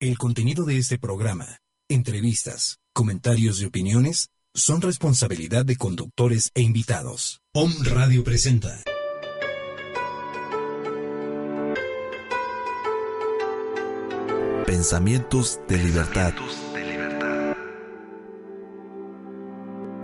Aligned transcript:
El 0.00 0.16
contenido 0.16 0.64
de 0.64 0.78
este 0.78 0.96
programa, 0.96 1.58
entrevistas, 1.88 2.78
comentarios 2.92 3.60
y 3.60 3.64
opiniones 3.64 4.28
son 4.54 4.80
responsabilidad 4.80 5.64
de 5.64 5.74
conductores 5.74 6.52
e 6.54 6.62
invitados. 6.62 7.40
Om 7.52 7.72
Radio 7.82 8.22
presenta. 8.22 8.84
Pensamientos 14.66 15.58
de 15.68 15.78
libertad. 15.78 16.32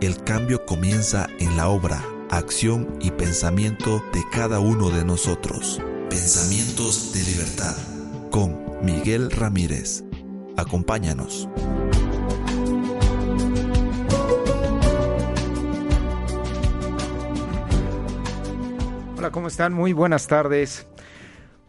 El 0.00 0.24
cambio 0.24 0.66
comienza 0.66 1.28
en 1.38 1.56
la 1.56 1.68
obra, 1.68 2.04
acción 2.30 2.98
y 3.00 3.12
pensamiento 3.12 4.02
de 4.12 4.24
cada 4.32 4.58
uno 4.58 4.90
de 4.90 5.04
nosotros. 5.04 5.80
Pensamientos 6.10 7.12
de 7.12 7.22
libertad 7.22 7.93
con 8.34 8.84
Miguel 8.84 9.30
Ramírez. 9.30 10.02
Acompáñanos. 10.56 11.48
Hola, 19.16 19.30
¿cómo 19.30 19.46
están? 19.46 19.72
Muy 19.72 19.92
buenas 19.92 20.26
tardes. 20.26 20.84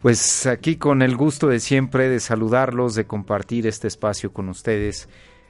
Pues 0.02 0.46
aquí 0.46 0.74
con 0.74 1.02
el 1.02 1.16
gusto 1.16 1.46
de 1.46 1.60
siempre 1.60 2.08
de 2.08 2.18
saludarlos, 2.18 2.96
de 2.96 3.06
compartir 3.06 3.68
este 3.68 3.86
espacio 3.86 4.32
con 4.32 4.48
ustedes, 4.48 5.08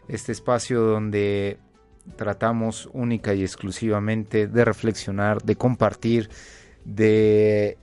este 0.09 0.33
espacio 0.33 0.83
donde 0.83 1.56
tratamos 2.17 2.91
única 2.92 3.33
y 3.33 3.41
exclusivamente 3.41 4.48
de 4.48 4.64
reflexionar, 4.67 5.42
de 5.42 5.56
compartir, 5.56 6.28
de 6.84 7.78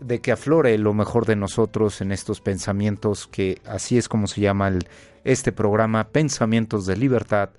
de 0.00 0.20
que 0.20 0.32
aflore 0.32 0.76
lo 0.78 0.94
mejor 0.94 1.26
de 1.26 1.36
nosotros 1.36 2.00
en 2.00 2.12
estos 2.12 2.40
pensamientos, 2.40 3.26
que 3.26 3.60
así 3.66 3.98
es 3.98 4.08
como 4.08 4.26
se 4.26 4.40
llama 4.40 4.72
este 5.24 5.52
programa, 5.52 6.08
Pensamientos 6.08 6.86
de 6.86 6.96
Libertad. 6.96 7.50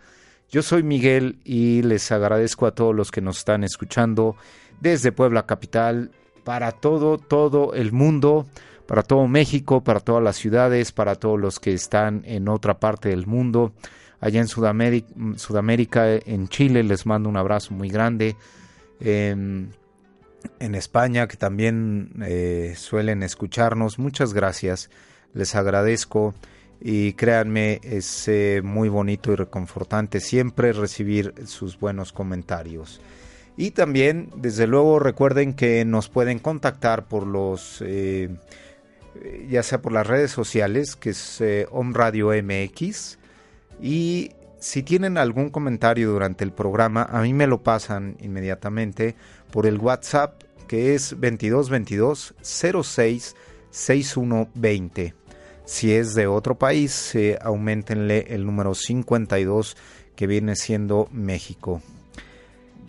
Yo 0.52 0.64
soy 0.64 0.82
Miguel 0.82 1.38
y 1.44 1.84
les 1.84 2.12
agradezco 2.12 2.66
a 2.66 2.72
todos 2.72 2.96
los 2.96 3.12
que 3.12 3.22
nos 3.22 3.38
están 3.38 3.64
escuchando 3.64 4.36
desde 4.82 5.12
Puebla 5.12 5.46
Capital, 5.46 6.12
para 6.44 6.72
todo, 6.72 7.20
todo 7.20 7.76
el 7.76 7.92
mundo, 7.92 8.48
para 8.88 9.04
todo 9.04 9.28
México, 9.28 9.84
para 9.84 10.00
todas 10.00 10.24
las 10.24 10.36
ciudades, 10.36 10.92
para 10.92 11.14
todos 11.14 11.40
los 11.40 11.60
que 11.60 11.74
están 11.74 12.24
en 12.26 12.48
otra 12.48 12.80
parte 12.80 13.10
del 13.10 13.28
mundo. 13.28 13.74
Allá 14.20 14.40
en 14.40 14.48
Sudamérica, 14.48 15.08
Sudamérica 15.36 16.16
en 16.16 16.48
Chile, 16.48 16.82
les 16.84 17.06
mando 17.06 17.30
un 17.30 17.38
abrazo 17.38 17.76
muy 17.76 17.90
grande. 17.90 18.36
Em, 19.00 19.70
en 20.60 20.76
España 20.76 21.28
que 21.28 21.38
también 21.38 22.12
eh, 22.24 22.74
suelen 22.78 23.24
escucharnos. 23.24 24.00
Muchas 24.00 24.34
gracias, 24.34 24.90
les 25.34 25.56
agradezco 25.56 26.34
y 26.82 27.14
créanme, 27.14 27.82
es 27.84 28.28
eh, 28.28 28.62
muy 28.64 28.90
bonito 28.90 29.32
y 29.32 29.36
reconfortante 29.36 30.20
siempre 30.20 30.72
recibir 30.74 31.34
sus 31.46 31.80
buenos 31.80 32.14
comentarios. 32.14 33.02
Y 33.58 33.72
también, 33.72 34.30
desde 34.38 34.68
luego, 34.68 35.00
recuerden 35.00 35.54
que 35.54 35.84
nos 35.84 36.08
pueden 36.08 36.40
contactar 36.40 37.08
por 37.08 37.28
los, 37.28 37.84
eh, 37.86 38.30
ya 39.50 39.64
sea 39.64 39.82
por 39.82 39.92
las 39.92 40.08
redes 40.08 40.32
sociales, 40.32 40.96
que 40.96 41.10
es 41.10 41.44
Om 41.70 41.94
Radio 41.94 42.30
MX, 42.32 43.18
y 43.82 44.32
si 44.60 44.84
tienen 44.84 45.18
algún 45.18 45.50
comentario 45.50 46.12
durante 46.12 46.44
el 46.44 46.52
programa, 46.52 47.04
a 47.04 47.22
mí 47.22 47.34
me 47.34 47.48
lo 47.48 47.64
pasan 47.64 48.18
inmediatamente 48.20 49.16
por 49.52 49.66
el 49.66 49.78
WhatsApp 49.78 50.44
que 50.68 50.94
es 50.94 51.10
2222 51.10 52.36
06 52.42 53.36
6120. 53.72 55.16
Si 55.66 55.94
es 55.94 56.16
de 56.16 56.28
otro 56.28 56.58
país, 56.58 57.14
eh, 57.16 57.38
aumentenle 57.42 58.26
el 58.30 58.46
número 58.46 58.74
52 58.74 59.78
que 60.16 60.28
viene 60.28 60.56
siendo 60.56 61.08
México. 61.12 61.82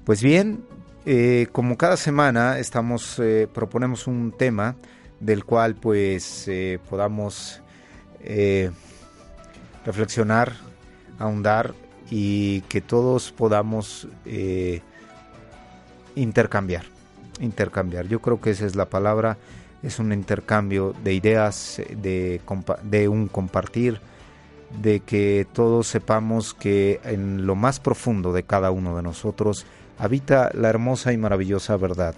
Pues 0.04 0.22
bien, 0.22 0.64
eh, 1.04 1.46
como 1.52 1.76
cada 1.76 1.96
semana 1.96 2.58
estamos 2.58 3.18
eh, 3.18 3.48
proponemos 3.52 4.06
un 4.06 4.32
tema 4.32 4.76
del 5.20 5.44
cual 5.44 5.74
pues 5.74 6.50
podamos 6.88 7.60
reflexionar, 9.84 10.52
ahondar 11.18 11.74
y 12.10 12.62
que 12.62 12.80
todos 12.80 13.30
podamos 13.32 14.08
intercambiar. 16.14 16.84
Intercambiar. 17.40 18.06
Yo 18.06 18.20
creo 18.20 18.40
que 18.40 18.50
esa 18.50 18.66
es 18.66 18.76
la 18.76 18.86
palabra. 18.86 19.36
Es 19.82 19.98
un 19.98 20.12
intercambio 20.12 20.94
de 21.02 21.14
ideas, 21.14 21.80
de, 21.96 22.40
de 22.82 23.08
un 23.08 23.28
compartir, 23.28 24.00
de 24.82 25.00
que 25.00 25.46
todos 25.52 25.86
sepamos 25.86 26.54
que 26.54 27.00
en 27.04 27.46
lo 27.46 27.54
más 27.54 27.80
profundo 27.80 28.32
de 28.32 28.42
cada 28.42 28.70
uno 28.70 28.96
de 28.96 29.02
nosotros 29.02 29.66
habita 29.98 30.50
la 30.54 30.68
hermosa 30.68 31.12
y 31.12 31.16
maravillosa 31.16 31.76
verdad. 31.76 32.14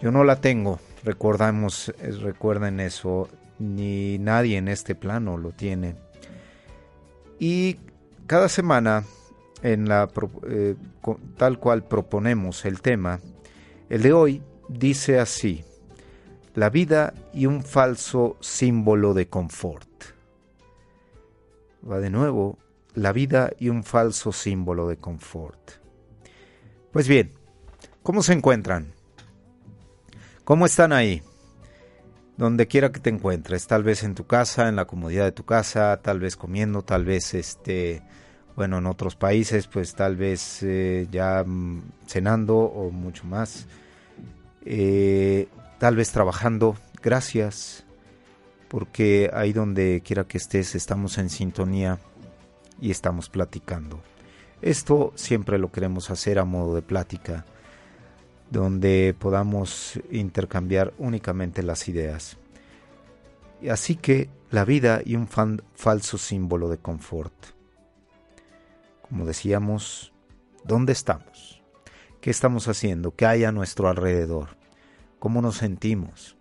Yo 0.00 0.10
no 0.10 0.24
la 0.24 0.36
tengo, 0.36 0.80
recordamos, 1.04 1.94
recuerden 2.20 2.80
eso, 2.80 3.28
ni 3.58 4.18
nadie 4.18 4.58
en 4.58 4.68
este 4.68 4.94
plano 4.94 5.38
lo 5.38 5.50
tiene. 5.50 5.94
Y 7.38 7.78
cada 8.26 8.48
semana 8.48 9.04
en 9.64 9.88
la, 9.88 10.10
eh, 10.46 10.76
tal 11.38 11.58
cual 11.58 11.84
proponemos 11.84 12.66
el 12.66 12.82
tema, 12.82 13.20
el 13.88 14.02
de 14.02 14.12
hoy 14.12 14.42
dice 14.68 15.18
así, 15.18 15.64
la 16.54 16.68
vida 16.68 17.14
y 17.32 17.46
un 17.46 17.62
falso 17.62 18.36
símbolo 18.40 19.14
de 19.14 19.26
confort. 19.26 19.88
Va 21.90 21.98
de 21.98 22.10
nuevo, 22.10 22.58
la 22.94 23.12
vida 23.12 23.52
y 23.58 23.70
un 23.70 23.84
falso 23.84 24.32
símbolo 24.32 24.86
de 24.86 24.98
confort. 24.98 25.70
Pues 26.92 27.08
bien, 27.08 27.32
¿cómo 28.02 28.22
se 28.22 28.34
encuentran? 28.34 28.92
¿Cómo 30.44 30.66
están 30.66 30.92
ahí? 30.92 31.22
Donde 32.36 32.66
quiera 32.66 32.92
que 32.92 33.00
te 33.00 33.08
encuentres, 33.08 33.66
tal 33.66 33.82
vez 33.82 34.02
en 34.02 34.14
tu 34.14 34.26
casa, 34.26 34.68
en 34.68 34.76
la 34.76 34.84
comodidad 34.84 35.24
de 35.24 35.32
tu 35.32 35.44
casa, 35.44 35.98
tal 36.02 36.20
vez 36.20 36.36
comiendo, 36.36 36.82
tal 36.82 37.06
vez 37.06 37.32
este 37.32 38.02
bueno, 38.56 38.78
en 38.78 38.86
otros 38.86 39.16
países 39.16 39.66
pues 39.66 39.94
tal 39.94 40.16
vez 40.16 40.62
eh, 40.62 41.08
ya 41.10 41.42
mm, 41.44 41.82
cenando 42.06 42.56
o 42.56 42.90
mucho 42.90 43.24
más, 43.24 43.66
eh, 44.64 45.48
tal 45.78 45.96
vez 45.96 46.12
trabajando, 46.12 46.76
gracias, 47.02 47.84
porque 48.68 49.30
ahí 49.32 49.52
donde 49.52 50.02
quiera 50.04 50.24
que 50.24 50.38
estés 50.38 50.74
estamos 50.74 51.18
en 51.18 51.30
sintonía 51.30 51.98
y 52.80 52.90
estamos 52.90 53.28
platicando. 53.28 54.00
Esto 54.62 55.12
siempre 55.14 55.58
lo 55.58 55.70
queremos 55.70 56.10
hacer 56.10 56.38
a 56.38 56.44
modo 56.44 56.74
de 56.74 56.82
plática, 56.82 57.44
donde 58.50 59.14
podamos 59.18 60.00
intercambiar 60.10 60.94
únicamente 60.98 61.62
las 61.62 61.88
ideas. 61.88 62.36
Así 63.70 63.96
que 63.96 64.28
la 64.50 64.64
vida 64.64 65.02
y 65.04 65.16
un 65.16 65.28
falso 65.28 66.18
símbolo 66.18 66.68
de 66.68 66.78
confort 66.78 67.53
como 69.14 69.26
decíamos, 69.26 70.12
¿dónde 70.64 70.92
estamos? 70.92 71.62
¿Qué 72.20 72.30
estamos 72.30 72.66
haciendo? 72.66 73.14
¿Qué 73.14 73.26
hay 73.26 73.44
a 73.44 73.52
nuestro 73.52 73.88
alrededor? 73.88 74.56
¿Cómo 75.20 75.40
nos 75.40 75.58
sentimos? 75.58 76.36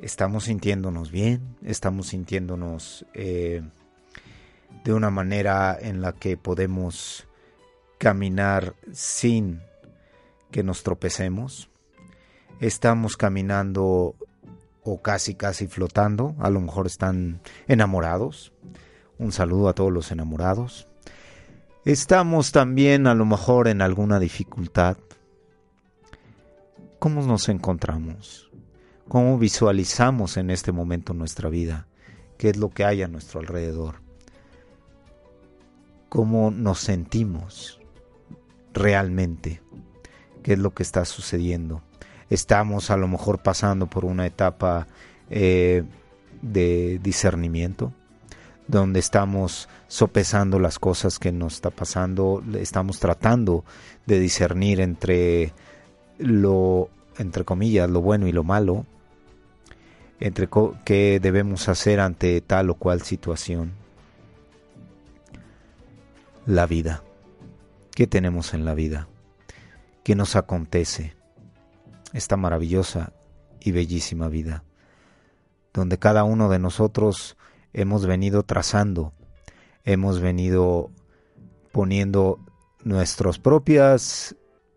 ¿Estamos 0.00 0.46
sintiéndonos 0.46 1.12
bien? 1.12 1.54
¿Estamos 1.62 2.08
sintiéndonos 2.08 3.06
eh, 3.14 3.62
de 4.82 4.92
una 4.92 5.10
manera 5.10 5.78
en 5.80 6.00
la 6.00 6.14
que 6.14 6.36
podemos 6.36 7.28
caminar 7.96 8.74
sin 8.90 9.60
que 10.50 10.64
nos 10.64 10.82
tropecemos? 10.82 11.70
¿Estamos 12.58 13.16
caminando 13.16 14.16
o 14.82 15.00
casi 15.00 15.36
casi 15.36 15.68
flotando? 15.68 16.34
A 16.40 16.50
lo 16.50 16.60
mejor 16.60 16.88
están 16.88 17.40
enamorados. 17.68 18.52
Un 19.16 19.30
saludo 19.30 19.68
a 19.68 19.74
todos 19.74 19.92
los 19.92 20.10
enamorados. 20.10 20.88
Estamos 21.84 22.52
también 22.52 23.06
a 23.06 23.14
lo 23.14 23.24
mejor 23.24 23.68
en 23.68 23.82
alguna 23.82 24.18
dificultad. 24.18 24.96
¿Cómo 26.98 27.22
nos 27.22 27.48
encontramos? 27.48 28.50
¿Cómo 29.08 29.38
visualizamos 29.38 30.36
en 30.36 30.50
este 30.50 30.72
momento 30.72 31.12
nuestra 31.12 31.48
vida? 31.48 31.86
qué 32.42 32.50
es 32.50 32.56
lo 32.56 32.70
que 32.70 32.84
hay 32.84 33.02
a 33.02 33.06
nuestro 33.06 33.38
alrededor, 33.38 34.02
cómo 36.08 36.50
nos 36.50 36.80
sentimos 36.80 37.80
realmente, 38.74 39.62
qué 40.42 40.54
es 40.54 40.58
lo 40.58 40.74
que 40.74 40.82
está 40.82 41.04
sucediendo. 41.04 41.82
Estamos 42.30 42.90
a 42.90 42.96
lo 42.96 43.06
mejor 43.06 43.44
pasando 43.44 43.86
por 43.86 44.04
una 44.04 44.26
etapa 44.26 44.88
eh, 45.30 45.84
de 46.40 46.98
discernimiento, 47.00 47.92
donde 48.72 49.00
estamos 49.00 49.68
sopesando 49.86 50.58
las 50.58 50.78
cosas 50.78 51.18
que 51.18 51.30
nos 51.30 51.54
está 51.56 51.68
pasando, 51.68 52.42
estamos 52.58 52.98
tratando 53.00 53.66
de 54.06 54.18
discernir 54.18 54.80
entre 54.80 55.52
lo, 56.16 56.88
entre 57.18 57.44
comillas, 57.44 57.90
lo 57.90 58.00
bueno 58.00 58.26
y 58.26 58.32
lo 58.32 58.44
malo, 58.44 58.86
entre 60.20 60.48
qué 60.86 61.20
debemos 61.20 61.68
hacer 61.68 62.00
ante 62.00 62.40
tal 62.40 62.70
o 62.70 62.74
cual 62.76 63.02
situación. 63.02 63.72
La 66.46 66.66
vida. 66.66 67.02
¿Qué 67.94 68.06
tenemos 68.06 68.54
en 68.54 68.64
la 68.64 68.72
vida? 68.72 69.06
¿Qué 70.02 70.14
nos 70.14 70.34
acontece? 70.34 71.14
Esta 72.14 72.38
maravillosa 72.38 73.12
y 73.60 73.72
bellísima 73.72 74.28
vida, 74.28 74.64
donde 75.74 75.98
cada 75.98 76.24
uno 76.24 76.48
de 76.48 76.58
nosotros 76.58 77.36
hemos 77.72 78.06
venido 78.06 78.42
trazando, 78.42 79.12
hemos 79.84 80.20
venido 80.20 80.90
poniendo 81.72 82.38
nuestras 82.84 83.38
propias 83.38 84.36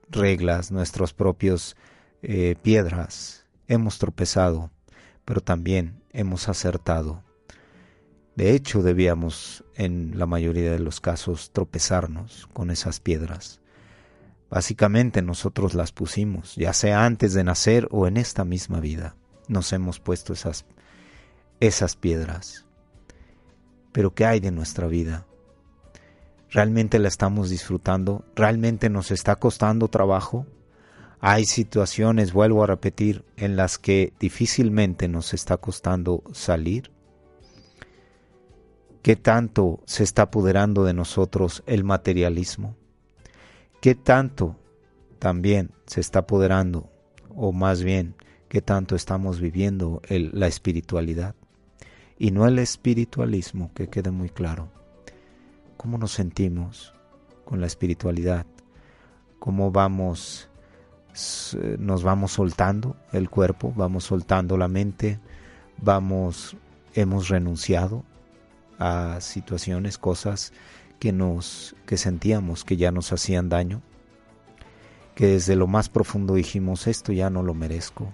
reglas, 0.10 0.72
nuestros 0.72 1.14
propios 1.14 1.76
eh, 2.22 2.56
piedras, 2.62 3.46
hemos 3.68 3.98
tropezado, 4.00 4.72
pero 5.26 5.42
también 5.42 6.02
hemos 6.12 6.50
acertado. 6.50 7.24
De 8.36 8.52
hecho, 8.52 8.82
debíamos, 8.82 9.64
en 9.76 10.20
la 10.20 10.26
mayoría 10.26 10.72
de 10.72 10.80
los 10.80 11.00
casos, 11.00 11.52
tropezarnos 11.52 12.48
con 12.54 12.70
esas 12.70 13.00
piedras. 13.00 13.62
Básicamente 14.50 15.22
nosotros 15.22 15.74
las 15.74 15.92
pusimos, 15.92 16.56
ya 16.56 16.74
sea 16.74 17.06
antes 17.06 17.34
de 17.34 17.44
nacer 17.44 17.88
o 17.92 18.08
en 18.08 18.18
esta 18.18 18.46
misma 18.46 18.80
vida. 18.80 19.16
Nos 19.48 19.72
hemos 19.74 20.00
puesto 20.00 20.34
esas, 20.34 20.66
esas 21.60 21.96
piedras. 21.96 22.65
Pero 23.96 24.14
¿qué 24.14 24.26
hay 24.26 24.42
de 24.42 24.52
nuestra 24.52 24.88
vida? 24.88 25.26
¿Realmente 26.52 27.00
la 27.00 27.08
estamos 27.08 27.50
disfrutando? 27.50 28.26
¿Realmente 28.36 28.90
nos 28.90 29.10
está 29.10 29.38
costando 29.38 29.88
trabajo? 29.88 30.46
Hay 31.22 31.46
situaciones, 31.46 32.34
vuelvo 32.34 32.62
a 32.62 32.68
repetir, 32.68 33.24
en 33.38 33.56
las 33.56 33.78
que 33.78 34.12
difícilmente 34.20 35.08
nos 35.08 35.34
está 35.34 35.56
costando 35.56 36.24
salir. 36.34 36.92
¿Qué 39.02 39.16
tanto 39.16 39.80
se 39.86 40.04
está 40.04 40.24
apoderando 40.24 40.84
de 40.84 40.94
nosotros 40.94 41.64
el 41.66 41.86
materialismo? 41.86 42.76
¿Qué 43.80 43.96
tanto 43.96 44.58
también 45.20 45.72
se 45.86 46.02
está 46.02 46.20
apoderando, 46.20 46.90
o 47.34 47.54
más 47.54 47.82
bien, 47.82 48.18
qué 48.50 48.62
tanto 48.62 48.98
estamos 48.98 49.40
viviendo 49.40 50.02
la 50.10 50.48
espiritualidad? 50.48 51.34
Y 52.18 52.32
no 52.32 52.48
el 52.48 52.60
espiritualismo, 52.60 53.72
que 53.74 53.90
quede 53.90 54.12
muy 54.12 54.30
claro. 54.30 54.70
¿Cómo 55.78 55.98
nos 55.98 56.12
sentimos 56.12 56.94
con 57.44 57.62
la 57.62 57.68
espiritualidad? 57.68 58.46
¿Cómo 59.40 59.72
vamos 59.72 60.50
nos 61.80 62.04
vamos 62.04 62.34
soltando 62.34 62.98
el 63.14 63.30
cuerpo, 63.30 63.72
vamos 63.76 64.04
soltando 64.04 64.58
la 64.58 64.68
mente, 64.68 65.20
vamos, 65.78 66.58
hemos 66.94 67.30
renunciado 67.30 68.04
a 68.80 69.22
situaciones, 69.22 69.98
cosas 69.98 70.52
que 71.00 71.14
nos, 71.14 71.76
que 71.86 71.98
sentíamos 71.98 72.66
que 72.66 72.76
ya 72.76 72.92
nos 72.92 73.14
hacían 73.14 73.48
daño, 73.48 73.82
que 75.14 75.28
desde 75.28 75.56
lo 75.56 75.68
más 75.68 75.88
profundo 75.88 76.34
dijimos, 76.34 76.88
esto 76.88 77.14
ya 77.14 77.30
no 77.30 77.44
lo 77.44 77.54
merezco, 77.54 78.12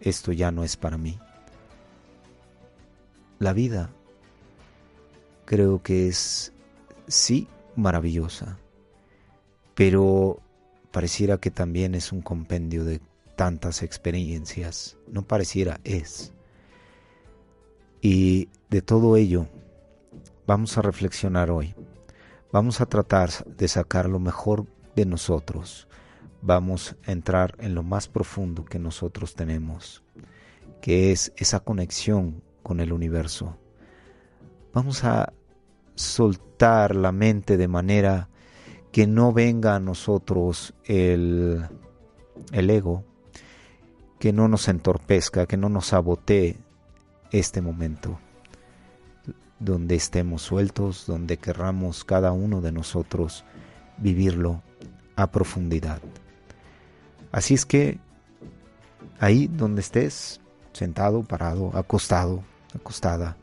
esto 0.00 0.30
ya 0.30 0.52
no 0.52 0.62
es 0.62 0.76
para 0.76 0.98
mí. 0.98 1.18
La 3.38 3.52
vida 3.52 3.90
creo 5.44 5.82
que 5.82 6.08
es, 6.08 6.52
sí, 7.06 7.48
maravillosa, 7.76 8.58
pero 9.74 10.40
pareciera 10.90 11.38
que 11.38 11.50
también 11.50 11.94
es 11.94 12.12
un 12.12 12.22
compendio 12.22 12.84
de 12.84 13.00
tantas 13.36 13.82
experiencias, 13.82 14.96
no 15.06 15.22
pareciera, 15.22 15.80
es. 15.84 16.32
Y 18.00 18.48
de 18.70 18.80
todo 18.80 19.16
ello 19.16 19.46
vamos 20.46 20.78
a 20.78 20.82
reflexionar 20.82 21.50
hoy. 21.50 21.74
Vamos 22.52 22.80
a 22.80 22.86
tratar 22.86 23.30
de 23.44 23.68
sacar 23.68 24.08
lo 24.08 24.18
mejor 24.18 24.64
de 24.94 25.04
nosotros. 25.04 25.88
Vamos 26.40 26.96
a 27.06 27.12
entrar 27.12 27.54
en 27.58 27.74
lo 27.74 27.82
más 27.82 28.08
profundo 28.08 28.64
que 28.64 28.78
nosotros 28.78 29.34
tenemos, 29.34 30.02
que 30.80 31.12
es 31.12 31.32
esa 31.36 31.60
conexión 31.60 32.42
con 32.66 32.80
el 32.80 32.92
universo. 32.92 33.56
Vamos 34.74 35.04
a 35.04 35.32
soltar 35.94 36.96
la 36.96 37.12
mente 37.12 37.56
de 37.56 37.68
manera 37.68 38.28
que 38.90 39.06
no 39.06 39.32
venga 39.32 39.76
a 39.76 39.78
nosotros 39.78 40.74
el, 40.84 41.64
el 42.50 42.70
ego, 42.70 43.04
que 44.18 44.32
no 44.32 44.48
nos 44.48 44.66
entorpezca, 44.66 45.46
que 45.46 45.56
no 45.56 45.68
nos 45.68 45.86
sabotee 45.86 46.56
este 47.30 47.62
momento, 47.62 48.18
donde 49.60 49.94
estemos 49.94 50.42
sueltos, 50.42 51.06
donde 51.06 51.36
querramos 51.36 52.02
cada 52.02 52.32
uno 52.32 52.60
de 52.62 52.72
nosotros 52.72 53.44
vivirlo 53.96 54.60
a 55.14 55.30
profundidad. 55.30 56.00
Así 57.30 57.54
es 57.54 57.64
que 57.64 58.00
ahí 59.20 59.46
donde 59.46 59.82
estés, 59.82 60.40
sentado, 60.72 61.22
parado, 61.22 61.70
acostado, 61.76 62.42
acostada, 62.76 63.36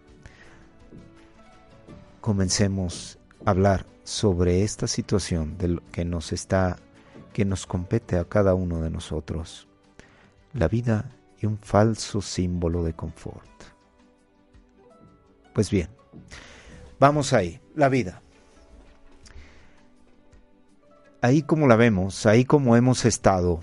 comencemos 2.22 3.20
a 3.46 3.52
hablar 3.52 3.86
sobre 4.04 4.64
esta 4.64 4.88
situación 4.88 5.58
de 5.58 5.68
lo 5.68 5.82
que 5.92 6.06
nos 6.06 6.32
está 6.32 6.78
que 7.34 7.46
nos 7.46 7.66
compete 7.66 8.18
a 8.18 8.26
cada 8.26 8.54
uno 8.54 8.82
de 8.82 8.90
nosotros. 8.90 9.68
La 10.54 10.68
vida 10.68 11.12
y 11.42 11.48
un 11.48 11.58
falso 11.58 12.22
símbolo 12.22 12.84
de 12.84 12.94
confort. 12.94 13.50
Pues 15.54 15.70
bien, 15.70 15.90
vamos 17.00 17.34
ahí, 17.34 17.60
la 17.76 17.90
vida. 17.90 18.22
Ahí 21.22 21.42
como 21.42 21.68
la 21.68 21.76
vemos, 21.76 22.26
ahí 22.26 22.46
como 22.46 22.76
hemos 22.76 23.06
estado 23.06 23.62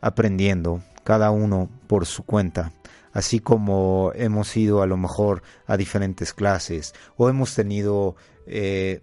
aprendiendo, 0.00 0.82
cada 1.04 1.30
uno 1.30 1.68
por 1.86 2.06
su 2.06 2.24
cuenta, 2.24 2.72
así 3.12 3.40
como 3.40 4.12
hemos 4.14 4.56
ido 4.56 4.82
a 4.82 4.86
lo 4.86 4.96
mejor 4.96 5.42
a 5.66 5.76
diferentes 5.76 6.32
clases 6.32 6.94
o 7.16 7.28
hemos 7.28 7.54
tenido 7.54 8.16
eh, 8.46 9.00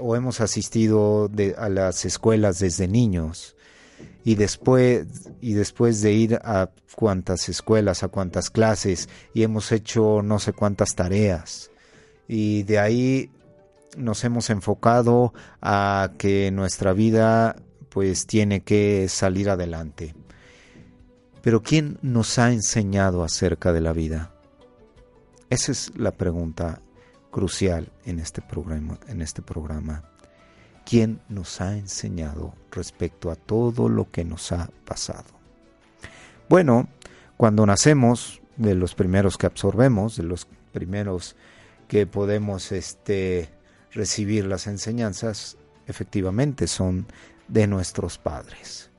o 0.00 0.16
hemos 0.16 0.40
asistido 0.40 1.30
a 1.56 1.68
las 1.68 2.04
escuelas 2.04 2.58
desde 2.58 2.88
niños 2.88 3.54
y 4.24 4.34
después 4.34 5.06
y 5.40 5.52
después 5.52 6.00
de 6.02 6.12
ir 6.12 6.34
a 6.42 6.70
cuantas 6.94 7.48
escuelas, 7.48 8.02
a 8.02 8.08
cuantas 8.08 8.50
clases 8.50 9.08
y 9.34 9.42
hemos 9.42 9.70
hecho 9.70 10.22
no 10.22 10.38
sé 10.38 10.52
cuántas 10.52 10.94
tareas 10.94 11.70
y 12.26 12.64
de 12.64 12.78
ahí 12.78 13.30
nos 13.96 14.24
hemos 14.24 14.50
enfocado 14.50 15.32
a 15.60 16.12
que 16.18 16.50
nuestra 16.50 16.92
vida 16.92 17.56
pues 17.88 18.26
tiene 18.26 18.60
que 18.60 19.08
salir 19.08 19.50
adelante. 19.50 20.14
Pero 21.42 21.62
¿quién 21.62 21.98
nos 22.02 22.38
ha 22.38 22.52
enseñado 22.52 23.22
acerca 23.22 23.72
de 23.72 23.80
la 23.80 23.92
vida? 23.92 24.32
Esa 25.50 25.72
es 25.72 25.92
la 25.96 26.12
pregunta 26.12 26.80
crucial 27.30 27.90
en 28.04 28.18
este 28.18 28.42
programa, 28.42 28.98
en 29.08 29.22
este 29.22 29.42
programa. 29.42 30.04
¿Quién 30.84 31.20
nos 31.28 31.60
ha 31.60 31.76
enseñado 31.76 32.54
respecto 32.70 33.30
a 33.30 33.36
todo 33.36 33.88
lo 33.88 34.10
que 34.10 34.24
nos 34.24 34.52
ha 34.52 34.68
pasado? 34.84 35.26
Bueno, 36.48 36.88
cuando 37.36 37.66
nacemos, 37.66 38.40
de 38.56 38.74
los 38.74 38.94
primeros 38.94 39.38
que 39.38 39.46
absorbemos, 39.46 40.16
de 40.16 40.24
los 40.24 40.46
primeros 40.72 41.36
que 41.86 42.06
podemos 42.06 42.72
este, 42.72 43.48
recibir 43.92 44.44
las 44.44 44.66
enseñanzas, 44.66 45.56
efectivamente 45.86 46.66
son 46.66 47.06
de 47.46 47.66
nuestros 47.66 48.18
padres. 48.18 48.90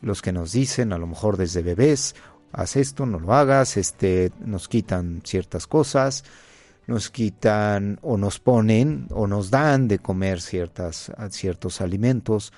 Los 0.00 0.22
que 0.22 0.32
nos 0.32 0.52
dicen, 0.52 0.92
a 0.92 0.98
lo 0.98 1.06
mejor 1.06 1.36
desde 1.36 1.62
bebés, 1.62 2.14
haz 2.52 2.76
esto, 2.76 3.06
no 3.06 3.18
lo 3.18 3.34
hagas, 3.34 3.76
este, 3.76 4.32
nos 4.40 4.68
quitan 4.68 5.22
ciertas 5.24 5.66
cosas, 5.66 6.24
nos 6.86 7.10
quitan 7.10 7.98
o 8.02 8.16
nos 8.16 8.40
ponen 8.40 9.06
o 9.10 9.26
nos 9.26 9.50
dan 9.50 9.88
de 9.88 9.98
comer 9.98 10.40
ciertas, 10.40 11.12
ciertos 11.30 11.80
alimentos 11.80 12.52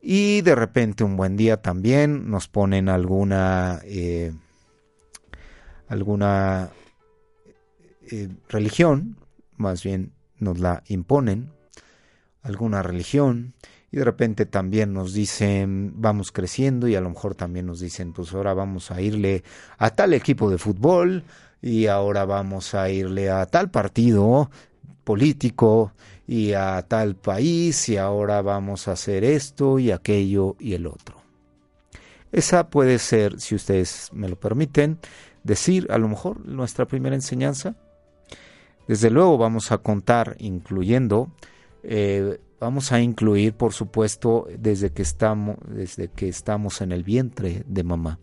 y 0.00 0.42
de 0.42 0.54
repente 0.54 1.02
un 1.02 1.16
buen 1.16 1.36
día 1.36 1.56
también 1.56 2.30
nos 2.30 2.46
ponen 2.46 2.88
alguna 2.88 3.80
eh, 3.84 4.32
alguna 5.88 6.70
eh, 8.10 8.28
religión, 8.48 9.18
más 9.56 9.82
bien 9.82 10.12
nos 10.38 10.60
la 10.60 10.84
imponen, 10.86 11.50
alguna 12.42 12.82
religión, 12.82 13.54
y 13.96 13.98
de 13.98 14.04
repente 14.04 14.44
también 14.44 14.92
nos 14.92 15.14
dicen 15.14 15.94
vamos 15.96 16.30
creciendo 16.30 16.86
y 16.86 16.94
a 16.96 17.00
lo 17.00 17.08
mejor 17.08 17.34
también 17.34 17.64
nos 17.64 17.80
dicen 17.80 18.12
pues 18.12 18.34
ahora 18.34 18.52
vamos 18.52 18.90
a 18.90 19.00
irle 19.00 19.42
a 19.78 19.88
tal 19.88 20.12
equipo 20.12 20.50
de 20.50 20.58
fútbol 20.58 21.24
y 21.62 21.86
ahora 21.86 22.26
vamos 22.26 22.74
a 22.74 22.90
irle 22.90 23.30
a 23.30 23.46
tal 23.46 23.70
partido 23.70 24.50
político 25.02 25.92
y 26.26 26.52
a 26.52 26.84
tal 26.86 27.16
país 27.16 27.88
y 27.88 27.96
ahora 27.96 28.42
vamos 28.42 28.86
a 28.86 28.92
hacer 28.92 29.24
esto 29.24 29.78
y 29.78 29.90
aquello 29.90 30.56
y 30.60 30.74
el 30.74 30.86
otro. 30.86 31.16
Esa 32.32 32.68
puede 32.68 32.98
ser, 32.98 33.40
si 33.40 33.54
ustedes 33.54 34.10
me 34.12 34.28
lo 34.28 34.38
permiten, 34.38 34.98
decir 35.42 35.86
a 35.90 35.96
lo 35.96 36.08
mejor 36.08 36.44
nuestra 36.44 36.84
primera 36.84 37.14
enseñanza. 37.14 37.76
Desde 38.86 39.08
luego 39.08 39.38
vamos 39.38 39.72
a 39.72 39.78
contar 39.78 40.36
incluyendo 40.38 41.30
eh, 41.82 42.40
vamos 42.60 42.92
a 42.92 43.00
incluir, 43.00 43.54
por 43.54 43.72
supuesto, 43.72 44.46
desde 44.58 44.90
que 44.90 45.02
estamos, 45.02 45.56
desde 45.68 46.08
que 46.08 46.28
estamos 46.28 46.80
en 46.80 46.92
el 46.92 47.04
vientre 47.04 47.64
de 47.66 47.84
mamá. 47.84 48.18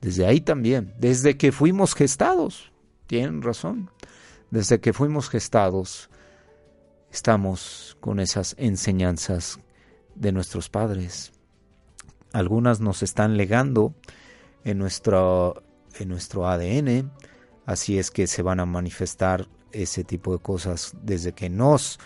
Desde 0.00 0.26
ahí 0.26 0.40
también, 0.40 0.94
desde 0.98 1.36
que 1.36 1.52
fuimos 1.52 1.94
gestados, 1.94 2.72
tienen 3.06 3.42
razón, 3.42 3.90
desde 4.50 4.80
que 4.80 4.92
fuimos 4.92 5.28
gestados, 5.28 6.08
estamos 7.12 7.96
con 8.00 8.18
esas 8.18 8.54
enseñanzas 8.58 9.60
de 10.14 10.32
nuestros 10.32 10.70
padres. 10.70 11.32
Algunas 12.32 12.80
nos 12.80 13.02
están 13.02 13.36
legando 13.36 13.94
en 14.64 14.78
nuestro, 14.78 15.62
en 15.98 16.08
nuestro 16.08 16.48
ADN, 16.48 17.10
así 17.66 17.98
es 17.98 18.10
que 18.10 18.26
se 18.26 18.42
van 18.42 18.60
a 18.60 18.66
manifestar 18.66 19.48
ese 19.72 20.02
tipo 20.02 20.32
de 20.32 20.38
cosas 20.38 20.94
desde 21.02 21.32
que 21.32 21.50
nos 21.50 21.98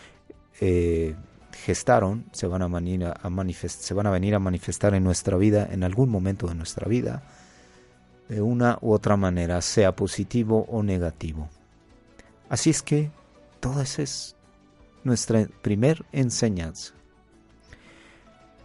eh, 0.61 1.14
gestaron 1.54 2.26
se 2.32 2.46
van 2.46 2.62
a, 2.62 2.68
venir 2.68 3.04
a, 3.04 3.20
se 3.68 3.94
van 3.94 4.06
a 4.06 4.11
venir 4.11 4.34
a 4.34 4.38
manifestar 4.38 4.94
en 4.94 5.04
nuestra 5.04 5.37
vida, 5.37 5.68
en 5.70 5.84
algún 5.84 6.11
momento 6.11 6.46
de 6.46 6.54
nuestra 6.54 6.88
vida, 6.88 7.23
de 8.28 8.42
una 8.42 8.78
u 8.80 8.92
otra 8.92 9.16
manera, 9.16 9.61
sea 9.61 9.94
positivo 9.94 10.66
o 10.70 10.82
negativo. 10.82 11.49
Así 12.49 12.70
es 12.70 12.82
que 12.82 13.11
toda 13.61 13.82
esa 13.82 14.02
es 14.02 14.37
nuestra 15.04 15.46
primer 15.62 16.04
enseñanza. 16.12 16.94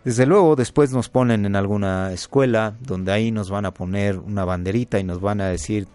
Desde 0.03 0.25
luego 0.25 0.55
después 0.55 0.91
nos 0.91 1.09
ponen 1.09 1.45
en 1.45 1.55
alguna 1.57 2.13
escuela 2.13 2.75
donde 2.79 3.11
ahí 3.11 3.31
nos 3.31 3.49
van 3.49 3.65
a 3.65 3.73
poner 3.73 4.17
una 4.17 4.45
banderita 4.45 4.97
y 4.97 5.03
nos 5.03 5.19
van 5.19 5.41
a 5.41 5.47
decir, 5.47 5.87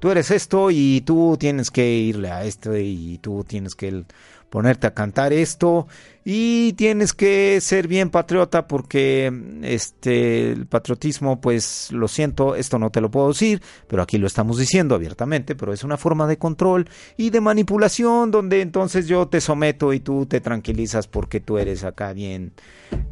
tú 0.00 0.10
eres 0.10 0.32
esto 0.32 0.70
y 0.72 1.00
tú 1.02 1.36
tienes 1.38 1.70
que 1.70 1.88
irle 1.88 2.30
a 2.30 2.44
esto 2.44 2.76
y 2.76 3.18
tú 3.22 3.44
tienes 3.44 3.76
que 3.76 4.04
ponerte 4.52 4.86
a 4.86 4.92
cantar 4.92 5.32
esto 5.32 5.88
y 6.26 6.74
tienes 6.74 7.14
que 7.14 7.58
ser 7.62 7.88
bien 7.88 8.10
patriota 8.10 8.68
porque 8.68 9.32
este 9.62 10.52
el 10.52 10.66
patriotismo 10.66 11.40
pues 11.40 11.90
lo 11.90 12.06
siento 12.06 12.54
esto 12.54 12.78
no 12.78 12.90
te 12.90 13.00
lo 13.00 13.10
puedo 13.10 13.28
decir 13.28 13.62
pero 13.88 14.02
aquí 14.02 14.18
lo 14.18 14.26
estamos 14.26 14.58
diciendo 14.58 14.94
abiertamente 14.94 15.54
pero 15.54 15.72
es 15.72 15.84
una 15.84 15.96
forma 15.96 16.26
de 16.26 16.36
control 16.36 16.86
y 17.16 17.30
de 17.30 17.40
manipulación 17.40 18.30
donde 18.30 18.60
entonces 18.60 19.08
yo 19.08 19.26
te 19.26 19.40
someto 19.40 19.94
y 19.94 20.00
tú 20.00 20.26
te 20.26 20.42
tranquilizas 20.42 21.06
porque 21.06 21.40
tú 21.40 21.56
eres 21.56 21.82
acá 21.82 22.12
bien 22.12 22.52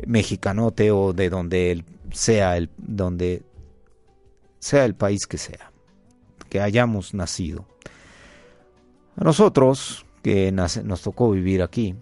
mexicanote 0.06 0.90
o 0.90 1.14
de 1.14 1.30
donde 1.30 1.84
sea 2.12 2.58
el 2.58 2.68
donde 2.76 3.44
sea 4.58 4.84
el 4.84 4.94
país 4.94 5.26
que 5.26 5.38
sea 5.38 5.72
que 6.50 6.60
hayamos 6.60 7.14
nacido. 7.14 7.64
A 9.16 9.24
nosotros 9.24 10.04
que 10.22 10.52
nos 10.52 11.02
tocó 11.02 11.30
vivir 11.30 11.62
aquí, 11.62 11.96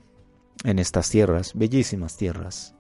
en 0.65 0.79
estas 0.79 1.11
tierras, 1.11 1.53
bellísimas 1.55 2.17
tierras. 2.17 2.75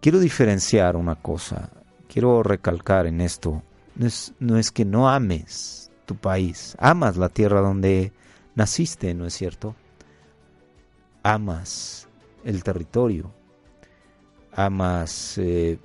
Quiero 0.00 0.18
diferenciar 0.18 0.96
una 0.96 1.16
cosa, 1.16 1.70
quiero 2.08 2.42
recalcar 2.42 3.06
en 3.06 3.20
esto, 3.20 3.62
no 3.96 4.06
es, 4.06 4.32
no 4.38 4.56
es 4.56 4.70
que 4.70 4.84
no 4.84 5.08
ames 5.08 5.90
tu 6.06 6.16
país, 6.16 6.76
amas 6.78 7.16
la 7.16 7.28
tierra 7.28 7.60
donde 7.60 8.12
naciste, 8.54 9.12
¿no 9.14 9.26
es 9.26 9.34
cierto? 9.34 9.74
Amas 11.22 12.08
el 12.44 12.62
territorio, 12.62 13.30
amas 14.52 15.36
eh, 15.38 15.78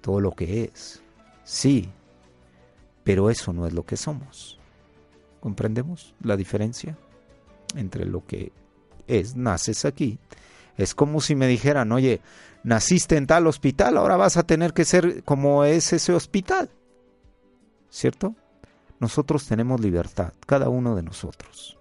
todo 0.00 0.20
lo 0.20 0.30
que 0.32 0.64
es, 0.64 1.02
sí, 1.42 1.90
pero 3.02 3.30
eso 3.30 3.52
no 3.52 3.66
es 3.66 3.72
lo 3.72 3.84
que 3.84 3.96
somos. 3.96 4.60
¿Comprendemos 5.40 6.14
la 6.22 6.36
diferencia? 6.36 6.96
Entre 7.76 8.04
lo 8.04 8.24
que 8.26 8.52
es, 9.06 9.36
naces 9.36 9.84
aquí. 9.84 10.18
Es 10.76 10.94
como 10.94 11.20
si 11.20 11.34
me 11.34 11.46
dijeran, 11.46 11.92
oye, 11.92 12.20
naciste 12.62 13.16
en 13.16 13.26
tal 13.26 13.46
hospital, 13.46 13.96
ahora 13.96 14.16
vas 14.16 14.36
a 14.36 14.42
tener 14.42 14.72
que 14.72 14.84
ser 14.84 15.22
como 15.22 15.64
es 15.64 15.92
ese 15.92 16.12
hospital. 16.12 16.70
¿Cierto? 17.90 18.34
Nosotros 18.98 19.46
tenemos 19.46 19.80
libertad, 19.80 20.32
cada 20.46 20.68
uno 20.68 20.96
de 20.96 21.02
nosotros. 21.02 21.78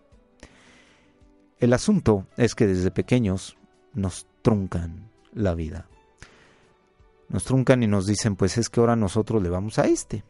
El 1.59 1.73
asunto 1.73 2.27
es 2.37 2.55
que 2.55 2.67
desde 2.67 2.91
pequeños 2.91 3.57
nos 3.93 4.27
truncan 4.41 5.09
la 5.33 5.55
vida. 5.55 5.87
Nos 7.29 7.45
truncan 7.45 7.81
y 7.81 7.87
nos 7.87 8.05
dicen, 8.05 8.35
pues 8.35 8.57
es 8.57 8.69
que 8.69 8.79
ahora 8.79 8.95
nosotros 8.95 9.41
le 9.41 9.49
vamos 9.49 9.79
a 9.79 9.85
este. 9.85 10.23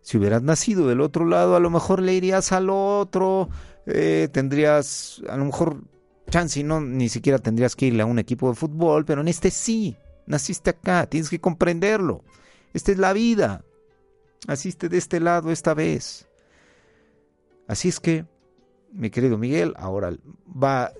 Si 0.00 0.18
hubieras 0.18 0.42
nacido 0.42 0.88
del 0.88 1.00
otro 1.00 1.26
lado, 1.26 1.56
a 1.56 1.60
lo 1.60 1.70
mejor 1.70 2.00
le 2.00 2.14
irías 2.14 2.52
al 2.52 2.70
otro, 2.70 3.48
eh, 3.86 4.28
tendrías, 4.32 5.22
a 5.28 5.36
lo 5.36 5.46
mejor, 5.46 5.82
chance, 6.30 6.62
no, 6.62 6.80
ni 6.80 7.08
siquiera 7.08 7.38
tendrías 7.38 7.76
que 7.76 7.86
irle 7.86 8.02
a 8.02 8.06
un 8.06 8.18
equipo 8.18 8.48
de 8.48 8.54
fútbol, 8.54 9.04
pero 9.04 9.20
en 9.20 9.28
este 9.28 9.50
sí, 9.50 9.96
naciste 10.26 10.70
acá, 10.70 11.06
tienes 11.06 11.30
que 11.30 11.40
comprenderlo. 11.40 12.24
Esta 12.72 12.92
es 12.92 12.98
la 12.98 13.12
vida. 13.12 13.64
Naciste 14.46 14.88
de 14.88 14.98
este 14.98 15.20
lado 15.20 15.52
esta 15.52 15.74
vez. 15.74 16.28
Así 17.68 17.88
es 17.88 18.00
que, 18.00 18.26
mi 18.92 19.10
querido 19.10 19.38
Miguel, 19.38 19.74
ahora 19.76 20.12
va, 20.46 20.92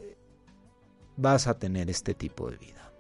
vas 1.17 1.47
a 1.47 1.59
tener 1.59 1.91
este 1.91 2.15
tipo 2.15 2.51
de 2.51 2.57
vida. 2.57 2.93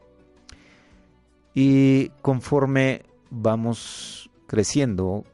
Y 1.54 2.08
conforme 2.22 3.02
vamos 3.30 4.30
creciendo 4.46 5.24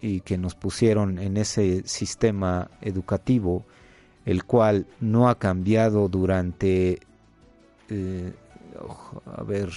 y 0.00 0.20
que 0.20 0.38
nos 0.38 0.54
pusieron 0.54 1.18
en 1.18 1.36
ese 1.36 1.82
sistema 1.86 2.70
educativo, 2.80 3.64
el 4.24 4.44
cual 4.44 4.86
no 5.00 5.28
ha 5.28 5.38
cambiado 5.38 6.08
durante, 6.08 7.00
eh, 7.88 8.32
a 9.26 9.42
ver, 9.42 9.70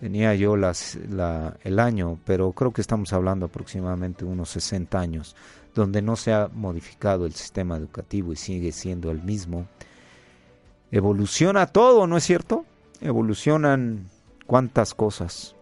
tenía 0.00 0.34
yo 0.34 0.56
las, 0.56 0.96
la, 1.10 1.56
el 1.64 1.78
año, 1.78 2.18
pero 2.24 2.52
creo 2.52 2.72
que 2.72 2.80
estamos 2.80 3.12
hablando 3.12 3.46
aproximadamente 3.46 4.24
unos 4.24 4.50
60 4.50 4.98
años, 4.98 5.34
donde 5.74 6.02
no 6.02 6.16
se 6.16 6.32
ha 6.32 6.48
modificado 6.52 7.26
el 7.26 7.34
sistema 7.34 7.76
educativo 7.76 8.32
y 8.32 8.36
sigue 8.36 8.70
siendo 8.70 9.10
el 9.10 9.22
mismo. 9.22 9.66
Evoluciona 10.90 11.66
todo, 11.66 12.06
¿no 12.06 12.16
es 12.16 12.24
cierto? 12.24 12.64
Evolucionan 13.00 14.08
cuántas 14.46 14.94
cosas. 14.94 15.56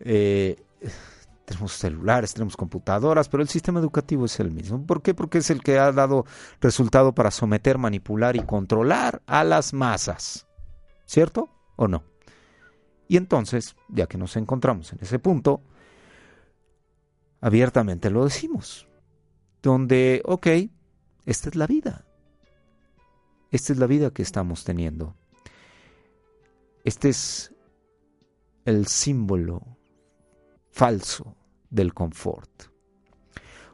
Eh, 0.00 0.56
tenemos 1.48 1.72
celulares, 1.72 2.34
tenemos 2.34 2.56
computadoras, 2.56 3.28
pero 3.28 3.42
el 3.42 3.48
sistema 3.48 3.80
educativo 3.80 4.26
es 4.26 4.38
el 4.38 4.50
mismo. 4.50 4.84
¿Por 4.84 5.00
qué? 5.00 5.14
Porque 5.14 5.38
es 5.38 5.48
el 5.48 5.62
que 5.62 5.78
ha 5.78 5.90
dado 5.92 6.26
resultado 6.60 7.14
para 7.14 7.30
someter, 7.30 7.78
manipular 7.78 8.36
y 8.36 8.40
controlar 8.40 9.22
a 9.26 9.44
las 9.44 9.72
masas. 9.72 10.46
¿Cierto 11.06 11.48
o 11.76 11.88
no? 11.88 12.04
Y 13.08 13.16
entonces, 13.16 13.76
ya 13.88 14.06
que 14.06 14.18
nos 14.18 14.36
encontramos 14.36 14.92
en 14.92 14.98
ese 15.00 15.18
punto, 15.18 15.62
abiertamente 17.40 18.10
lo 18.10 18.24
decimos. 18.24 18.86
Donde, 19.62 20.20
ok, 20.26 20.46
esta 21.24 21.48
es 21.48 21.56
la 21.56 21.66
vida. 21.66 22.04
Esta 23.50 23.72
es 23.72 23.78
la 23.78 23.86
vida 23.86 24.10
que 24.10 24.20
estamos 24.20 24.64
teniendo. 24.64 25.16
Este 26.84 27.08
es 27.08 27.54
el 28.66 28.86
símbolo 28.86 29.78
falso 30.70 31.37
del 31.70 31.94
confort. 31.94 32.50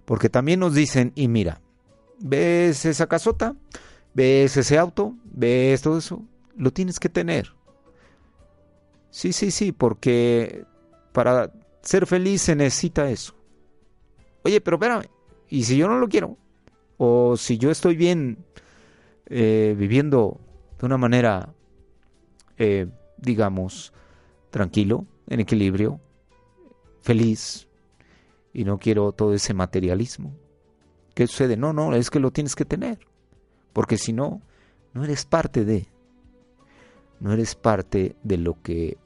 Porque 0.04 0.28
también 0.28 0.60
nos 0.60 0.74
dicen, 0.74 1.12
y 1.14 1.28
mira, 1.28 1.60
¿ves 2.18 2.84
esa 2.84 3.06
casota? 3.06 3.54
¿Ves 4.12 4.56
ese 4.56 4.78
auto? 4.78 5.14
¿Ves 5.24 5.82
todo 5.82 5.98
eso? 5.98 6.22
Lo 6.56 6.72
tienes 6.72 7.00
que 7.00 7.08
tener. 7.08 7.52
Sí, 9.10 9.32
sí, 9.32 9.50
sí, 9.50 9.72
porque 9.72 10.64
para 11.12 11.52
ser 11.82 12.06
feliz 12.06 12.42
se 12.42 12.56
necesita 12.56 13.08
eso. 13.10 13.34
Oye, 14.42 14.60
pero 14.60 14.76
espérame, 14.76 15.06
¿y 15.48 15.64
si 15.64 15.76
yo 15.76 15.88
no 15.88 15.98
lo 15.98 16.08
quiero? 16.08 16.36
O 16.96 17.36
si 17.36 17.58
yo 17.58 17.70
estoy 17.70 17.96
bien 17.96 18.44
eh, 19.26 19.74
viviendo 19.76 20.40
de 20.78 20.86
una 20.86 20.98
manera, 20.98 21.54
eh, 22.58 22.86
digamos, 23.18 23.92
tranquilo, 24.50 25.06
en 25.28 25.40
equilibrio, 25.40 26.00
feliz, 27.00 27.68
y 28.54 28.64
no 28.64 28.78
quiero 28.78 29.12
todo 29.12 29.34
ese 29.34 29.52
materialismo. 29.52 30.32
¿Qué 31.14 31.26
sucede? 31.26 31.56
No, 31.56 31.72
no, 31.72 31.94
es 31.94 32.08
que 32.08 32.20
lo 32.20 32.30
tienes 32.30 32.54
que 32.54 32.64
tener. 32.64 33.00
Porque 33.72 33.98
si 33.98 34.12
no, 34.12 34.40
no 34.94 35.04
eres 35.04 35.26
parte 35.26 35.64
de. 35.64 35.88
No 37.20 37.32
eres 37.32 37.56
parte 37.56 38.16
de 38.22 38.38
lo 38.38 38.62
que 38.62 38.96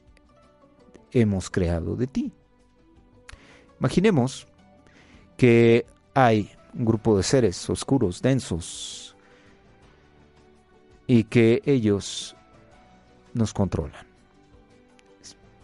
hemos 1.13 1.51
creado 1.51 1.97
de 1.97 2.07
ti. 2.07 2.33
Imaginemos 3.81 4.47
que 5.37 5.87
hay 6.15 6.51
un 6.75 6.85
grupo 6.85 7.17
de 7.17 7.23
seres 7.23 7.69
oscuros, 7.71 8.21
densos, 8.21 9.17
y 11.07 11.25
que 11.25 11.63
ellos 11.65 12.37
nos 13.33 13.55
controlan. 13.55 14.08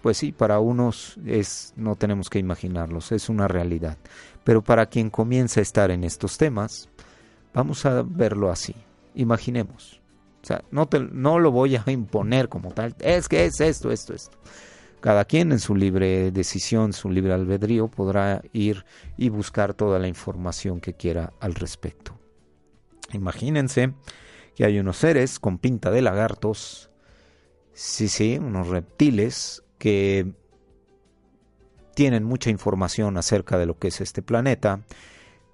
Pues 0.05 0.19
sí, 0.19 0.33
para 0.33 0.61
unos 0.61 1.17
es 1.25 1.73
no 1.77 1.97
tenemos 1.97 2.29
que 2.29 2.39
imaginarlos, 2.39 3.11
es 3.11 3.31
una 3.31 3.49
realidad. 3.49 3.97
Pero 4.45 4.63
para 4.63 4.85
quien 4.85 5.09
comienza 5.09 5.61
a 5.61 5.63
estar 5.63 5.91
en 5.91 6.05
estos 6.05 6.37
temas, 6.37 6.91
vamos 7.55 7.87
a 7.87 8.03
verlo 8.03 8.51
así. 8.51 8.75
Imaginemos. 9.15 10.03
O 10.43 10.47
sea, 10.47 10.63
no, 10.71 10.89
te, 10.89 11.01
no 11.01 11.39
lo 11.39 11.51
voy 11.53 11.77
a 11.77 11.91
imponer 11.91 12.51
como 12.51 12.71
tal. 12.73 12.95
Es 12.99 13.31
que 13.31 13.47
es 13.47 13.59
esto, 13.63 13.91
esto, 13.91 14.13
esto. 14.13 14.37
Cada 15.01 15.25
quien 15.25 15.53
en 15.53 15.59
su 15.59 15.75
libre 15.75 16.31
decisión, 16.33 16.93
su 16.93 17.09
libre 17.09 17.33
albedrío, 17.33 17.89
podrá 17.89 18.43
ir 18.53 18.85
y 19.17 19.31
buscar 19.31 19.73
toda 19.73 19.99
la 19.99 20.09
información 20.09 20.83
que 20.83 20.93
quiera 20.93 21.33
al 21.41 21.55
respecto. 21.55 22.21
Imagínense 23.15 23.95
que 24.55 24.67
hay 24.67 24.79
unos 24.79 24.99
seres 24.99 25.39
con 25.39 25.57
pinta 25.57 25.91
de 25.91 26.03
lagartos, 26.03 26.91
sí, 27.73 28.09
sí, 28.09 28.37
unos 28.37 28.69
reptiles 28.69 29.64
que 29.79 30.33
tienen 31.95 32.25
mucha 32.25 32.51
información 32.51 33.17
acerca 33.17 33.59
de 33.59 33.67
lo 33.67 33.79
que 33.79 33.89
es 33.89 34.01
este 34.01 34.23
planeta, 34.23 34.81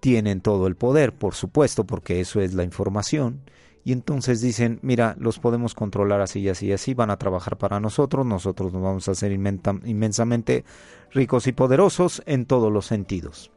tienen 0.01 0.41
todo 0.41 0.67
el 0.67 0.77
poder, 0.77 1.13
por 1.13 1.35
supuesto, 1.35 1.85
porque 1.85 2.21
eso 2.21 2.41
es 2.41 2.55
la 2.55 2.65
información, 2.65 3.43
y 3.85 3.93
entonces 3.93 4.41
dicen, 4.41 4.79
mira, 4.83 5.17
los 5.19 5.39
podemos 5.39 5.75
controlar 5.75 6.21
así 6.21 6.41
y 6.41 6.49
así 6.49 6.67
y 6.67 6.73
así, 6.73 6.95
van 6.95 7.11
a 7.11 7.17
trabajar 7.17 7.57
para 7.57 7.81
nosotros, 7.81 8.27
nosotros 8.27 8.73
nos 8.73 8.83
vamos 8.83 9.09
a 9.09 9.13
hacer 9.13 9.33
inmensamente 9.33 10.65
ricos 11.13 11.47
y 11.47 11.53
poderosos 11.53 12.23
en 12.27 12.47
todos 12.47 12.71
los 12.73 12.87
sentidos. 12.87 13.51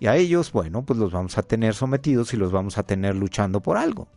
Y 0.00 0.06
a 0.06 0.16
ellos, 0.16 0.52
bueno, 0.52 0.84
pues 0.84 0.98
los 0.98 1.12
vamos 1.12 1.38
a 1.38 1.42
tener 1.42 1.74
sometidos 1.74 2.34
y 2.34 2.36
los 2.36 2.52
vamos 2.52 2.76
a 2.76 2.82
tener 2.82 3.14
luchando 3.14 3.60
por 3.60 3.78
algo. 3.78 4.08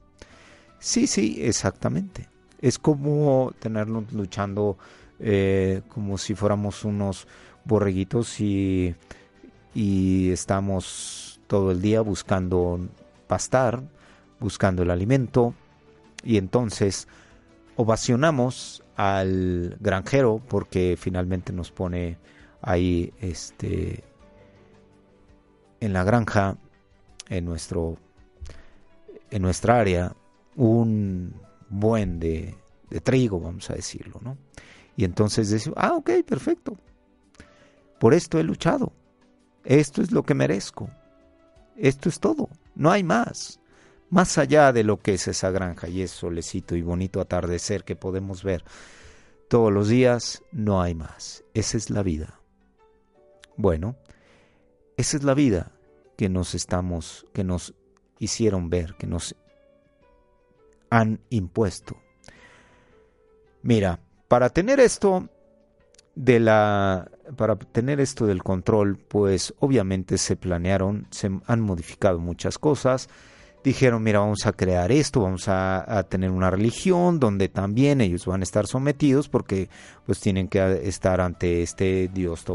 Sí, 0.79 1.08
sí, 1.08 1.38
exactamente. 1.39 2.29
Es 2.60 2.77
como 2.77 3.53
tenerlos 3.60 4.12
luchando 4.12 4.77
eh, 5.19 5.81
como 5.89 6.17
si 6.17 6.36
fuéramos 6.36 6.86
unos 6.86 7.27
borreguitos 7.65 8.39
y, 8.39 8.95
y 9.74 10.31
estamos 10.31 11.39
todo 11.47 11.71
el 11.71 11.81
día 11.81 12.01
buscando 12.01 12.79
pastar, 13.27 13.83
buscando 14.39 14.83
el 14.83 14.91
alimento. 14.91 15.53
Y 16.24 16.38
entonces 16.38 17.07
ovacionamos 17.75 18.83
al 18.95 19.77
granjero 19.79 20.41
porque 20.47 20.97
finalmente 21.00 21.53
nos 21.53 21.71
pone 21.71 22.17
ahí 22.62 23.13
este 23.21 24.03
en 25.79 25.93
la 25.93 26.03
granja 26.03 26.57
en 27.29 27.45
nuestro 27.45 27.97
en 29.29 29.43
nuestra 29.43 29.79
área 29.79 30.15
un 30.55 31.36
buen 31.69 32.19
de, 32.19 32.55
de 32.89 33.00
trigo 33.00 33.39
vamos 33.39 33.69
a 33.69 33.75
decirlo 33.75 34.19
no 34.24 34.38
y 34.98 35.06
entonces 35.06 35.51
decimos, 35.51 35.77
ah, 35.80 35.94
ok, 35.94 36.10
perfecto. 36.25 36.75
Por 38.00 38.16
esto 38.16 38.39
he 38.39 38.44
luchado. 38.44 38.92
Esto 39.63 40.01
es 40.01 40.12
lo 40.12 40.24
que 40.24 40.34
merezco. 40.34 40.89
Esto 41.77 42.10
es 42.10 42.20
todo. 42.20 42.50
No 42.74 42.89
hay 42.92 43.04
más. 43.04 43.60
Más 44.10 44.39
allá 44.39 44.74
de 44.74 44.84
lo 44.84 44.98
que 44.98 45.13
es 45.13 45.27
esa 45.27 45.51
granja 45.51 45.88
y 45.88 46.01
ese 46.01 46.16
solecito 46.16 46.75
y 46.75 46.82
bonito 46.82 47.22
atardecer 47.22 47.84
que 47.84 47.95
podemos 47.95 48.43
ver 48.43 48.63
todos 49.50 49.71
los 49.71 49.88
días, 49.88 50.41
no 50.52 50.82
hay 50.82 50.95
más. 50.95 51.43
Esa 51.54 51.78
es 51.78 51.91
la 51.91 52.02
vida. 52.02 52.39
Bueno, 53.56 53.95
esa 54.98 55.17
es 55.17 55.24
la 55.24 55.36
vida 55.36 55.71
que 56.17 56.28
nos 56.28 56.56
estamos, 56.56 57.28
que 57.34 57.43
nos 57.43 57.76
hicieron 58.17 58.71
ver, 58.71 58.95
que 58.95 59.06
nos 59.06 59.36
han 60.89 61.19
impuesto. 61.30 61.98
Mira, 63.62 64.00
para 64.28 64.50
tener 64.50 64.80
esto 64.80 65.30
de 66.16 66.40
la 66.40 67.10
para 67.36 67.58
tener 67.58 68.00
esto 68.00 68.26
del 68.26 68.42
control, 68.44 68.98
pues 68.98 69.54
obviamente 69.60 70.18
se 70.18 70.36
planearon, 70.36 71.08
se 71.12 71.30
han 71.46 71.62
modificado 71.62 72.20
muchas 72.20 72.58
cosas. 72.58 73.10
Dijeron, 73.63 74.02
mira, 74.02 74.20
vamos 74.20 74.46
a 74.46 74.54
crear 74.54 74.91
esto, 74.91 75.22
vamos 75.22 75.48
a, 75.48 76.06
tener 76.08 76.32
una 76.32 76.50
religión 76.50 77.20
donde 77.20 77.50
también 77.50 78.00
ellos 78.00 78.26
van 78.26 78.41
a 78.41 78.43
estar 78.43 78.65
sometidos 78.65 79.28
porque 79.28 79.67
pues 80.06 80.20
tienen 80.22 80.48
que 80.48 80.88
estar 80.88 81.20
ante 81.20 81.63
este 81.63 82.10
Dios 82.13 82.46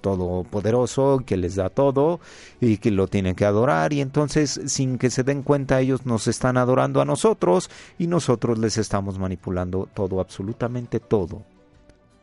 todopoderoso 0.00 1.22
que 1.26 1.36
les 1.36 1.56
da 1.56 1.70
todo 1.70 2.20
y 2.60 2.76
que 2.76 2.92
lo 2.92 3.08
tienen 3.08 3.34
que 3.34 3.46
adorar 3.46 3.92
y 3.92 4.00
entonces 4.00 4.60
sin 4.66 4.96
que 4.98 5.10
se 5.10 5.24
den 5.24 5.42
cuenta 5.42 5.80
ellos 5.80 6.06
nos 6.06 6.28
están 6.28 6.56
adorando 6.56 7.00
a 7.00 7.04
nosotros 7.04 7.68
y 7.98 8.06
nosotros 8.06 8.58
les 8.58 8.78
estamos 8.78 9.18
manipulando 9.18 9.88
todo, 9.92 10.20
absolutamente 10.20 11.00
todo, 11.00 11.42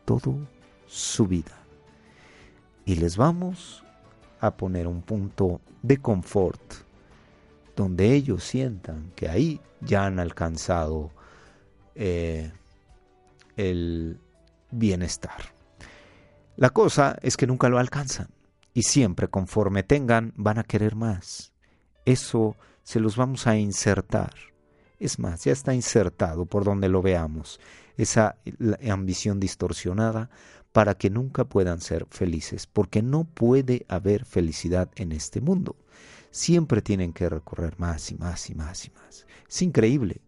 todo 0.04 0.36
su 0.86 1.26
vida. 1.26 1.58
Y 2.86 2.94
les 2.94 3.18
vamos 3.18 3.84
a 4.40 4.52
poner 4.52 4.86
un 4.86 5.02
punto 5.02 5.60
de 5.82 5.98
confort 5.98 6.87
donde 7.78 8.12
ellos 8.12 8.42
sientan 8.42 9.12
que 9.14 9.28
ahí 9.28 9.60
ya 9.80 10.04
han 10.04 10.18
alcanzado 10.18 11.12
eh, 11.94 12.50
el 13.56 14.18
bienestar. 14.72 15.54
La 16.56 16.70
cosa 16.70 17.16
es 17.22 17.36
que 17.36 17.46
nunca 17.46 17.68
lo 17.68 17.78
alcanzan 17.78 18.30
y 18.74 18.82
siempre 18.82 19.28
conforme 19.28 19.84
tengan 19.84 20.32
van 20.36 20.58
a 20.58 20.64
querer 20.64 20.96
más. 20.96 21.52
Eso 22.04 22.56
se 22.82 22.98
los 22.98 23.16
vamos 23.16 23.46
a 23.46 23.56
insertar. 23.56 24.34
Es 24.98 25.20
más, 25.20 25.44
ya 25.44 25.52
está 25.52 25.72
insertado 25.72 26.46
por 26.46 26.64
donde 26.64 26.88
lo 26.88 27.00
veamos, 27.00 27.60
esa 27.96 28.38
ambición 28.90 29.38
distorsionada 29.38 30.30
para 30.72 30.96
que 30.96 31.10
nunca 31.10 31.44
puedan 31.44 31.80
ser 31.80 32.06
felices, 32.10 32.66
porque 32.66 33.02
no 33.02 33.22
puede 33.22 33.86
haber 33.88 34.24
felicidad 34.24 34.90
en 34.96 35.12
este 35.12 35.40
mundo 35.40 35.76
siempre 36.30 36.82
tienen 36.82 37.12
que 37.12 37.28
recorrer 37.28 37.78
más 37.78 38.10
y 38.10 38.16
más 38.16 38.50
y 38.50 38.54
más 38.54 38.86
y 38.86 38.90
más. 38.90 39.26
Es 39.48 39.62
increíble. 39.62 40.20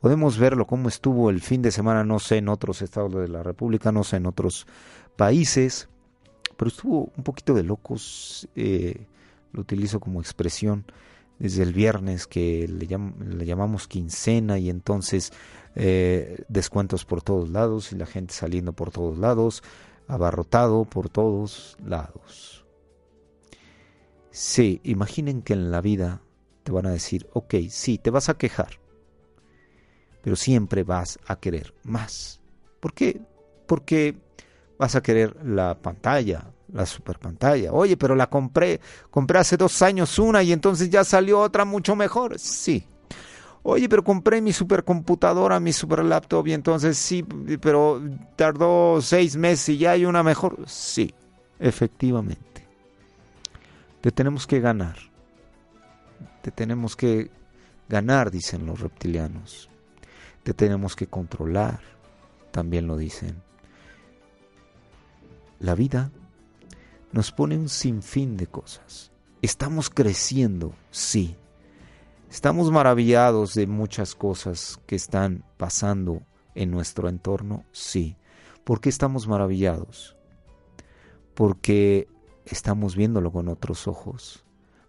Podemos 0.00 0.38
verlo 0.38 0.66
como 0.66 0.88
estuvo 0.88 1.28
el 1.28 1.40
fin 1.40 1.60
de 1.60 1.72
semana, 1.72 2.04
no 2.04 2.18
sé, 2.18 2.36
en 2.36 2.48
otros 2.48 2.82
estados 2.82 3.12
de 3.12 3.28
la 3.28 3.42
República, 3.42 3.90
no 3.90 4.04
sé, 4.04 4.16
en 4.16 4.26
otros 4.26 4.66
países, 5.16 5.88
pero 6.56 6.68
estuvo 6.68 7.12
un 7.16 7.24
poquito 7.24 7.54
de 7.54 7.64
locos, 7.64 8.48
eh, 8.54 9.06
lo 9.52 9.62
utilizo 9.62 9.98
como 9.98 10.20
expresión, 10.20 10.84
desde 11.38 11.62
el 11.62 11.72
viernes 11.72 12.26
que 12.26 12.66
le, 12.68 12.86
le 12.86 13.46
llamamos 13.46 13.86
quincena 13.86 14.58
y 14.58 14.70
entonces 14.70 15.32
eh, 15.74 16.44
descuentos 16.48 17.04
por 17.04 17.22
todos 17.22 17.50
lados 17.50 17.92
y 17.92 17.96
la 17.96 18.06
gente 18.06 18.34
saliendo 18.34 18.72
por 18.72 18.90
todos 18.90 19.18
lados, 19.18 19.62
abarrotado 20.08 20.84
por 20.84 21.08
todos 21.08 21.76
lados. 21.84 22.57
Sí, 24.38 24.80
imaginen 24.84 25.42
que 25.42 25.52
en 25.52 25.72
la 25.72 25.80
vida 25.80 26.22
te 26.62 26.70
van 26.70 26.86
a 26.86 26.92
decir, 26.92 27.28
ok, 27.32 27.56
sí, 27.70 27.98
te 27.98 28.10
vas 28.10 28.28
a 28.28 28.38
quejar, 28.38 28.78
pero 30.22 30.36
siempre 30.36 30.84
vas 30.84 31.18
a 31.26 31.40
querer 31.40 31.74
más. 31.82 32.40
¿Por 32.78 32.94
qué? 32.94 33.20
Porque 33.66 34.16
vas 34.78 34.94
a 34.94 35.02
querer 35.02 35.44
la 35.44 35.76
pantalla, 35.82 36.52
la 36.72 36.86
super 36.86 37.18
pantalla. 37.18 37.72
Oye, 37.72 37.96
pero 37.96 38.14
la 38.14 38.30
compré, 38.30 38.80
compré 39.10 39.40
hace 39.40 39.56
dos 39.56 39.82
años 39.82 40.16
una 40.20 40.40
y 40.44 40.52
entonces 40.52 40.88
ya 40.88 41.02
salió 41.02 41.40
otra 41.40 41.64
mucho 41.64 41.96
mejor. 41.96 42.38
Sí. 42.38 42.86
Oye, 43.64 43.88
pero 43.88 44.04
compré 44.04 44.40
mi 44.40 44.52
supercomputadora, 44.52 45.58
mi 45.58 45.72
super 45.72 46.04
laptop 46.04 46.46
y 46.46 46.52
entonces 46.52 46.96
sí, 46.96 47.24
pero 47.60 48.00
tardó 48.36 49.00
seis 49.02 49.36
meses 49.36 49.70
y 49.70 49.78
ya 49.78 49.90
hay 49.90 50.04
una 50.04 50.22
mejor. 50.22 50.58
Sí, 50.68 51.12
efectivamente. 51.58 52.47
Te 54.00 54.12
tenemos 54.12 54.46
que 54.46 54.60
ganar. 54.60 54.96
Te 56.42 56.50
tenemos 56.50 56.94
que 56.94 57.30
ganar, 57.88 58.30
dicen 58.30 58.66
los 58.66 58.80
reptilianos. 58.80 59.68
Te 60.42 60.54
tenemos 60.54 60.94
que 60.94 61.08
controlar, 61.08 61.80
también 62.52 62.86
lo 62.86 62.96
dicen. 62.96 63.42
La 65.58 65.74
vida 65.74 66.12
nos 67.12 67.32
pone 67.32 67.56
un 67.56 67.68
sinfín 67.68 68.36
de 68.36 68.46
cosas. 68.46 69.10
Estamos 69.42 69.90
creciendo, 69.90 70.74
sí. 70.90 71.36
Estamos 72.30 72.70
maravillados 72.70 73.54
de 73.54 73.66
muchas 73.66 74.14
cosas 74.14 74.78
que 74.86 74.94
están 74.94 75.44
pasando 75.56 76.22
en 76.54 76.70
nuestro 76.70 77.08
entorno, 77.08 77.64
sí. 77.72 78.16
¿Por 78.64 78.80
qué 78.80 78.90
estamos 78.90 79.26
maravillados? 79.26 80.16
Porque 81.34 82.08
estamos 82.54 82.96
viéndolo 82.96 83.32
con 83.32 83.48
otros 83.48 83.86
ojos, 83.86 84.44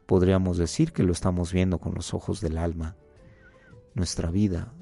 podríamos 0.06 0.58
decir 0.58 0.92
que 0.94 1.04
lo 1.04 1.12
estamos 1.12 1.54
viendo 1.54 1.80
con 1.80 1.94
los 1.94 2.14
ojos 2.14 2.42
del 2.42 2.58
alma. 2.58 2.96
Nuestra 3.94 4.32
vida 4.32 4.74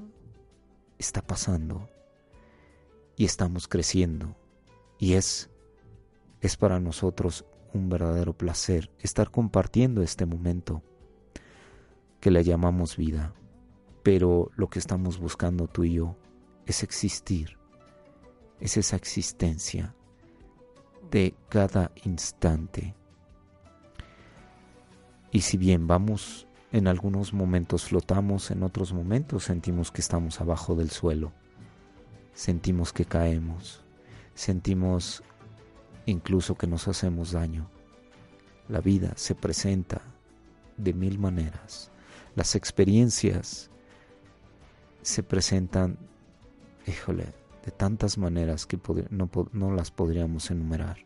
está 0.98 1.22
pasando 1.22 1.90
y 3.16 3.26
estamos 3.26 3.68
creciendo. 3.68 4.36
Y 5.00 5.14
es 5.14 5.50
es 6.42 6.56
para 6.56 6.80
nosotros 6.80 7.46
un 7.74 7.90
verdadero 7.90 8.34
placer 8.34 8.92
estar 9.00 9.32
compartiendo 9.32 10.02
este 10.02 10.26
momento 10.26 10.84
que 12.20 12.32
le 12.32 12.44
llamamos 12.44 12.98
vida, 12.98 13.34
pero 14.04 14.52
lo 14.56 14.70
que 14.70 14.80
estamos 14.80 15.20
buscando 15.20 15.68
tú 15.68 15.84
y 15.84 15.94
yo 15.94 16.16
es 16.66 16.84
existir, 16.84 17.58
es 18.60 18.78
esa 18.78 18.96
existencia 18.96 19.96
de 21.10 21.36
cada 21.50 21.92
instante. 22.04 22.96
Y 25.32 25.42
si 25.42 25.58
bien 25.58 25.88
vamos 25.88 26.48
en 26.72 26.88
algunos 26.88 27.34
momentos 27.34 27.86
flotamos, 27.86 28.52
en 28.52 28.64
otros 28.64 28.94
momentos 28.94 29.46
sentimos 29.46 29.92
que 29.92 30.02
estamos 30.02 30.42
abajo 30.42 30.76
del 30.76 30.90
suelo, 30.90 31.32
sentimos 32.34 32.94
que 32.94 33.06
caemos, 33.06 33.84
sentimos 34.34 35.24
incluso 36.06 36.56
que 36.56 36.68
nos 36.68 36.88
hacemos 36.88 37.32
daño. 37.32 37.70
La 38.68 38.82
vida 38.82 39.14
se 39.16 39.36
presenta 39.36 40.02
de 40.78 40.94
mil 40.94 41.20
maneras. 41.20 41.92
Las 42.36 42.56
experiencias 42.56 43.70
se 45.02 45.24
presentan, 45.24 45.98
híjole, 46.86 47.34
de 47.68 47.72
tantas 47.74 48.18
maneras 48.18 48.66
que 48.66 48.80
no, 49.10 49.30
no 49.52 49.72
las 49.74 49.92
podríamos 49.92 50.50
enumerar. 50.52 51.00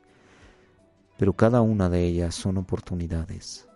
Pero 1.17 1.33
cada 1.33 1.61
una 1.61 1.89
de 1.89 2.05
ellas 2.05 2.35
son 2.35 2.59
oportunidades. 2.59 3.67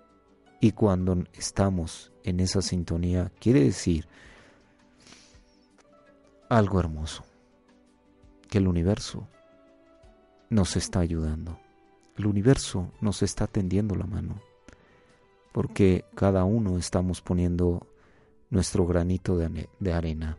Y 0.61 0.73
cuando 0.73 1.23
estamos 1.33 2.11
en 2.23 2.39
esa 2.39 2.61
sintonía, 2.61 3.31
quiere 3.39 3.63
decir 3.63 4.07
algo 6.47 6.79
hermoso, 6.79 7.25
que 8.51 8.59
el 8.59 8.67
universo 8.67 9.27
nos 10.51 10.75
está 10.75 10.99
ayudando. 10.99 11.57
El 12.17 12.27
universo 12.27 12.91
nos 13.01 13.23
está 13.23 13.47
tendiendo 13.47 13.95
la 13.95 14.05
mano, 14.05 14.39
porque 15.51 16.05
cada 16.13 16.43
uno 16.43 16.77
estamos 16.77 17.23
poniendo 17.23 17.87
nuestro 18.51 18.85
granito 18.85 19.37
de, 19.37 19.93
arena. 19.93 20.37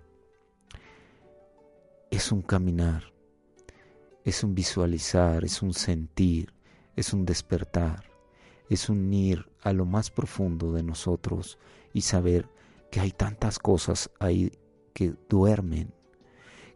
Es 2.10 2.30
un 2.32 2.42
caminar, 2.42 3.12
es 4.24 4.44
un 4.44 4.54
visualizar, 4.54 5.44
es 5.44 5.60
un 5.62 5.72
sentir, 5.72 6.52
es 6.94 7.12
un 7.12 7.24
despertar, 7.24 8.04
es 8.68 8.88
un 8.88 9.12
ir 9.12 9.46
a 9.62 9.72
lo 9.72 9.84
más 9.84 10.10
profundo 10.10 10.72
de 10.72 10.82
nosotros 10.82 11.58
y 11.92 12.02
saber 12.02 12.48
que 12.90 13.00
hay 13.00 13.10
tantas 13.10 13.58
cosas 13.58 14.10
ahí 14.20 14.52
que 14.92 15.14
duermen, 15.28 15.92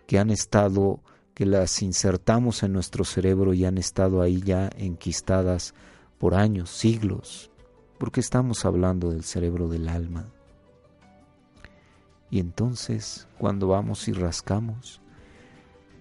que 0.06 0.18
han 0.18 0.30
estado 0.30 1.00
que 1.34 1.46
las 1.46 1.80
insertamos 1.80 2.62
en 2.62 2.72
nuestro 2.72 3.04
cerebro 3.04 3.54
y 3.54 3.64
han 3.64 3.78
estado 3.78 4.20
ahí 4.20 4.42
ya 4.42 4.68
enquistadas 4.76 5.74
por 6.18 6.34
años, 6.34 6.70
siglos, 6.70 7.50
porque 7.98 8.20
estamos 8.20 8.64
hablando 8.64 9.10
del 9.10 9.24
cerebro 9.24 9.68
del 9.68 9.88
alma. 9.88 10.28
Y 12.30 12.40
entonces, 12.40 13.26
cuando 13.38 13.68
vamos 13.68 14.06
y 14.08 14.12
rascamos, 14.12 15.00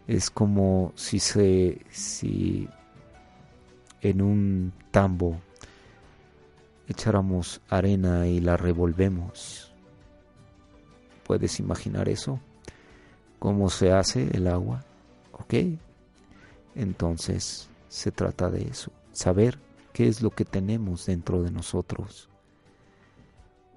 es 0.10 0.32
como 0.32 0.92
si 0.96 1.20
se 1.20 1.86
si 1.92 2.68
en 4.02 4.24
un 4.24 4.74
tambo 4.90 5.40
echáramos 6.88 7.62
arena 7.70 8.26
y 8.26 8.40
la 8.40 8.58
revolvemos. 8.58 9.72
¿Puedes 11.28 11.60
imaginar 11.60 12.10
eso? 12.10 12.40
¿Cómo 13.38 13.70
se 13.70 13.92
hace 13.92 14.36
el 14.36 14.48
agua? 14.48 14.84
¿Ok? 15.32 15.54
Entonces 16.74 17.70
se 17.88 18.12
trata 18.12 18.50
de 18.50 18.64
eso, 18.64 18.92
saber 19.12 19.60
qué 19.94 20.08
es 20.08 20.24
lo 20.24 20.32
que 20.32 20.44
tenemos 20.44 21.06
dentro 21.06 21.44
de 21.44 21.52
nosotros 21.52 22.30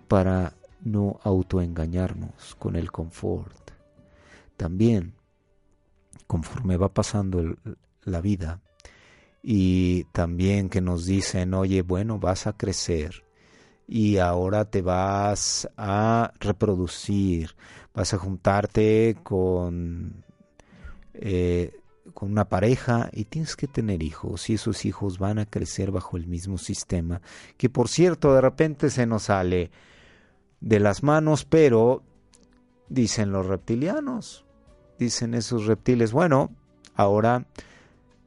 para 0.08 0.54
no 0.80 1.20
autoengañarnos 1.24 2.54
con 2.58 2.76
el 2.76 2.90
confort. 2.90 3.72
También, 4.56 5.12
conforme 6.26 6.76
va 6.76 6.92
pasando 6.92 7.56
la 8.04 8.20
vida, 8.20 8.61
y 9.42 10.04
también 10.12 10.68
que 10.68 10.80
nos 10.80 11.04
dicen, 11.04 11.54
oye, 11.54 11.82
bueno, 11.82 12.18
vas 12.18 12.46
a 12.46 12.56
crecer 12.56 13.24
y 13.88 14.18
ahora 14.18 14.64
te 14.64 14.80
vas 14.80 15.68
a 15.76 16.32
reproducir, 16.40 17.56
vas 17.92 18.14
a 18.14 18.18
juntarte 18.18 19.16
con 19.22 20.24
eh, 21.14 21.78
con 22.14 22.30
una 22.32 22.48
pareja 22.48 23.11
y 23.12 23.26
tienes 23.26 23.54
que 23.54 23.68
tener 23.68 24.02
hijos 24.02 24.50
y 24.50 24.54
esos 24.54 24.85
hijos 24.85 25.18
van 25.18 25.38
a 25.38 25.46
crecer 25.46 25.90
bajo 25.90 26.16
el 26.16 26.26
mismo 26.26 26.58
sistema 26.58 27.20
que 27.56 27.70
por 27.70 27.88
cierto 27.88 28.35
de 28.35 28.40
repente 28.40 28.90
se 28.90 29.06
nos 29.06 29.24
sale 29.24 29.70
de 30.61 30.80
las 30.80 31.02
manos 31.02 31.44
pero 31.44 32.02
dicen 32.88 33.30
los 33.30 33.46
reptilianos 33.46 34.44
dicen 34.98 35.35
esos 35.35 35.66
reptiles 35.66 36.12
bueno 36.12 36.50
ahora 36.94 37.46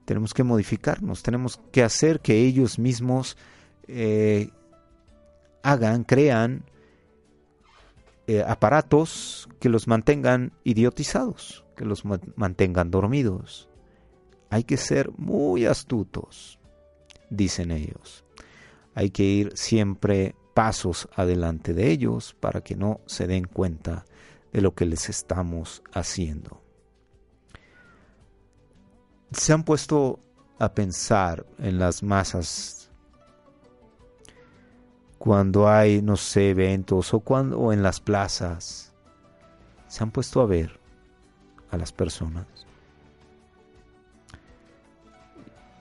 tenemos 0.06 0.34
que 0.34 0.44
modificarnos 0.44 1.24
tenemos 1.24 1.60
que 1.72 1.84
hacer 1.84 2.20
que 2.20 2.42
ellos 2.42 2.80
mismos 2.80 3.38
eh, 3.88 4.50
hagan 5.64 6.04
crean 6.04 6.64
eh, 8.28 8.44
aparatos 8.48 9.48
que 9.60 9.70
los 9.70 9.88
mantengan 9.88 10.52
idiotizados 10.64 11.66
que 11.76 11.86
los 11.86 12.04
mantengan 12.36 12.90
dormidos. 12.90 13.70
Hay 14.50 14.64
que 14.64 14.78
ser 14.78 15.12
muy 15.18 15.66
astutos, 15.66 16.60
dicen 17.30 17.72
ellos. 17.72 18.24
Hay 18.96 19.10
que 19.10 19.24
ir 19.24 19.52
siempre 19.56 20.36
pasos 20.54 21.10
adelante 21.14 21.74
de 21.74 21.92
ellos 21.92 22.36
para 22.40 22.62
que 22.62 22.76
no 22.76 23.02
se 23.06 23.28
den 23.28 23.46
cuenta 23.46 24.06
de 24.56 24.62
lo 24.62 24.74
que 24.74 24.86
les 24.86 25.10
estamos 25.10 25.84
haciendo. 25.92 26.62
Se 29.32 29.52
han 29.52 29.64
puesto 29.64 30.22
a 30.60 30.74
pensar 30.74 31.46
en 31.58 31.78
las 31.78 32.02
masas 32.02 32.90
cuando 35.18 35.68
hay, 35.68 36.02
no 36.02 36.16
sé, 36.16 36.52
eventos 36.52 37.14
o 37.14 37.20
cuando 37.20 37.60
o 37.60 37.74
en 37.74 37.84
las 37.84 38.00
plazas. 38.00 38.94
Se 39.90 40.02
han 40.02 40.12
puesto 40.12 40.40
a 40.40 40.46
ver 40.46 40.80
a 41.70 41.76
las 41.76 41.92
personas. 41.92 42.48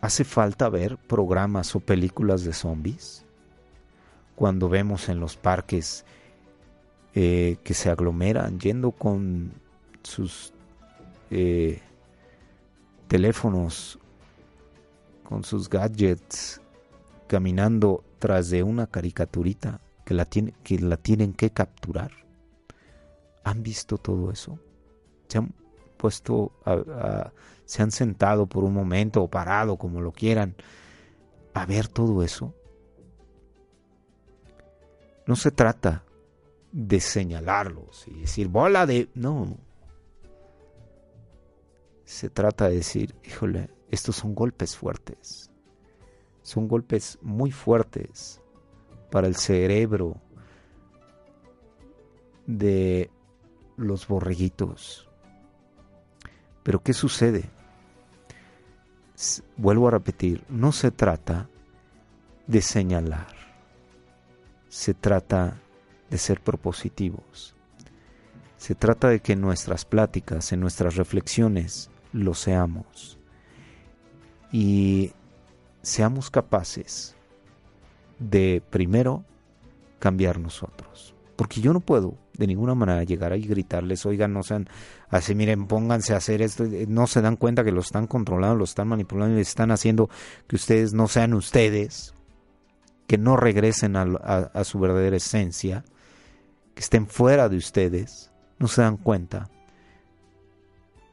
¿Hace 0.01 0.25
falta 0.25 0.69
ver 0.69 0.99
programas 0.99 1.77
o 1.77 1.81
películas 1.81 2.43
de 2.43 2.53
zombies? 2.53 3.25
Cuando 4.35 4.69
vemos 4.69 5.09
en 5.09 5.21
los 5.21 5.37
parques 5.37 6.05
eh, 7.15 7.59
que 7.63 7.75
se 7.75 7.91
aglomeran 7.91 8.59
yendo 8.59 8.91
con 8.91 9.53
sus 10.03 10.53
eh, 11.31 11.81
teléfonos, 13.09 13.99
con 15.23 15.45
sus 15.45 15.69
gadgets, 15.69 16.61
caminando 17.27 18.05
tras 18.19 18.51
de 18.51 18.63
una 18.63 18.87
caricaturita 18.87 19.81
que 20.05 20.15
la, 20.15 20.25
tiene, 20.25 20.55
que 20.63 20.79
la 20.79 20.97
tienen 20.97 21.33
que 21.33 21.51
capturar. 21.51 22.11
¿Han 23.45 23.63
visto 23.63 23.99
todo 23.99 24.31
eso? 24.31 24.59
¿Se 25.29 25.39
han 25.39 25.53
puesto, 25.97 26.53
se 27.65 27.83
han 27.83 27.91
sentado 27.91 28.47
por 28.47 28.65
un 28.65 28.75
momento 28.75 29.23
o 29.23 29.29
parado, 29.29 29.77
como 29.77 30.01
lo 30.01 30.13
quieran, 30.13 30.55
a 31.55 31.65
ver 31.65 31.89
todo 31.89 32.23
eso. 32.23 32.53
No 35.27 35.37
se 35.37 35.51
trata 35.51 36.03
de 36.75 36.99
señalarlos 36.99 38.09
y 38.09 38.23
decir 38.23 38.49
bola 38.49 38.85
de... 38.85 39.09
No. 39.15 39.57
Se 42.05 42.29
trata 42.29 42.69
de 42.69 42.75
decir, 42.75 43.15
híjole, 43.23 43.71
estos 43.93 44.17
son 44.17 44.35
golpes 44.35 44.77
fuertes. 44.77 45.53
Son 46.43 46.67
golpes 46.67 47.17
muy 47.23 47.53
fuertes 47.53 48.41
para 49.13 49.29
el 49.29 49.37
cerebro 49.37 50.21
de 52.45 53.09
los 53.77 54.09
borreguitos. 54.09 55.09
Pero 56.65 56.83
¿qué 56.83 56.93
sucede? 56.93 57.51
Vuelvo 59.57 59.87
a 59.87 59.93
repetir, 59.93 60.45
no 60.49 60.73
se 60.73 60.91
trata 60.91 61.49
de 62.49 62.61
señalar, 62.61 63.29
se 64.69 64.93
trata 64.93 65.61
de 66.15 66.19
ser 66.19 66.41
propositivos. 66.41 67.57
Se 68.57 68.77
trata 68.77 69.09
de 69.09 69.19
que 69.19 69.33
en 69.33 69.41
nuestras 69.41 69.85
pláticas, 69.85 70.53
en 70.53 70.61
nuestras 70.61 70.95
reflexiones, 70.95 71.91
lo 72.13 72.35
seamos. 72.35 73.19
Y 74.53 75.11
seamos 75.83 76.31
capaces 76.31 77.17
de, 78.21 78.63
primero, 78.71 79.25
cambiar 79.99 80.39
nosotros. 80.39 81.17
Porque 81.35 81.61
yo 81.61 81.73
no 81.73 81.81
puedo 81.81 82.15
de 82.35 82.47
ninguna 82.47 82.77
manera 82.77 83.03
llegar 83.03 83.33
ahí 83.33 83.43
y 83.43 83.49
gritarles, 83.49 84.07
oigan, 84.07 84.33
no 84.33 84.45
sean 84.45 84.69
así, 85.09 85.35
miren, 85.35 85.67
pónganse 85.67 86.15
a 86.15 86.19
hacer 86.19 86.43
esto. 86.43 86.65
No 86.87 87.09
se 87.09 87.23
dan 87.23 87.35
cuenta 87.35 87.65
que 87.65 87.73
lo 87.73 87.81
están 87.81 88.07
controlando, 88.07 88.55
lo 88.55 88.65
están 88.65 88.87
manipulando 88.87 89.37
y 89.37 89.41
están 89.41 89.73
haciendo 89.73 90.09
que 90.47 90.55
ustedes 90.55 90.95
no 90.95 91.09
sean 91.09 91.35
ustedes, 91.35 92.15
que 93.09 93.19
no 93.19 93.37
regresen 93.37 93.97
a, 93.97 94.63
su 94.63 94.79
verdadera 94.79 95.17
esencia, 95.17 95.85
que 96.75 96.81
estén 96.81 97.07
fuera 97.07 97.49
de 97.49 97.57
ustedes. 97.57 98.31
No 98.59 98.69
se 98.69 98.83
dan 98.83 98.97
cuenta. 98.97 99.51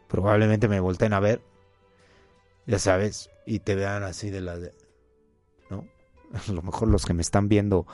Probablemente 0.07 0.67
me 0.67 0.79
volteen 0.79 1.13
a 1.13 1.19
ver, 1.19 1.41
ya 2.67 2.79
sabes, 2.79 3.29
y 3.45 3.59
te 3.59 3.75
vean 3.75 4.03
así 4.03 4.29
de 4.29 4.41
la... 4.41 4.57
De, 4.57 4.73
¿No? 5.69 5.85
A 6.47 6.51
lo 6.51 6.61
mejor 6.61 6.89
los 6.89 7.05
que 7.05 7.13
me 7.13 7.21
están 7.21 7.47
viendo 7.47 7.85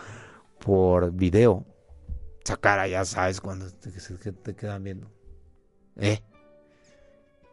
por 0.60 1.12
video 1.12 1.66
esa 2.48 2.56
cara 2.56 2.88
ya 2.88 3.04
sabes 3.04 3.42
cuando 3.42 3.70
te, 3.72 3.92
te 3.92 4.56
quedan 4.56 4.82
viendo. 4.82 5.12
¿Eh? 5.98 6.22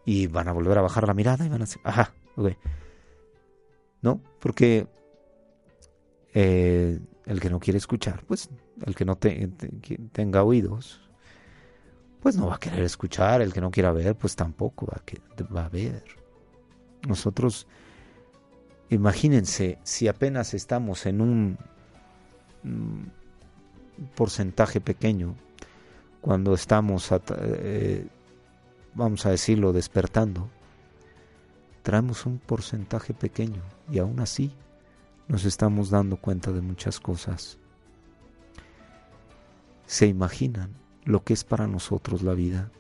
Y 0.05 0.29
van 0.29 0.46
a 0.46 0.53
volver 0.53 0.79
a 0.79 0.83
bajar 0.83 1.09
la 1.09 1.14
mirada 1.14 1.44
y 1.44 1.48
van 1.48 1.62
a 1.62 1.64
decir, 1.64 1.81
ajá, 1.83 2.14
ok. 2.37 2.53
¿No? 4.03 4.22
Porque 4.38 4.87
eh, 6.33 7.00
el 7.27 7.41
que 7.41 7.51
no 7.51 7.61
quiere 7.61 7.79
escuchar, 7.79 8.23
pues 8.27 8.51
el 8.85 8.95
que 8.95 9.05
no 9.05 9.17
tenga 9.17 10.43
oídos, 10.43 11.01
pues 12.21 12.37
no 12.37 12.47
va 12.47 12.57
a 12.57 12.59
querer 12.59 12.83
escuchar. 12.83 13.43
El 13.43 13.53
que 13.53 13.61
no 13.61 13.71
quiera 13.71 13.93
ver, 13.93 14.17
pues 14.17 14.35
tampoco 14.35 14.87
va 14.87 15.03
a, 15.61 15.67
a 15.67 15.69
ver. 15.69 16.03
Nosotros, 17.07 17.67
imagínense, 18.89 19.79
si 19.83 20.09
apenas 20.09 20.55
estamos 20.55 21.05
en 21.07 21.21
un 21.21 21.59
porcentaje 24.15 24.81
pequeño 24.81 25.35
cuando 26.21 26.55
estamos, 26.55 27.11
eh, 27.37 28.07
vamos 28.95 29.27
a 29.27 29.31
decirlo, 29.31 29.75
despertando. 29.75 30.49
Traemos 31.83 32.25
un 32.25 32.39
porcentaje 32.39 33.13
pequeño 33.13 33.61
y 33.93 33.99
aún 33.99 34.21
así 34.21 34.51
nos 35.29 35.45
estamos 35.45 35.91
dando 35.91 36.17
cuenta 36.17 36.53
de 36.53 36.61
muchas 36.61 37.01
cosas. 37.01 37.59
¿Se 39.87 40.07
imaginan 40.07 40.75
lo 41.05 41.25
que 41.25 41.33
es 41.33 41.45
para 41.45 41.67
nosotros 41.67 42.23
la 42.23 42.35
vida 42.35 42.71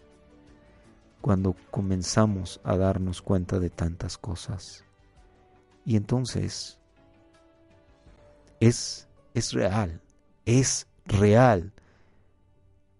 cuando 1.20 1.54
comenzamos 1.70 2.60
a 2.64 2.76
darnos 2.76 3.22
cuenta 3.22 3.58
de 3.58 3.70
tantas 3.70 4.18
cosas? 4.18 4.84
Y 5.84 5.96
entonces 5.96 6.78
es, 8.60 9.08
es 9.34 9.52
real, 9.52 10.00
es 10.46 10.86
real 11.06 11.72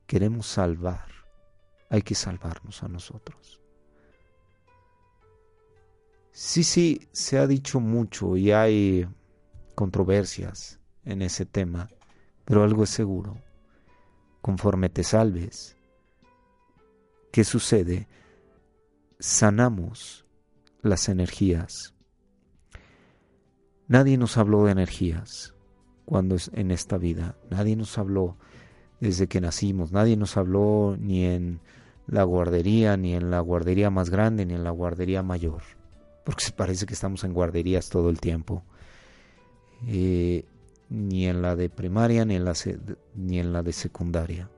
queremos 0.06 0.46
salvar, 0.46 1.08
hay 1.88 2.02
que 2.02 2.14
salvarnos 2.14 2.82
a 2.82 2.88
nosotros. 2.88 3.60
Sí, 6.32 6.64
sí, 6.64 7.08
se 7.12 7.38
ha 7.38 7.46
dicho 7.46 7.80
mucho 7.80 8.36
y 8.36 8.50
hay 8.50 9.06
controversias 9.74 10.80
en 11.04 11.22
ese 11.22 11.46
tema, 11.46 11.88
pero 12.44 12.62
algo 12.62 12.84
es 12.84 12.90
seguro. 12.90 13.36
Conforme 14.40 14.88
te 14.88 15.02
salves, 15.02 15.76
¿qué 17.32 17.44
sucede? 17.44 18.08
Sanamos 19.18 20.26
las 20.82 21.08
energías. 21.08 21.94
Nadie 23.88 24.18
nos 24.18 24.36
habló 24.36 24.64
de 24.64 24.72
energías 24.72 25.54
cuando 26.04 26.34
es 26.34 26.50
en 26.54 26.70
esta 26.70 26.98
vida. 26.98 27.36
Nadie 27.50 27.76
nos 27.76 27.96
habló 27.98 28.36
desde 29.00 29.26
que 29.26 29.40
nacimos, 29.40 29.92
nadie 29.92 30.16
nos 30.16 30.36
habló 30.36 30.96
ni 30.98 31.24
en 31.24 31.60
la 32.06 32.22
guardería, 32.22 32.96
ni 32.96 33.14
en 33.14 33.30
la 33.30 33.40
guardería 33.40 33.90
más 33.90 34.10
grande, 34.10 34.46
ni 34.46 34.54
en 34.54 34.64
la 34.64 34.70
guardería 34.70 35.22
mayor, 35.22 35.62
porque 36.24 36.44
se 36.44 36.52
parece 36.52 36.86
que 36.86 36.94
estamos 36.94 37.24
en 37.24 37.32
guarderías 37.32 37.88
todo 37.88 38.10
el 38.10 38.20
tiempo. 38.20 38.64
Eh, 39.86 40.44
ni 40.90 41.26
en 41.26 41.42
la 41.42 41.56
de 41.56 41.68
primaria, 41.68 42.24
ni 42.24 42.36
en 42.36 42.44
la, 42.44 42.54
ni 43.14 43.38
en 43.38 43.52
la 43.52 43.62
de 43.62 43.72
secundaria. 43.72 44.50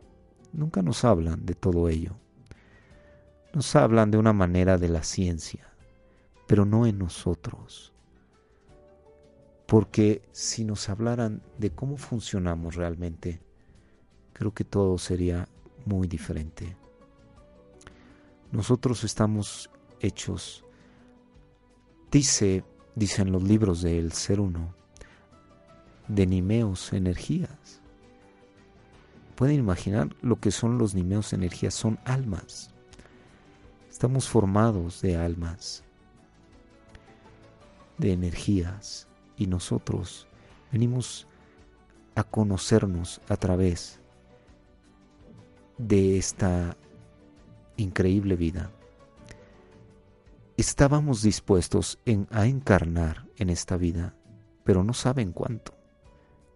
Nunca 0.52 0.82
nos 0.82 1.04
hablan 1.04 1.46
de 1.46 1.54
todo 1.54 1.88
ello. 1.88 2.16
Nos 3.52 3.74
hablan 3.76 4.10
de 4.10 4.18
una 4.18 4.32
manera 4.32 4.76
de 4.78 4.88
la 4.88 5.02
ciencia, 5.02 5.66
pero 6.46 6.64
no 6.64 6.86
en 6.86 6.98
nosotros 6.98 7.94
porque 9.66 10.22
si 10.30 10.64
nos 10.64 10.88
hablaran 10.88 11.42
de 11.58 11.70
cómo 11.70 11.96
funcionamos 11.96 12.76
realmente, 12.76 13.40
creo 14.32 14.54
que 14.54 14.64
todo 14.64 14.96
sería 14.96 15.48
muy 15.84 16.06
diferente. 16.06 16.76
Nosotros 18.52 19.02
estamos 19.02 19.70
hechos, 20.00 20.64
dice, 22.12 22.64
dicen 22.94 23.32
los 23.32 23.42
libros 23.42 23.82
del 23.82 24.12
ser 24.12 24.38
uno, 24.40 24.72
de 26.08 26.26
nimeos 26.26 26.92
energías. 26.92 27.80
Pueden 29.34 29.58
imaginar 29.58 30.14
lo 30.22 30.40
que 30.40 30.50
son 30.50 30.78
los 30.78 30.94
nimeos 30.94 31.32
energías, 31.32 31.74
son 31.74 31.98
almas. 32.04 32.70
Estamos 33.90 34.28
formados 34.28 35.02
de 35.02 35.16
almas, 35.16 35.84
de 37.98 38.12
energías 38.12 39.08
y 39.36 39.46
nosotros 39.46 40.26
venimos 40.72 41.26
a 42.14 42.24
conocernos 42.24 43.20
a 43.28 43.36
través 43.36 44.00
de 45.78 46.16
esta 46.16 46.76
increíble 47.76 48.36
vida. 48.36 48.70
Estábamos 50.56 51.20
dispuestos 51.20 51.98
a 52.30 52.46
encarnar 52.46 53.26
en 53.36 53.50
esta 53.50 53.76
vida, 53.76 54.14
pero 54.64 54.82
no 54.82 54.94
saben 54.94 55.32
cuánto. 55.32 55.75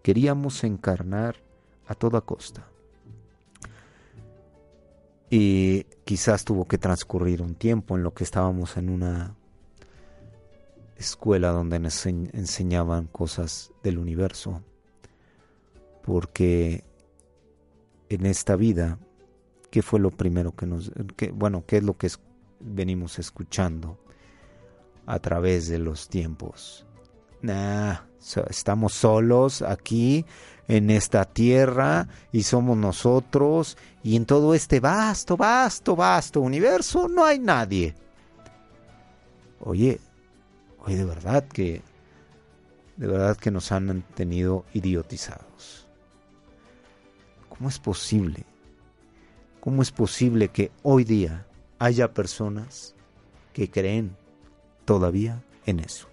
Queríamos 0.03 0.65
encarnar 0.65 1.37
a 1.87 1.95
toda 1.95 2.21
costa. 2.21 2.67
Y 5.29 5.85
quizás 6.05 6.45
tuvo 6.45 6.67
que 6.67 6.79
transcurrir 6.79 7.43
un 7.43 7.55
tiempo 7.55 7.97
en 7.97 8.03
lo 8.03 8.13
que 8.13 8.25
estábamos 8.25 8.77
en 8.77 8.91
una 8.91 9.37
escuela 10.97 11.51
donde 11.51 11.79
nos 11.79 12.05
enseñaban 12.05 13.07
cosas 13.07 13.73
del 13.83 13.99
universo, 13.99 14.63
porque 16.03 16.85
en 18.09 18.27
esta 18.27 18.57
vida, 18.57 18.99
¿qué 19.71 19.83
fue 19.83 19.99
lo 20.01 20.11
primero 20.11 20.55
que 20.55 20.67
nos, 20.67 20.93
bueno, 21.33 21.65
qué 21.67 21.79
es 21.79 21.85
lo 21.85 21.97
que 21.97 22.11
venimos 22.59 23.19
escuchando 23.19 23.99
a 25.07 25.19
través 25.21 25.69
de 25.69 25.79
los 25.79 26.09
tiempos? 26.09 26.87
Nah, 27.42 27.96
estamos 28.48 28.92
solos 28.92 29.62
aquí 29.62 30.24
en 30.68 30.90
esta 30.90 31.24
tierra 31.24 32.07
y 32.33 32.42
somos 32.42 32.76
nosotros 32.76 33.76
y 34.03 34.16
en 34.16 34.26
todo 34.26 34.55
este 34.55 34.81
vasto, 34.81 35.37
vasto, 35.37 35.96
vasto 35.96 36.40
universo 36.40 37.09
no 37.09 37.24
hay 37.24 37.38
nadie. 37.38 37.94
Oye, 39.61 40.00
Oye, 40.85 40.96
de 40.96 41.05
verdad 41.05 41.46
que, 41.46 41.83
de 42.96 43.07
verdad 43.07 43.37
que 43.37 43.50
nos 43.50 43.70
han 43.72 44.03
tenido 44.14 44.64
idiotizados. 44.72 45.87
¿Cómo 47.48 47.68
es 47.68 47.79
posible? 47.79 48.44
¿Cómo 49.61 49.83
es 49.83 49.90
posible 49.90 50.48
que 50.48 50.70
hoy 50.83 51.05
día 51.05 51.46
haya 51.79 52.14
personas 52.14 52.94
que 53.53 53.70
creen 53.70 54.16
todavía 54.87 55.42
en 55.66 55.81
eso? 55.81 56.10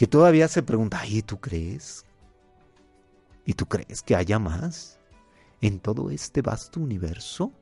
Que 0.00 0.06
todavía 0.06 0.48
se 0.48 0.62
preguntan, 0.62 1.02
¿y 1.06 1.20
tú 1.20 1.40
crees? 1.40 2.06
¿Y 3.44 3.52
tú 3.52 3.66
crees 3.66 4.00
que 4.00 4.16
haya 4.16 4.38
más 4.38 4.98
en 5.60 5.78
todo 5.78 6.08
este 6.10 6.40
vasto 6.40 6.80
universo? 6.80 7.52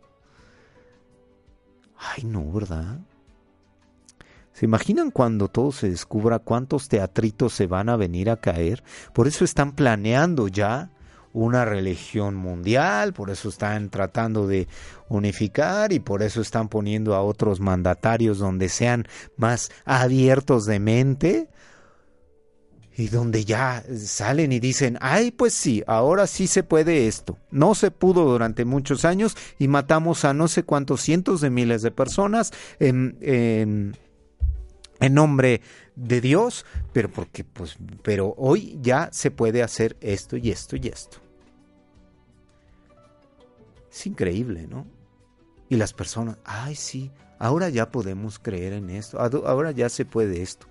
Ay, 1.96 2.22
no, 2.22 2.52
¿verdad? 2.52 3.00
¿Se 4.52 4.66
imaginan 4.66 5.10
cuando 5.10 5.48
todo 5.48 5.72
se 5.72 5.90
descubra 5.90 6.38
cuántos 6.38 6.88
teatritos 6.88 7.54
se 7.54 7.66
van 7.66 7.88
a 7.88 7.96
venir 7.96 8.30
a 8.30 8.40
caer? 8.40 8.84
Por 9.12 9.26
eso 9.26 9.44
están 9.44 9.72
planeando 9.72 10.46
ya 10.46 10.92
una 11.32 11.64
religión 11.64 12.36
mundial, 12.36 13.14
por 13.14 13.30
eso 13.30 13.48
están 13.48 13.90
tratando 13.90 14.46
de 14.46 14.68
unificar 15.08 15.92
y 15.92 15.98
por 15.98 16.22
eso 16.22 16.40
están 16.40 16.68
poniendo 16.68 17.16
a 17.16 17.22
otros 17.22 17.58
mandatarios 17.58 18.38
donde 18.38 18.68
sean 18.68 19.08
más 19.36 19.72
abiertos 19.84 20.66
de 20.66 20.78
mente 20.78 21.48
y 22.98 23.06
donde 23.06 23.44
ya 23.44 23.84
salen 23.96 24.50
y 24.50 24.58
dicen, 24.58 24.98
ay, 25.00 25.30
pues 25.30 25.54
sí, 25.54 25.84
ahora 25.86 26.26
sí 26.26 26.48
se 26.48 26.64
puede 26.64 27.06
esto. 27.06 27.38
No 27.52 27.76
se 27.76 27.92
pudo 27.92 28.24
durante 28.24 28.64
muchos 28.64 29.04
años 29.04 29.36
y 29.56 29.68
matamos 29.68 30.24
a 30.24 30.34
no 30.34 30.48
sé 30.48 30.64
cuántos 30.64 31.00
cientos 31.00 31.40
de 31.40 31.48
miles 31.48 31.82
de 31.82 31.92
personas 31.92 32.52
en 32.80 33.94
en 35.00 35.14
nombre 35.14 35.60
de 35.94 36.20
Dios, 36.20 36.66
pero 36.92 37.08
porque 37.08 37.44
pues 37.44 37.76
pero 38.02 38.34
hoy 38.36 38.76
ya 38.82 39.10
se 39.12 39.30
puede 39.30 39.62
hacer 39.62 39.96
esto 40.00 40.36
y 40.36 40.50
esto 40.50 40.74
y 40.74 40.88
esto. 40.88 41.18
Es 43.92 44.06
increíble, 44.06 44.66
¿no? 44.68 44.88
Y 45.68 45.76
las 45.76 45.92
personas, 45.92 46.38
ay 46.44 46.74
sí, 46.74 47.12
ahora 47.38 47.68
ya 47.68 47.92
podemos 47.92 48.40
creer 48.40 48.72
en 48.72 48.90
esto, 48.90 49.20
ahora 49.20 49.70
ya 49.70 49.88
se 49.88 50.04
puede 50.04 50.42
esto. 50.42 50.66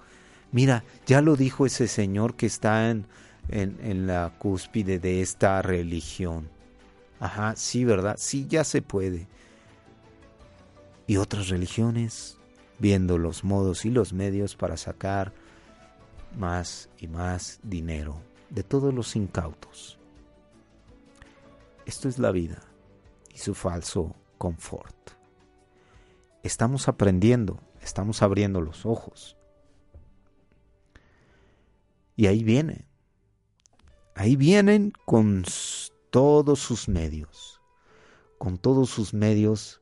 Mira, 0.57 0.83
ya 1.05 1.21
lo 1.21 1.35
dijo 1.35 1.67
ese 1.67 1.87
señor 1.87 2.33
que 2.33 2.47
está 2.47 2.89
en, 2.89 3.05
en, 3.47 4.07
la 4.07 4.33
cúspide 4.39 4.97
de 4.97 5.21
esta 5.21 5.61
religión. 5.61 6.49
Ajá, 7.19 7.55
sí, 7.55 7.85
¿verdad? 7.85 8.15
Sí, 8.17 8.47
ya 8.49 8.63
se 8.63 8.81
puede. 8.81 9.27
Y 11.05 11.17
otras 11.17 11.49
religiones, 11.49 12.39
viendo 12.79 13.19
los 13.19 13.43
modos 13.43 13.85
y 13.85 13.91
los 13.91 14.13
medios 14.13 14.55
para 14.55 14.77
sacar 14.77 15.31
más 16.35 16.89
y 16.97 17.07
más 17.07 17.59
dinero 17.61 18.19
de 18.49 18.63
todos 18.63 18.91
los 18.91 19.15
incautos. 19.15 19.99
Esto 21.85 22.09
es 22.09 22.17
la 22.17 22.31
vida 22.31 22.63
y 23.31 23.37
su 23.37 23.53
falso 23.53 24.15
confort. 24.39 25.11
Estamos 26.41 26.87
aprendiendo, 26.87 27.59
estamos 27.79 28.23
abriendo 28.23 28.59
los 28.59 28.87
ojos. 28.87 29.36
Y 32.17 32.25
ahí 32.25 32.43
viene, 32.43 32.87
ahí 34.15 34.35
vienen 34.35 34.91
con 35.05 35.45
todos 36.09 36.57
sus 36.57 36.89
medios, 36.89 37.61
con 38.39 38.57
todos 38.57 38.89
sus 38.89 39.13
medios 39.13 39.81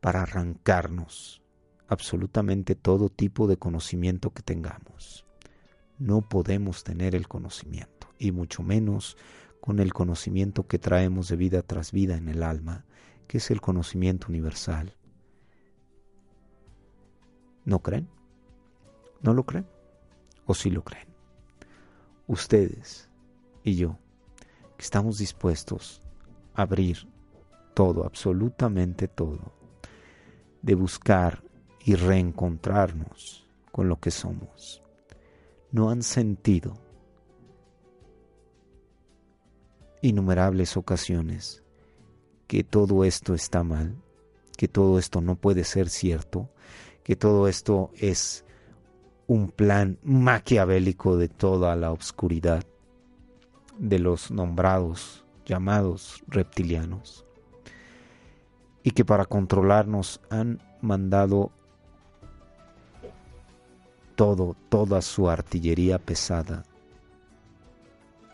para 0.00 0.22
arrancarnos 0.22 1.42
absolutamente 1.88 2.76
todo 2.76 3.08
tipo 3.08 3.48
de 3.48 3.56
conocimiento 3.56 4.30
que 4.30 4.42
tengamos. 4.42 5.26
No 5.98 6.22
podemos 6.22 6.84
tener 6.84 7.16
el 7.16 7.26
conocimiento, 7.26 8.06
y 8.16 8.30
mucho 8.30 8.62
menos 8.62 9.16
con 9.60 9.80
el 9.80 9.92
conocimiento 9.92 10.68
que 10.68 10.78
traemos 10.78 11.26
de 11.26 11.36
vida 11.36 11.62
tras 11.62 11.90
vida 11.90 12.16
en 12.16 12.28
el 12.28 12.44
alma, 12.44 12.84
que 13.26 13.38
es 13.38 13.50
el 13.50 13.60
conocimiento 13.60 14.28
universal. 14.28 14.96
¿No 17.64 17.80
creen? 17.80 18.08
¿No 19.20 19.34
lo 19.34 19.44
creen? 19.44 19.66
¿O 20.46 20.54
sí 20.54 20.70
lo 20.70 20.84
creen? 20.84 21.11
Ustedes 22.32 23.10
y 23.62 23.76
yo, 23.76 23.98
que 24.78 24.82
estamos 24.82 25.18
dispuestos 25.18 26.00
a 26.54 26.62
abrir 26.62 27.06
todo, 27.74 28.06
absolutamente 28.06 29.06
todo, 29.06 29.52
de 30.62 30.74
buscar 30.74 31.44
y 31.84 31.94
reencontrarnos 31.94 33.46
con 33.70 33.90
lo 33.90 34.00
que 34.00 34.10
somos. 34.10 34.82
No 35.72 35.90
han 35.90 36.02
sentido 36.02 36.78
innumerables 40.00 40.78
ocasiones 40.78 41.62
que 42.46 42.64
todo 42.64 43.04
esto 43.04 43.34
está 43.34 43.62
mal, 43.62 43.94
que 44.56 44.68
todo 44.68 44.98
esto 44.98 45.20
no 45.20 45.36
puede 45.36 45.64
ser 45.64 45.90
cierto, 45.90 46.48
que 47.04 47.14
todo 47.14 47.46
esto 47.46 47.90
es 47.94 48.46
un 49.26 49.48
plan 49.48 49.98
maquiavélico 50.02 51.16
de 51.16 51.28
toda 51.28 51.74
la 51.76 51.92
oscuridad 51.92 52.64
de 53.78 53.98
los 53.98 54.30
nombrados, 54.30 55.24
llamados 55.46 56.22
reptilianos, 56.26 57.24
y 58.82 58.90
que 58.90 59.04
para 59.04 59.24
controlarnos 59.24 60.20
han 60.30 60.60
mandado 60.80 61.50
todo, 64.14 64.56
toda 64.68 65.00
su 65.02 65.30
artillería 65.30 65.98
pesada. 65.98 66.64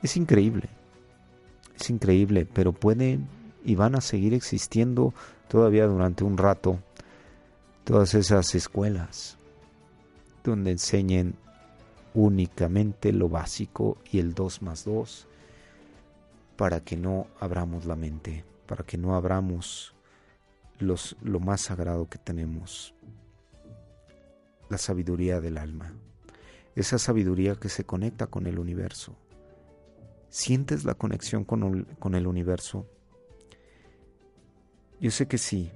Es 0.03 0.17
increíble, 0.17 0.69
es 1.79 1.91
increíble, 1.91 2.47
pero 2.47 2.73
pueden 2.73 3.29
y 3.65 3.75
van 3.75 3.95
a 3.95 4.01
seguir 4.01 4.35
existiendo 4.35 5.13
todavía 5.49 5.87
durante 5.87 6.25
un 6.25 6.39
rato 6.39 6.79
todas 7.85 8.15
esas 8.15 8.55
escuelas 8.55 9.38
donde 10.45 10.73
enseñen 10.73 11.35
únicamente 12.15 13.13
lo 13.13 13.29
básico 13.29 13.99
y 14.11 14.19
el 14.19 14.35
2 14.35 14.63
más 14.63 14.85
2 14.85 15.27
para 16.57 16.81
que 16.81 16.97
no 16.97 17.29
abramos 17.39 17.87
la 17.87 17.95
mente, 17.95 18.45
para 18.67 18.85
que 18.85 18.99
no 18.99 19.15
abramos 19.15 19.95
los, 20.79 21.17
lo 21.23 21.39
más 21.39 21.61
sagrado 21.61 22.09
que 22.09 22.19
tenemos, 22.19 22.95
la 24.69 24.79
sabiduría 24.79 25.41
del 25.41 25.59
alma, 25.59 25.95
esa 26.75 26.99
sabiduría 26.99 27.55
que 27.55 27.69
se 27.69 27.85
conecta 27.85 28.27
con 28.27 28.47
el 28.47 28.59
universo. 28.59 29.15
¿Sientes 30.31 30.85
la 30.85 30.95
conexión 30.95 31.45
con, 31.45 31.85
con 31.99 32.15
el 32.15 32.27
universo? 32.27 32.87
Yo 35.01 35.11
sé 35.11 35.29
que 35.29 35.39
sí, 35.39 35.71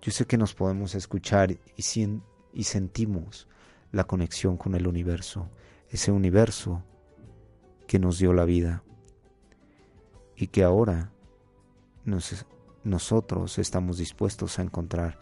yo 0.00 0.12
sé 0.12 0.24
que 0.24 0.38
nos 0.38 0.54
podemos 0.54 0.94
escuchar 0.94 1.50
y, 1.50 1.60
y 2.52 2.62
sentimos 2.62 3.48
la 3.96 4.04
conexión 4.04 4.58
con 4.58 4.74
el 4.74 4.86
universo, 4.86 5.48
ese 5.88 6.12
universo 6.12 6.82
que 7.86 7.98
nos 7.98 8.18
dio 8.18 8.34
la 8.34 8.44
vida 8.44 8.82
y 10.36 10.48
que 10.48 10.62
ahora 10.62 11.12
nosotros 12.84 13.58
estamos 13.58 13.96
dispuestos 13.96 14.58
a 14.58 14.62
encontrar 14.62 15.18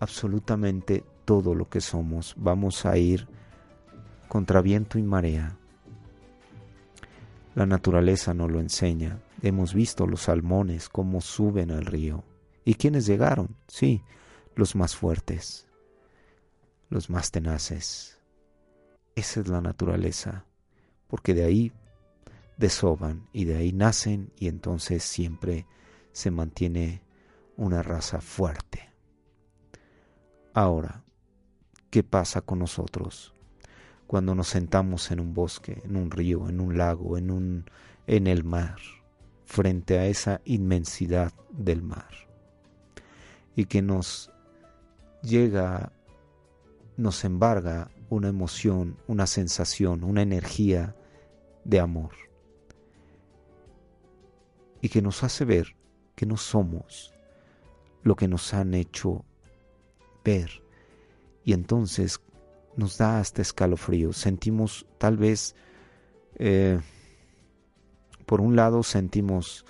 absolutamente 0.00 1.04
todo 1.26 1.54
lo 1.54 1.68
que 1.68 1.82
somos. 1.82 2.34
Vamos 2.38 2.86
a 2.86 2.96
ir 2.96 3.28
contra 4.26 4.62
viento 4.62 4.98
y 4.98 5.02
marea. 5.02 5.54
La 7.54 7.66
naturaleza 7.66 8.32
nos 8.32 8.50
lo 8.50 8.60
enseña. 8.60 9.18
Hemos 9.42 9.74
visto 9.74 10.06
los 10.06 10.22
salmones 10.22 10.88
cómo 10.88 11.20
suben 11.20 11.72
al 11.72 11.84
río. 11.84 12.24
¿Y 12.64 12.74
quiénes 12.74 13.04
llegaron? 13.04 13.54
Sí, 13.66 14.02
los 14.54 14.74
más 14.74 14.96
fuertes 14.96 15.67
los 16.88 17.10
más 17.10 17.30
tenaces. 17.30 18.18
Esa 19.14 19.40
es 19.40 19.48
la 19.48 19.60
naturaleza, 19.60 20.44
porque 21.08 21.34
de 21.34 21.44
ahí 21.44 21.72
desoban 22.56 23.28
y 23.32 23.44
de 23.44 23.56
ahí 23.56 23.72
nacen 23.72 24.32
y 24.36 24.48
entonces 24.48 25.02
siempre 25.02 25.66
se 26.12 26.30
mantiene 26.30 27.02
una 27.56 27.82
raza 27.82 28.20
fuerte. 28.20 28.90
Ahora, 30.54 31.02
¿qué 31.90 32.02
pasa 32.02 32.40
con 32.40 32.58
nosotros 32.58 33.34
cuando 34.06 34.34
nos 34.34 34.48
sentamos 34.48 35.10
en 35.10 35.20
un 35.20 35.34
bosque, 35.34 35.80
en 35.84 35.96
un 35.96 36.10
río, 36.10 36.48
en 36.48 36.60
un 36.60 36.78
lago, 36.78 37.18
en 37.18 37.30
un 37.30 37.64
en 38.06 38.26
el 38.26 38.42
mar, 38.42 38.76
frente 39.44 39.98
a 39.98 40.06
esa 40.06 40.40
inmensidad 40.44 41.32
del 41.50 41.82
mar? 41.82 42.08
Y 43.54 43.66
que 43.66 43.82
nos 43.82 44.30
llega 45.22 45.92
nos 46.98 47.24
embarga 47.24 47.90
una 48.10 48.28
emoción, 48.28 48.96
una 49.06 49.26
sensación, 49.26 50.02
una 50.02 50.20
energía 50.20 50.96
de 51.64 51.78
amor. 51.78 52.10
Y 54.82 54.88
que 54.88 55.00
nos 55.00 55.22
hace 55.22 55.44
ver 55.44 55.76
que 56.16 56.26
no 56.26 56.36
somos 56.36 57.14
lo 58.02 58.16
que 58.16 58.26
nos 58.26 58.52
han 58.52 58.74
hecho 58.74 59.24
ver. 60.24 60.50
Y 61.44 61.52
entonces 61.52 62.20
nos 62.76 62.98
da 62.98 63.20
hasta 63.20 63.42
escalofrío. 63.42 64.12
Sentimos 64.12 64.84
tal 64.98 65.16
vez, 65.16 65.54
eh, 66.34 66.80
por 68.26 68.40
un 68.40 68.56
lado 68.56 68.82
sentimos, 68.82 69.64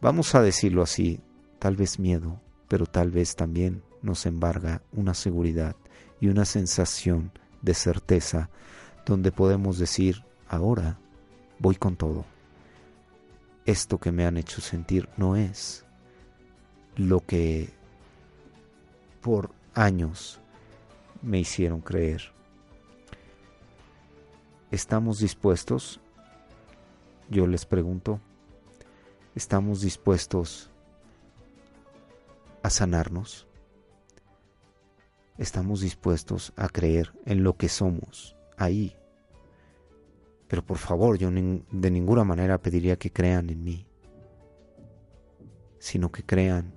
vamos 0.00 0.36
a 0.36 0.42
decirlo 0.42 0.82
así, 0.82 1.20
tal 1.58 1.74
vez 1.74 1.98
miedo, 1.98 2.40
pero 2.68 2.86
tal 2.86 3.10
vez 3.10 3.34
también 3.34 3.82
nos 4.02 4.26
embarga 4.26 4.82
una 4.92 5.14
seguridad 5.14 5.76
y 6.20 6.28
una 6.28 6.44
sensación 6.44 7.32
de 7.62 7.74
certeza 7.74 8.50
donde 9.06 9.32
podemos 9.32 9.78
decir, 9.78 10.24
ahora 10.48 10.98
voy 11.58 11.76
con 11.76 11.96
todo. 11.96 12.24
Esto 13.64 13.98
que 13.98 14.12
me 14.12 14.26
han 14.26 14.36
hecho 14.36 14.60
sentir 14.60 15.08
no 15.16 15.36
es 15.36 15.84
lo 16.96 17.20
que 17.20 17.70
por 19.20 19.50
años 19.74 20.40
me 21.22 21.38
hicieron 21.38 21.80
creer. 21.80 22.32
¿Estamos 24.70 25.18
dispuestos? 25.20 26.00
Yo 27.30 27.46
les 27.46 27.64
pregunto, 27.66 28.20
¿estamos 29.34 29.80
dispuestos 29.80 30.70
a 32.62 32.70
sanarnos? 32.70 33.46
Estamos 35.42 35.80
dispuestos 35.80 36.52
a 36.56 36.68
creer 36.68 37.12
en 37.26 37.42
lo 37.42 37.56
que 37.56 37.68
somos 37.68 38.36
ahí. 38.56 38.96
Pero 40.46 40.64
por 40.64 40.78
favor, 40.78 41.18
yo 41.18 41.30
de 41.30 41.90
ninguna 41.90 42.24
manera 42.24 42.58
pediría 42.58 42.96
que 42.96 43.10
crean 43.10 43.50
en 43.50 43.64
mí, 43.64 43.86
sino 45.78 46.12
que 46.12 46.24
crean 46.24 46.72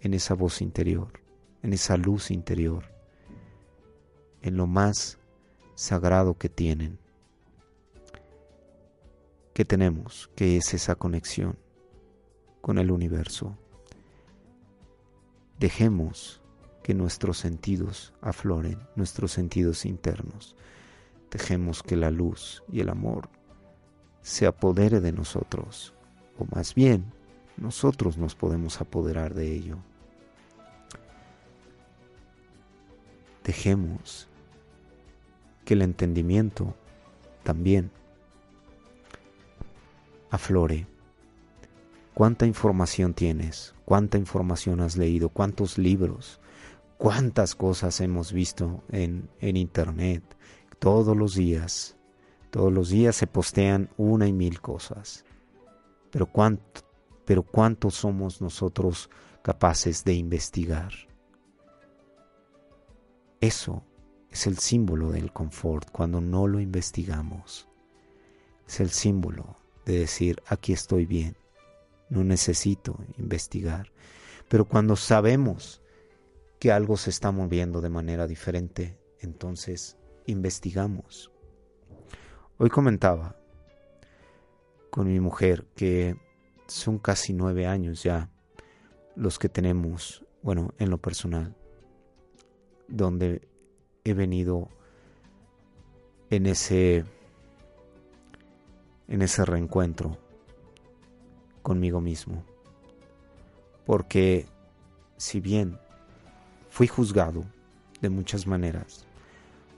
en 0.00 0.14
esa 0.14 0.34
voz 0.34 0.62
interior, 0.62 1.20
en 1.62 1.72
esa 1.74 1.96
luz 1.96 2.30
interior, 2.30 2.84
en 4.40 4.56
lo 4.56 4.66
más 4.66 5.18
sagrado 5.74 6.38
que 6.38 6.48
tienen, 6.48 6.98
que 9.52 9.64
tenemos, 9.64 10.30
que 10.34 10.56
es 10.56 10.72
esa 10.72 10.94
conexión 10.94 11.58
con 12.62 12.78
el 12.78 12.90
universo. 12.90 13.58
Dejemos 15.58 16.42
que 16.86 16.94
nuestros 16.94 17.38
sentidos 17.38 18.12
afloren, 18.20 18.78
nuestros 18.94 19.32
sentidos 19.32 19.84
internos. 19.84 20.54
Dejemos 21.32 21.82
que 21.82 21.96
la 21.96 22.12
luz 22.12 22.62
y 22.70 22.78
el 22.78 22.90
amor 22.90 23.28
se 24.22 24.46
apodere 24.46 25.00
de 25.00 25.10
nosotros, 25.10 25.94
o 26.38 26.46
más 26.54 26.76
bien, 26.76 27.12
nosotros 27.56 28.18
nos 28.18 28.36
podemos 28.36 28.80
apoderar 28.80 29.34
de 29.34 29.52
ello. 29.52 29.78
Dejemos 33.42 34.28
que 35.64 35.74
el 35.74 35.82
entendimiento 35.82 36.72
también 37.42 37.90
aflore. 40.30 40.86
¿Cuánta 42.14 42.46
información 42.46 43.12
tienes? 43.12 43.74
¿Cuánta 43.84 44.18
información 44.18 44.80
has 44.80 44.96
leído? 44.96 45.30
¿Cuántos 45.30 45.78
libros? 45.78 46.38
¿Cuántas 46.98 47.54
cosas 47.54 48.00
hemos 48.00 48.32
visto 48.32 48.82
en, 48.90 49.28
en 49.40 49.56
Internet? 49.56 50.22
Todos 50.78 51.16
los 51.16 51.34
días, 51.34 51.96
todos 52.50 52.72
los 52.72 52.88
días 52.88 53.16
se 53.16 53.26
postean 53.26 53.90
una 53.98 54.26
y 54.26 54.32
mil 54.32 54.60
cosas. 54.60 55.24
Pero 56.10 56.26
cuánto, 56.26 56.80
pero 57.26 57.42
cuánto 57.42 57.90
somos 57.90 58.40
nosotros 58.40 59.10
capaces 59.42 60.04
de 60.04 60.14
investigar. 60.14 60.92
Eso 63.40 63.84
es 64.30 64.46
el 64.46 64.58
símbolo 64.58 65.10
del 65.10 65.32
confort 65.32 65.90
cuando 65.90 66.20
no 66.22 66.46
lo 66.46 66.60
investigamos. 66.60 67.68
Es 68.66 68.80
el 68.80 68.90
símbolo 68.90 69.56
de 69.84 69.98
decir, 70.00 70.42
aquí 70.46 70.72
estoy 70.72 71.04
bien, 71.04 71.36
no 72.08 72.24
necesito 72.24 72.98
investigar. 73.18 73.92
Pero 74.48 74.64
cuando 74.64 74.96
sabemos 74.96 75.82
que 76.58 76.72
algo 76.72 76.96
se 76.96 77.10
está 77.10 77.30
moviendo 77.30 77.80
de 77.80 77.88
manera 77.88 78.26
diferente, 78.26 78.98
entonces 79.20 79.96
investigamos. 80.26 81.30
Hoy 82.58 82.70
comentaba 82.70 83.36
con 84.90 85.08
mi 85.08 85.20
mujer 85.20 85.66
que 85.74 86.16
son 86.66 86.98
casi 86.98 87.32
nueve 87.32 87.66
años 87.66 88.02
ya 88.02 88.30
los 89.14 89.38
que 89.38 89.48
tenemos, 89.48 90.24
bueno, 90.42 90.72
en 90.78 90.90
lo 90.90 90.98
personal, 90.98 91.54
donde 92.88 93.46
he 94.04 94.14
venido 94.14 94.68
en 96.30 96.46
ese 96.46 97.04
en 99.08 99.22
ese 99.22 99.44
reencuentro 99.44 100.18
conmigo 101.62 102.00
mismo. 102.00 102.44
Porque 103.84 104.46
si 105.16 105.40
bien 105.40 105.78
fui 106.76 106.88
juzgado 106.88 107.42
de 108.02 108.10
muchas 108.10 108.46
maneras, 108.46 109.06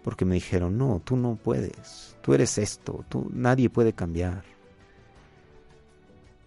porque 0.02 0.24
me 0.24 0.34
dijeron, 0.34 0.76
no, 0.76 1.00
tú 1.04 1.16
no 1.16 1.36
puedes, 1.36 2.16
tú 2.22 2.34
eres 2.34 2.58
esto, 2.58 3.04
tú, 3.08 3.30
nadie 3.32 3.70
puede 3.70 3.92
cambiar. 3.92 4.42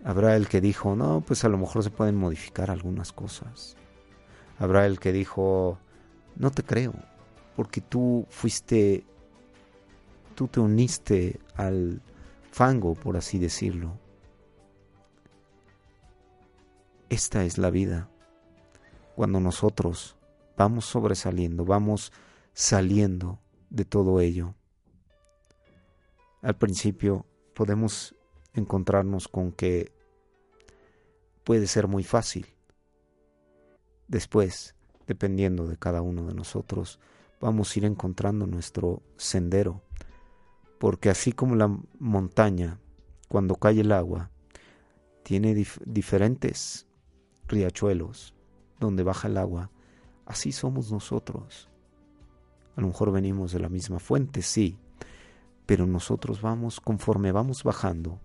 Habrá 0.04 0.36
el 0.36 0.50
que 0.50 0.60
dijo, 0.60 0.94
no, 0.94 1.22
pues 1.22 1.46
a 1.46 1.48
lo 1.48 1.58
mejor 1.58 1.86
se 1.86 1.90
pueden 1.90 2.18
modificar 2.18 2.70
algunas 2.70 3.14
cosas. 3.14 3.78
Habrá 4.60 4.86
el 4.88 5.00
que 5.00 5.14
dijo, 5.14 5.80
no 6.36 6.52
te 6.52 6.64
creo, 6.64 6.96
porque 7.56 7.80
tú 7.80 8.26
fuiste, 8.30 9.06
tú 10.36 10.50
te 10.50 10.60
uniste 10.60 11.40
al 11.56 12.02
fango, 12.52 12.94
por 12.96 13.16
así 13.16 13.40
decirlo. 13.40 13.98
Esta 17.08 17.46
es 17.46 17.58
la 17.58 17.70
vida. 17.70 18.10
Cuando 19.16 19.40
nosotros 19.40 20.18
vamos 20.58 20.86
sobresaliendo, 20.86 21.66
vamos 21.66 22.12
saliendo 22.54 23.40
de 23.70 23.86
todo 23.86 24.20
ello. 24.20 24.56
Al 26.42 26.58
principio 26.58 27.26
podemos 27.54 28.16
encontrarnos 28.54 29.28
con 29.28 29.52
que 29.52 29.92
puede 31.44 31.68
ser 31.68 31.88
muy 31.88 32.04
fácil. 32.04 32.48
Después, 34.08 34.76
dependiendo 35.08 35.68
de 35.68 35.78
cada 35.78 36.02
uno 36.02 36.28
de 36.28 36.34
nosotros, 36.34 37.00
vamos 37.40 37.76
a 37.76 37.80
ir 37.80 37.86
encontrando 37.86 38.46
nuestro 38.46 39.02
sendero, 39.18 39.82
porque 40.80 41.10
así 41.10 41.32
como 41.32 41.56
la 41.56 41.76
montaña, 42.00 42.80
cuando 43.28 43.56
cae 43.56 43.80
el 43.82 43.92
agua, 43.92 44.32
tiene 45.24 45.56
diferentes 45.86 46.88
riachuelos 47.48 48.34
donde 48.80 49.04
baja 49.04 49.28
el 49.28 49.38
agua, 49.38 49.72
así 50.32 50.52
somos 50.52 50.92
nosotros. 50.92 51.70
A 52.76 52.82
lo 52.82 52.88
mejor 52.88 53.12
venimos 53.12 53.52
de 53.52 53.60
la 53.60 53.70
misma 53.70 54.00
fuente, 54.00 54.42
sí, 54.42 54.78
pero 55.66 55.86
nosotros 55.86 56.42
vamos 56.42 56.80
conforme 56.80 57.32
vamos 57.32 57.64
bajando 57.64 58.20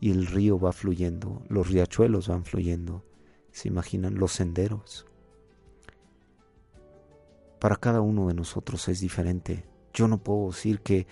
y 0.00 0.10
el 0.10 0.26
río 0.26 0.58
va 0.58 0.72
fluyendo, 0.72 1.42
los 1.48 1.68
riachuelos 1.68 2.28
van 2.28 2.44
fluyendo, 2.44 3.04
se 3.50 3.68
imaginan 3.68 4.14
los 4.14 4.32
senderos 4.32 5.08
para 7.58 7.76
cada 7.76 8.00
uno 8.00 8.28
de 8.28 8.34
nosotros 8.34 8.88
es 8.88 9.00
diferente. 9.00 9.64
Yo 9.92 10.08
no 10.08 10.18
puedo 10.18 10.48
decir 10.48 10.80
que 10.80 11.06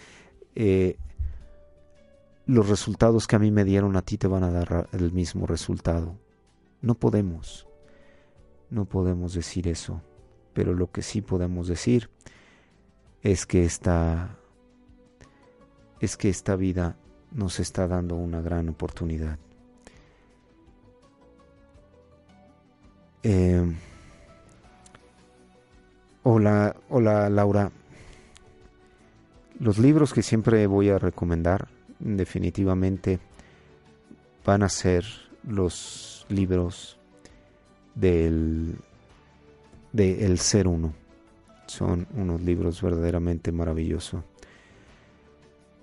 eh, 0.55 0.97
los 2.47 2.69
resultados 2.69 3.27
que 3.27 3.37
a 3.37 3.39
mí 3.39 3.51
me 3.51 3.65
dieron 3.65 3.97
a 3.97 4.03
ti 4.03 4.19
te 4.19 4.29
van 4.29 4.45
a 4.45 4.51
dar 4.51 4.89
el 4.93 5.13
mismo 5.13 5.47
resultado. 5.47 6.17
No 6.81 6.95
podemos, 6.95 7.67
no 8.71 8.85
podemos 8.85 9.35
decir 9.35 9.69
eso, 9.69 10.03
pero 10.57 10.75
lo 10.75 10.91
que 10.91 11.03
sí 11.03 11.21
podemos 11.21 11.69
decir 11.69 12.11
es 13.23 13.47
que 13.47 13.65
esta, 13.65 14.37
es 16.01 16.17
que 16.17 16.29
esta 16.29 16.57
vida 16.57 16.97
nos 17.31 17.61
está 17.61 17.87
dando 17.87 18.17
una 18.17 18.41
gran 18.41 18.69
oportunidad. 18.69 19.39
Eh, 23.23 23.73
Hola, 26.29 26.75
hola 26.89 27.31
Laura. 27.31 27.71
Los 29.61 29.79
libros 29.79 30.13
que 30.13 30.25
siempre 30.25 30.67
voy 30.67 30.89
a 30.89 30.99
recomendar 30.99 31.69
definitivamente 32.01 33.21
van 34.45 34.65
a 34.65 34.69
ser 34.69 35.05
los 35.45 36.27
libros 36.29 36.99
del 37.95 38.75
de 39.97 40.27
El 40.27 40.39
Ser 40.39 40.69
Uno. 40.69 40.95
Son 41.67 42.07
unos 42.15 42.43
libros 42.43 42.83
verdaderamente 42.83 43.51
maravillosos 43.51 44.23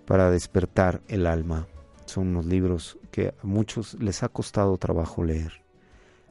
para 0.05 0.30
despertar 0.30 1.01
el 1.07 1.26
alma. 1.26 1.68
Son 2.05 2.28
unos 2.28 2.45
libros 2.45 2.99
que 3.11 3.30
a 3.30 3.34
muchos 3.45 3.95
les 3.95 4.22
ha 4.22 4.30
costado 4.30 4.78
trabajo 4.78 5.24
leer. 5.24 5.64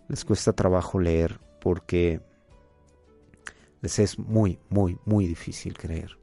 Les 0.09 0.25
cuesta 0.25 0.53
trabajo 0.53 1.01
leer 1.01 1.41
porque 1.61 2.21
les 3.81 3.99
es 3.99 4.17
muy, 4.17 4.61
muy, 4.69 4.97
muy 5.05 5.27
difícil 5.27 5.77
creer. 5.77 6.17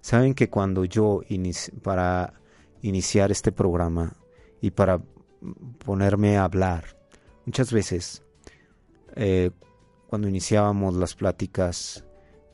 Saben 0.00 0.34
que 0.34 0.48
cuando 0.48 0.84
yo, 0.84 1.22
para 1.82 2.32
iniciar 2.80 3.32
este 3.32 3.50
programa 3.50 4.14
y 4.60 4.70
para 4.70 5.00
ponerme 5.84 6.36
a 6.36 6.44
hablar, 6.44 6.96
muchas 7.44 7.72
veces, 7.72 8.22
eh, 9.16 9.50
cuando 10.12 10.28
iniciábamos 10.28 10.94
las 10.94 11.14
pláticas, 11.14 12.04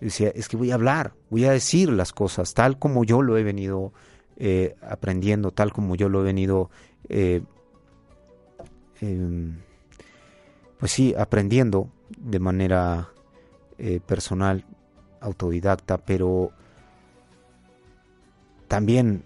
decía, 0.00 0.28
es 0.28 0.46
que 0.46 0.56
voy 0.56 0.70
a 0.70 0.74
hablar, 0.74 1.14
voy 1.28 1.44
a 1.44 1.50
decir 1.50 1.90
las 1.90 2.12
cosas 2.12 2.54
tal 2.54 2.78
como 2.78 3.02
yo 3.02 3.20
lo 3.20 3.36
he 3.36 3.42
venido 3.42 3.92
eh, 4.36 4.76
aprendiendo, 4.80 5.50
tal 5.50 5.72
como 5.72 5.96
yo 5.96 6.09
lo 6.09 6.20
he 6.20 6.22
venido, 6.22 6.70
eh, 7.09 7.42
em, 9.00 9.56
pues 10.78 10.92
sí, 10.92 11.16
aprendiendo 11.18 11.90
de 12.16 12.38
manera 12.38 13.09
eh, 13.76 13.98
personal, 14.06 14.64
autodidacta, 15.20 15.98
pero 15.98 16.52
también 18.68 19.24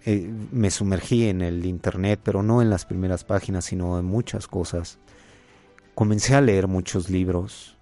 me 0.51 0.71
sumergí 0.71 1.27
en 1.27 1.43
el 1.43 1.67
Internet, 1.67 2.19
pero 2.23 2.41
no 2.41 2.63
en 2.63 2.71
las 2.71 2.85
primeras 2.85 3.25
páginas, 3.25 3.65
sino 3.65 3.99
en 3.99 4.05
muchas 4.05 4.47
cosas. 4.47 4.97
Comencé 5.93 6.33
a 6.33 6.41
leer 6.41 6.67
muchos 6.67 7.11
libros, 7.11 7.77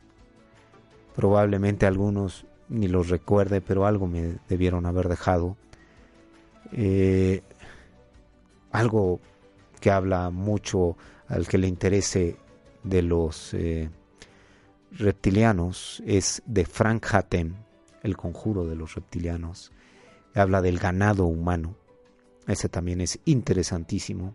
probablemente 1.16 1.86
algunos 1.86 2.46
ni 2.70 2.88
los 2.88 3.10
recuerde, 3.10 3.62
pero 3.62 3.86
algo 3.86 4.08
me 4.08 4.38
debieron 4.48 4.86
haber 4.86 5.10
dejado. 5.10 5.58
Eh, 6.72 7.42
algo 8.72 9.20
que 9.80 9.92
habla 9.92 10.30
mucho 10.30 10.98
al 11.28 11.48
que 11.48 11.58
le 11.58 11.68
interese 11.68 12.38
de 12.84 13.02
los 13.02 13.54
reptilianos 14.92 16.02
es 16.06 16.42
de 16.46 16.66
Frank 16.66 17.06
Hatem, 17.14 17.56
El 18.04 18.18
conjuro 18.18 18.66
de 18.66 18.76
los 18.76 18.96
reptilianos. 18.96 19.72
Habla 20.34 20.62
del 20.62 20.80
ganado 20.80 21.26
humano. 21.26 21.76
Ese 22.48 22.70
también 22.70 23.02
es 23.02 23.20
interesantísimo. 23.26 24.34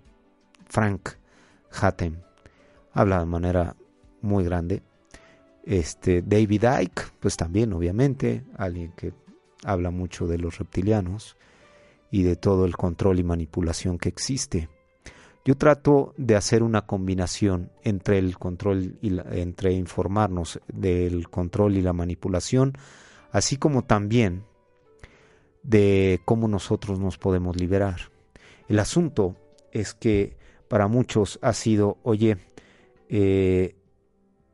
Frank 0.66 1.10
Hatem 1.70 2.20
habla 2.92 3.20
de 3.20 3.26
manera 3.26 3.76
muy 4.22 4.44
grande. 4.44 4.82
Este 5.66 6.22
David 6.22 6.64
Icke, 6.82 7.02
pues 7.20 7.36
también 7.36 7.72
obviamente, 7.72 8.44
alguien 8.56 8.92
que 8.96 9.12
habla 9.64 9.90
mucho 9.90 10.26
de 10.26 10.38
los 10.38 10.58
reptilianos 10.58 11.36
y 12.10 12.22
de 12.22 12.36
todo 12.36 12.64
el 12.64 12.76
control 12.76 13.18
y 13.18 13.24
manipulación 13.24 13.98
que 13.98 14.08
existe. 14.08 14.68
Yo 15.44 15.56
trato 15.56 16.14
de 16.16 16.36
hacer 16.36 16.62
una 16.62 16.82
combinación 16.86 17.70
entre 17.82 18.18
el 18.18 18.38
control 18.38 18.96
y 19.02 19.18
entre 19.32 19.72
informarnos 19.72 20.60
del 20.66 21.28
control 21.28 21.76
y 21.76 21.82
la 21.82 21.92
manipulación, 21.92 22.72
así 23.30 23.56
como 23.56 23.82
también 23.84 24.44
de 25.62 26.20
cómo 26.24 26.48
nosotros 26.48 26.98
nos 26.98 27.18
podemos 27.18 27.56
liberar. 27.56 27.96
El 28.68 28.78
asunto 28.78 29.36
es 29.72 29.94
que 29.94 30.36
para 30.68 30.88
muchos 30.88 31.38
ha 31.42 31.52
sido, 31.52 31.98
oye, 32.02 32.38
eh, 33.08 33.76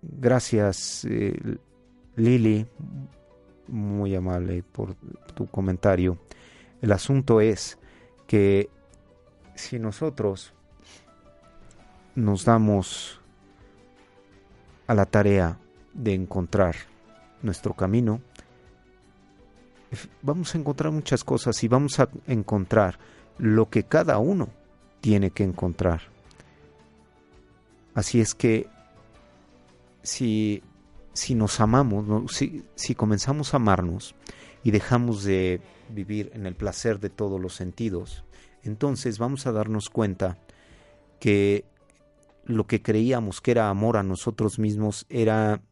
gracias 0.03 1.07
eh, 1.09 1.59
Lili, 2.17 2.67
muy 3.69 4.15
amable 4.15 4.63
por 4.63 4.95
tu 5.35 5.47
comentario. 5.47 6.19
El 6.81 6.93
asunto 6.93 7.41
es 7.41 7.79
que 8.27 8.69
si 9.55 9.79
nosotros 9.79 10.53
nos 12.15 12.45
damos 12.45 13.21
a 14.87 14.95
la 14.95 15.07
tarea 15.07 15.59
de 15.95 16.15
encontrar 16.15 16.75
nuestro 17.41 17.75
camino, 17.75 18.21
vamos 20.23 20.55
a 20.55 20.59
encontrar 20.59 20.93
muchas 20.93 21.25
cosas 21.25 21.63
y 21.63 21.69
vamos 21.69 21.99
a 22.01 22.09
encontrar 22.27 22.99
lo 23.39 23.71
que 23.71 23.85
cada 23.85 24.19
uno 24.19 24.49
tiene 25.01 25.31
que 25.31 25.45
encontrar. 25.45 26.03
Así 27.95 28.21
es 28.21 28.35
que 28.35 28.69
si, 30.03 30.63
si 31.13 31.35
nos 31.35 31.61
amamos, 31.61 32.33
si, 32.35 32.65
si 32.75 32.95
comenzamos 32.95 33.55
a 33.55 33.57
amarnos 33.57 34.15
y 34.65 34.71
dejamos 34.71 35.25
de 35.25 35.61
vivir 35.91 36.31
en 36.35 36.47
el 36.47 36.55
placer 36.55 37.01
de 37.01 37.11
todos 37.11 37.41
los 37.41 37.55
sentidos, 37.55 38.25
entonces 38.63 39.19
vamos 39.19 39.47
a 39.47 39.53
darnos 39.53 39.91
cuenta 39.91 40.39
que 41.19 41.65
lo 42.45 42.67
que 42.67 42.83
creíamos 42.83 43.41
que 43.41 43.53
era 43.53 43.69
amor 43.69 43.97
a 43.97 44.03
nosotros 44.03 44.59
mismos 44.59 45.07
era 45.09 45.63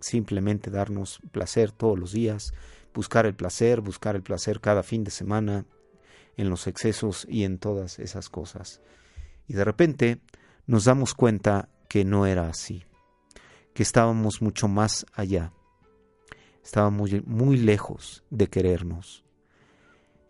simplemente 0.00 0.70
darnos 0.70 1.20
placer 1.32 1.72
todos 1.72 1.98
los 1.98 2.12
días, 2.12 2.52
buscar 2.94 3.26
el 3.26 3.34
placer, 3.34 3.80
buscar 3.80 4.16
el 4.16 4.22
placer 4.22 4.60
cada 4.60 4.82
fin 4.82 5.04
de 5.04 5.10
semana, 5.10 5.66
en 6.36 6.50
los 6.50 6.66
excesos 6.66 7.26
y 7.28 7.44
en 7.44 7.58
todas 7.58 7.98
esas 7.98 8.28
cosas. 8.28 8.80
Y 9.46 9.54
de 9.54 9.64
repente 9.64 10.20
nos 10.66 10.84
damos 10.84 11.14
cuenta 11.14 11.68
que 11.88 12.04
no 12.04 12.26
era 12.26 12.48
así, 12.48 12.84
que 13.74 13.82
estábamos 13.82 14.40
mucho 14.40 14.68
más 14.68 15.04
allá, 15.12 15.52
estábamos 16.62 17.10
muy, 17.26 17.56
lejos 17.58 18.24
de 18.30 18.48
querernos. 18.48 19.24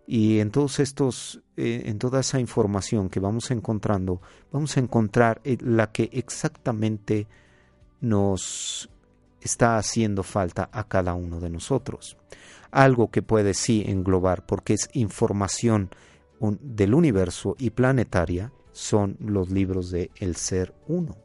Y 0.06 0.40
en 0.40 0.50
todos 0.50 0.80
estos, 0.80 1.42
eh, 1.56 1.84
en 1.86 1.98
toda 1.98 2.20
esa 2.20 2.40
información 2.40 3.08
que 3.08 3.20
vamos 3.20 3.50
encontrando, 3.50 4.20
vamos 4.50 4.76
a 4.76 4.80
encontrar 4.80 5.40
eh, 5.44 5.56
la 5.60 5.92
que 5.92 6.10
exactamente 6.12 7.26
nos 8.00 8.90
está 9.40 9.78
haciendo 9.78 10.22
falta 10.22 10.68
a 10.72 10.88
cada 10.88 11.14
uno 11.14 11.38
de 11.38 11.50
nosotros. 11.50 12.16
Algo 12.70 13.10
que 13.10 13.22
puede 13.22 13.54
sí 13.54 13.84
englobar, 13.86 14.44
porque 14.46 14.74
es 14.74 14.90
información 14.94 15.90
del 16.40 16.94
universo 16.94 17.54
y 17.58 17.70
planetaria, 17.70 18.52
son 18.72 19.16
los 19.20 19.50
libros 19.50 19.90
de 19.90 20.10
El 20.16 20.36
Ser 20.36 20.74
Uno. 20.88 21.23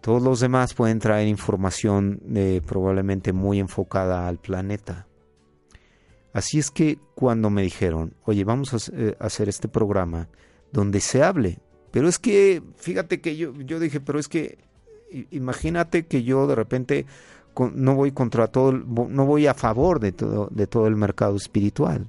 Todos 0.00 0.22
los 0.22 0.40
demás 0.40 0.74
pueden 0.74 0.98
traer 0.98 1.28
información 1.28 2.20
eh, 2.34 2.62
probablemente 2.66 3.32
muy 3.32 3.58
enfocada 3.58 4.28
al 4.28 4.38
planeta. 4.38 5.06
Así 6.32 6.58
es 6.58 6.70
que 6.70 6.98
cuando 7.14 7.50
me 7.50 7.62
dijeron, 7.62 8.14
oye, 8.24 8.44
vamos 8.44 8.72
a 8.72 8.92
eh, 8.96 9.16
hacer 9.18 9.48
este 9.48 9.68
programa 9.68 10.28
donde 10.72 11.00
se 11.00 11.22
hable, 11.22 11.58
pero 11.90 12.08
es 12.08 12.18
que, 12.18 12.62
fíjate 12.76 13.20
que 13.20 13.36
yo, 13.36 13.52
yo 13.54 13.80
dije, 13.80 14.00
pero 14.00 14.18
es 14.18 14.28
que 14.28 14.58
imagínate 15.30 16.06
que 16.06 16.22
yo 16.22 16.46
de 16.46 16.54
repente 16.54 17.06
no 17.74 17.94
voy 17.94 18.12
contra 18.12 18.46
todo, 18.46 18.72
no 18.72 19.26
voy 19.26 19.46
a 19.46 19.54
favor 19.54 20.00
de 20.00 20.12
todo, 20.12 20.48
de 20.52 20.66
todo 20.66 20.86
el 20.86 20.96
mercado 20.96 21.36
espiritual. 21.36 22.08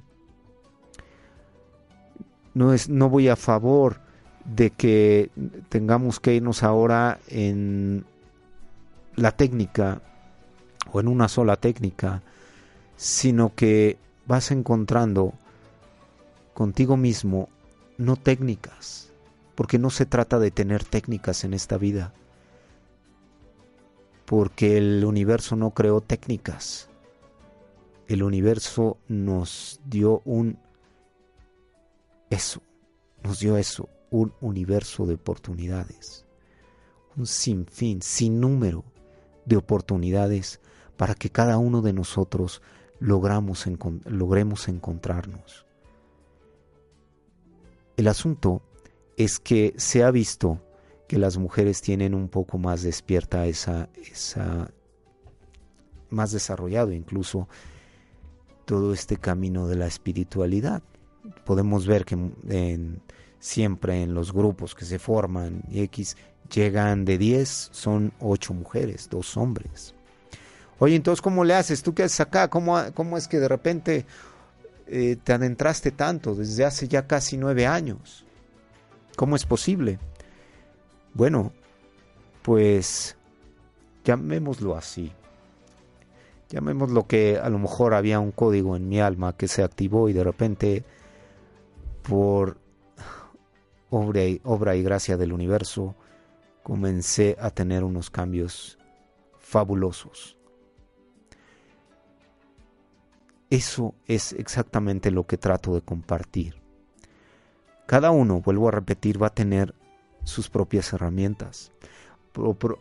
No, 2.54 2.72
es, 2.72 2.88
no 2.88 3.08
voy 3.08 3.28
a 3.28 3.36
favor 3.36 4.00
de 4.44 4.70
que 4.70 5.30
tengamos 5.68 6.20
que 6.20 6.34
irnos 6.34 6.62
ahora 6.62 7.18
en 7.28 8.04
la 9.16 9.32
técnica 9.32 10.00
o 10.92 11.00
en 11.00 11.08
una 11.08 11.28
sola 11.28 11.56
técnica, 11.56 12.22
sino 12.96 13.54
que 13.54 13.98
vas 14.26 14.50
encontrando 14.50 15.34
contigo 16.54 16.96
mismo 16.96 17.48
no 17.98 18.16
técnicas, 18.16 19.10
porque 19.54 19.78
no 19.78 19.90
se 19.90 20.06
trata 20.06 20.38
de 20.38 20.50
tener 20.50 20.84
técnicas 20.84 21.44
en 21.44 21.54
esta 21.54 21.78
vida, 21.78 22.12
porque 24.24 24.78
el 24.78 25.04
universo 25.04 25.56
no 25.56 25.70
creó 25.70 26.00
técnicas, 26.00 26.88
el 28.08 28.22
universo 28.22 28.98
nos 29.08 29.80
dio 29.84 30.22
un 30.24 30.58
eso, 32.30 32.62
nos 33.22 33.40
dio 33.40 33.56
eso, 33.56 33.88
un 34.12 34.32
universo 34.40 35.06
de 35.06 35.14
oportunidades, 35.14 36.24
un 37.16 37.26
sinfín, 37.26 38.00
sin 38.02 38.40
número 38.40 38.84
de 39.44 39.56
oportunidades 39.56 40.60
para 40.96 41.14
que 41.14 41.30
cada 41.30 41.58
uno 41.58 41.82
de 41.82 41.92
nosotros 41.92 42.62
logramos 43.00 43.66
logremos 44.04 44.68
encontrarnos. 44.68 45.66
El 47.96 48.06
asunto 48.06 48.62
es 49.16 49.40
que 49.40 49.74
se 49.76 50.04
ha 50.04 50.10
visto 50.10 50.60
que 51.08 51.18
las 51.18 51.36
mujeres 51.38 51.80
tienen 51.80 52.14
un 52.14 52.28
poco 52.28 52.58
más 52.58 52.82
despierta 52.82 53.46
esa, 53.46 53.88
esa 54.10 54.70
más 56.10 56.32
desarrollado 56.32 56.92
incluso 56.92 57.48
todo 58.66 58.92
este 58.92 59.16
camino 59.16 59.66
de 59.66 59.76
la 59.76 59.86
espiritualidad. 59.86 60.82
Podemos 61.44 61.86
ver 61.86 62.04
que 62.04 62.14
en, 62.14 63.02
siempre 63.42 64.04
en 64.04 64.14
los 64.14 64.32
grupos 64.32 64.72
que 64.72 64.84
se 64.84 65.00
forman 65.00 65.64
X 65.72 66.16
llegan 66.48 67.04
de 67.04 67.18
10, 67.18 67.70
son 67.72 68.12
8 68.20 68.54
mujeres, 68.54 69.08
2 69.10 69.36
hombres. 69.36 69.94
Oye, 70.78 70.94
entonces, 70.94 71.20
¿cómo 71.20 71.42
le 71.44 71.54
haces? 71.54 71.82
¿Tú 71.82 71.92
qué 71.92 72.04
haces 72.04 72.20
acá? 72.20 72.48
¿Cómo, 72.48 72.80
cómo 72.94 73.18
es 73.18 73.26
que 73.26 73.40
de 73.40 73.48
repente 73.48 74.06
eh, 74.86 75.16
te 75.22 75.32
adentraste 75.32 75.90
tanto 75.90 76.36
desde 76.36 76.64
hace 76.64 76.86
ya 76.86 77.08
casi 77.08 77.36
nueve 77.36 77.66
años? 77.66 78.24
¿Cómo 79.16 79.34
es 79.34 79.44
posible? 79.44 79.98
Bueno, 81.12 81.52
pues 82.42 83.16
llamémoslo 84.04 84.76
así. 84.76 85.12
Llamémoslo 86.48 87.08
que 87.08 87.38
a 87.38 87.48
lo 87.48 87.58
mejor 87.58 87.94
había 87.94 88.20
un 88.20 88.30
código 88.30 88.76
en 88.76 88.88
mi 88.88 89.00
alma 89.00 89.36
que 89.36 89.48
se 89.48 89.64
activó 89.64 90.08
y 90.08 90.12
de 90.12 90.22
repente 90.22 90.84
por 92.02 92.61
obra 93.92 94.24
y, 94.24 94.40
obra 94.42 94.74
y 94.74 94.82
gracia 94.82 95.16
del 95.16 95.32
universo 95.32 95.94
comencé 96.62 97.36
a 97.38 97.50
tener 97.50 97.84
unos 97.84 98.10
cambios 98.10 98.78
fabulosos. 99.38 100.38
Eso 103.50 103.94
es 104.06 104.32
exactamente 104.32 105.10
lo 105.10 105.26
que 105.26 105.36
trato 105.36 105.74
de 105.74 105.82
compartir. 105.82 106.62
Cada 107.86 108.10
uno, 108.10 108.40
vuelvo 108.40 108.68
a 108.68 108.70
repetir, 108.70 109.22
va 109.22 109.26
a 109.26 109.34
tener 109.34 109.74
sus 110.24 110.48
propias 110.48 110.90
herramientas. 110.94 111.70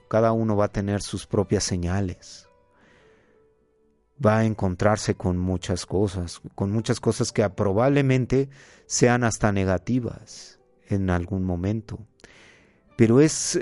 Cada 0.08 0.32
uno 0.32 0.56
va 0.56 0.66
a 0.66 0.72
tener 0.72 1.02
sus 1.02 1.28
propias 1.28 1.66
señales. 1.66 2.48
Va 4.26 4.38
a 4.38 4.46
encontrarse 4.46 5.16
con 5.16 5.38
muchas 5.38 5.86
cosas, 5.86 6.40
con 6.56 6.72
muchas 6.72 7.02
cosas 7.02 7.34
que 7.34 7.50
probablemente 7.50 8.50
sean 8.86 9.26
hasta 9.26 9.52
negativas 9.52 10.61
en 10.92 11.10
algún 11.10 11.44
momento. 11.44 12.00
Pero 12.96 13.22
es, 13.22 13.60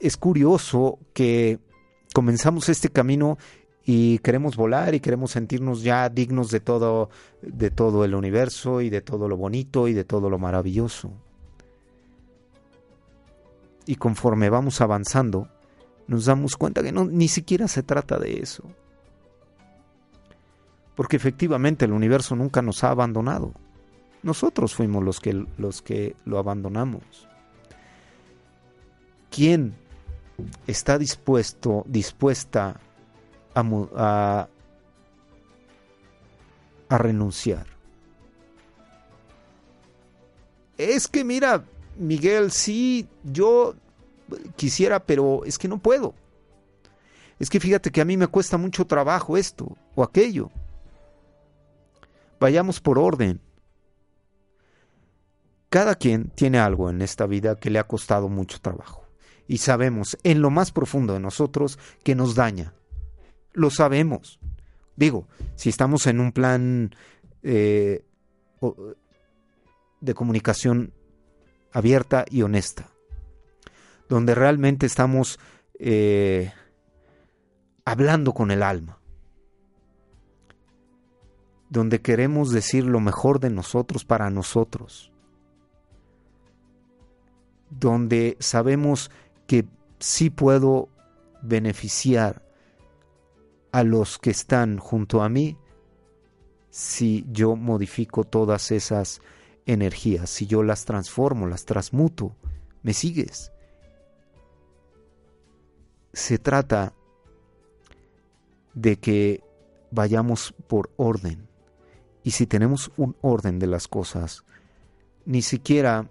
es 0.00 0.16
curioso 0.16 0.98
que 1.12 1.58
comenzamos 2.12 2.68
este 2.68 2.88
camino 2.88 3.38
y 3.84 4.18
queremos 4.18 4.56
volar 4.56 4.94
y 4.94 5.00
queremos 5.00 5.32
sentirnos 5.32 5.82
ya 5.82 6.08
dignos 6.08 6.50
de 6.50 6.60
todo 6.60 7.10
de 7.42 7.70
todo 7.70 8.04
el 8.04 8.14
universo 8.14 8.80
y 8.80 8.90
de 8.90 9.00
todo 9.00 9.28
lo 9.28 9.36
bonito 9.36 9.88
y 9.88 9.94
de 9.94 10.04
todo 10.04 10.28
lo 10.28 10.38
maravilloso. 10.38 11.12
Y 13.86 13.96
conforme 13.96 14.50
vamos 14.50 14.80
avanzando, 14.80 15.48
nos 16.06 16.26
damos 16.26 16.56
cuenta 16.56 16.82
que 16.82 16.92
no, 16.92 17.04
ni 17.04 17.28
siquiera 17.28 17.68
se 17.68 17.82
trata 17.82 18.18
de 18.18 18.40
eso. 18.40 18.64
Porque 20.94 21.16
efectivamente 21.16 21.86
el 21.86 21.92
universo 21.92 22.36
nunca 22.36 22.62
nos 22.62 22.84
ha 22.84 22.90
abandonado. 22.90 23.54
Nosotros 24.22 24.74
fuimos 24.74 25.02
los 25.02 25.20
que, 25.20 25.46
los 25.56 25.82
que 25.82 26.14
lo 26.24 26.38
abandonamos. 26.38 27.30
¿quién 29.30 29.74
está 30.66 30.98
dispuesto, 30.98 31.84
dispuesta 31.86 32.80
a, 33.54 34.48
a 36.88 36.98
renunciar? 36.98 37.66
Es 40.76 41.08
que 41.08 41.24
mira, 41.24 41.64
Miguel, 41.96 42.50
sí, 42.50 43.08
yo 43.24 43.74
quisiera, 44.56 45.00
pero 45.00 45.44
es 45.44 45.58
que 45.58 45.68
no 45.68 45.78
puedo. 45.78 46.14
Es 47.38 47.48
que 47.48 47.60
fíjate 47.60 47.90
que 47.90 48.00
a 48.00 48.04
mí 48.04 48.16
me 48.16 48.26
cuesta 48.26 48.58
mucho 48.58 48.86
trabajo 48.86 49.36
esto 49.36 49.76
o 49.94 50.02
aquello. 50.02 50.50
Vayamos 52.38 52.80
por 52.80 52.98
orden. 52.98 53.40
Cada 55.70 55.94
quien 55.94 56.30
tiene 56.30 56.58
algo 56.58 56.90
en 56.90 57.00
esta 57.00 57.26
vida 57.26 57.54
que 57.54 57.70
le 57.70 57.78
ha 57.78 57.86
costado 57.86 58.28
mucho 58.28 58.60
trabajo. 58.60 59.06
Y 59.46 59.58
sabemos 59.58 60.18
en 60.24 60.42
lo 60.42 60.50
más 60.50 60.72
profundo 60.72 61.14
de 61.14 61.20
nosotros 61.20 61.78
que 62.02 62.16
nos 62.16 62.34
daña. 62.34 62.74
Lo 63.52 63.70
sabemos. 63.70 64.40
Digo, 64.96 65.28
si 65.54 65.68
estamos 65.68 66.08
en 66.08 66.18
un 66.18 66.32
plan 66.32 66.90
eh, 67.44 68.04
de 70.00 70.14
comunicación 70.14 70.92
abierta 71.72 72.24
y 72.28 72.42
honesta, 72.42 72.88
donde 74.08 74.34
realmente 74.34 74.86
estamos 74.86 75.38
eh, 75.78 76.52
hablando 77.84 78.34
con 78.34 78.50
el 78.50 78.64
alma, 78.64 78.98
donde 81.68 82.00
queremos 82.00 82.50
decir 82.50 82.84
lo 82.84 82.98
mejor 82.98 83.38
de 83.38 83.50
nosotros 83.50 84.04
para 84.04 84.30
nosotros, 84.30 85.12
donde 87.70 88.36
sabemos 88.40 89.10
que 89.46 89.66
sí 89.98 90.30
puedo 90.30 90.88
beneficiar 91.42 92.42
a 93.72 93.84
los 93.84 94.18
que 94.18 94.30
están 94.30 94.78
junto 94.78 95.22
a 95.22 95.28
mí 95.28 95.56
si 96.70 97.26
yo 97.30 97.56
modifico 97.56 98.24
todas 98.24 98.70
esas 98.70 99.20
energías, 99.66 100.30
si 100.30 100.46
yo 100.46 100.62
las 100.62 100.84
transformo, 100.84 101.46
las 101.46 101.64
transmuto, 101.64 102.36
¿me 102.82 102.92
sigues? 102.92 103.52
Se 106.12 106.38
trata 106.38 106.92
de 108.74 108.96
que 108.98 109.42
vayamos 109.90 110.54
por 110.66 110.90
orden. 110.96 111.48
Y 112.22 112.32
si 112.32 112.46
tenemos 112.46 112.90
un 112.96 113.16
orden 113.20 113.58
de 113.58 113.66
las 113.66 113.88
cosas, 113.88 114.44
ni 115.24 115.42
siquiera, 115.42 116.08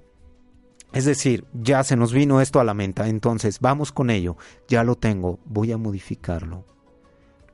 es 0.92 1.06
decir, 1.06 1.46
ya 1.54 1.84
se 1.84 1.96
nos 1.96 2.14
vino 2.14 2.42
esto 2.42 2.60
a 2.60 2.64
la 2.64 2.74
mente, 2.74 3.04
entonces 3.04 3.60
vamos 3.60 3.92
con 3.92 4.10
ello, 4.10 4.38
ya 4.68 4.84
lo 4.84 4.96
tengo, 4.96 5.40
voy 5.46 5.72
a 5.72 5.78
modificarlo. 5.78 6.66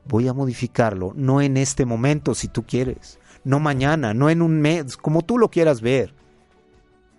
Voy 0.06 0.28
a 0.28 0.32
modificarlo, 0.32 1.12
no 1.16 1.42
en 1.42 1.56
este 1.56 1.84
momento 1.84 2.34
si 2.34 2.48
tú 2.48 2.64
quieres, 2.64 3.18
no 3.44 3.58
mañana, 3.60 4.14
no 4.14 4.30
en 4.30 4.40
un 4.40 4.60
mes, 4.60 4.96
como 4.96 5.22
tú 5.22 5.36
lo 5.36 5.50
quieras 5.50 5.80
ver. 5.80 6.14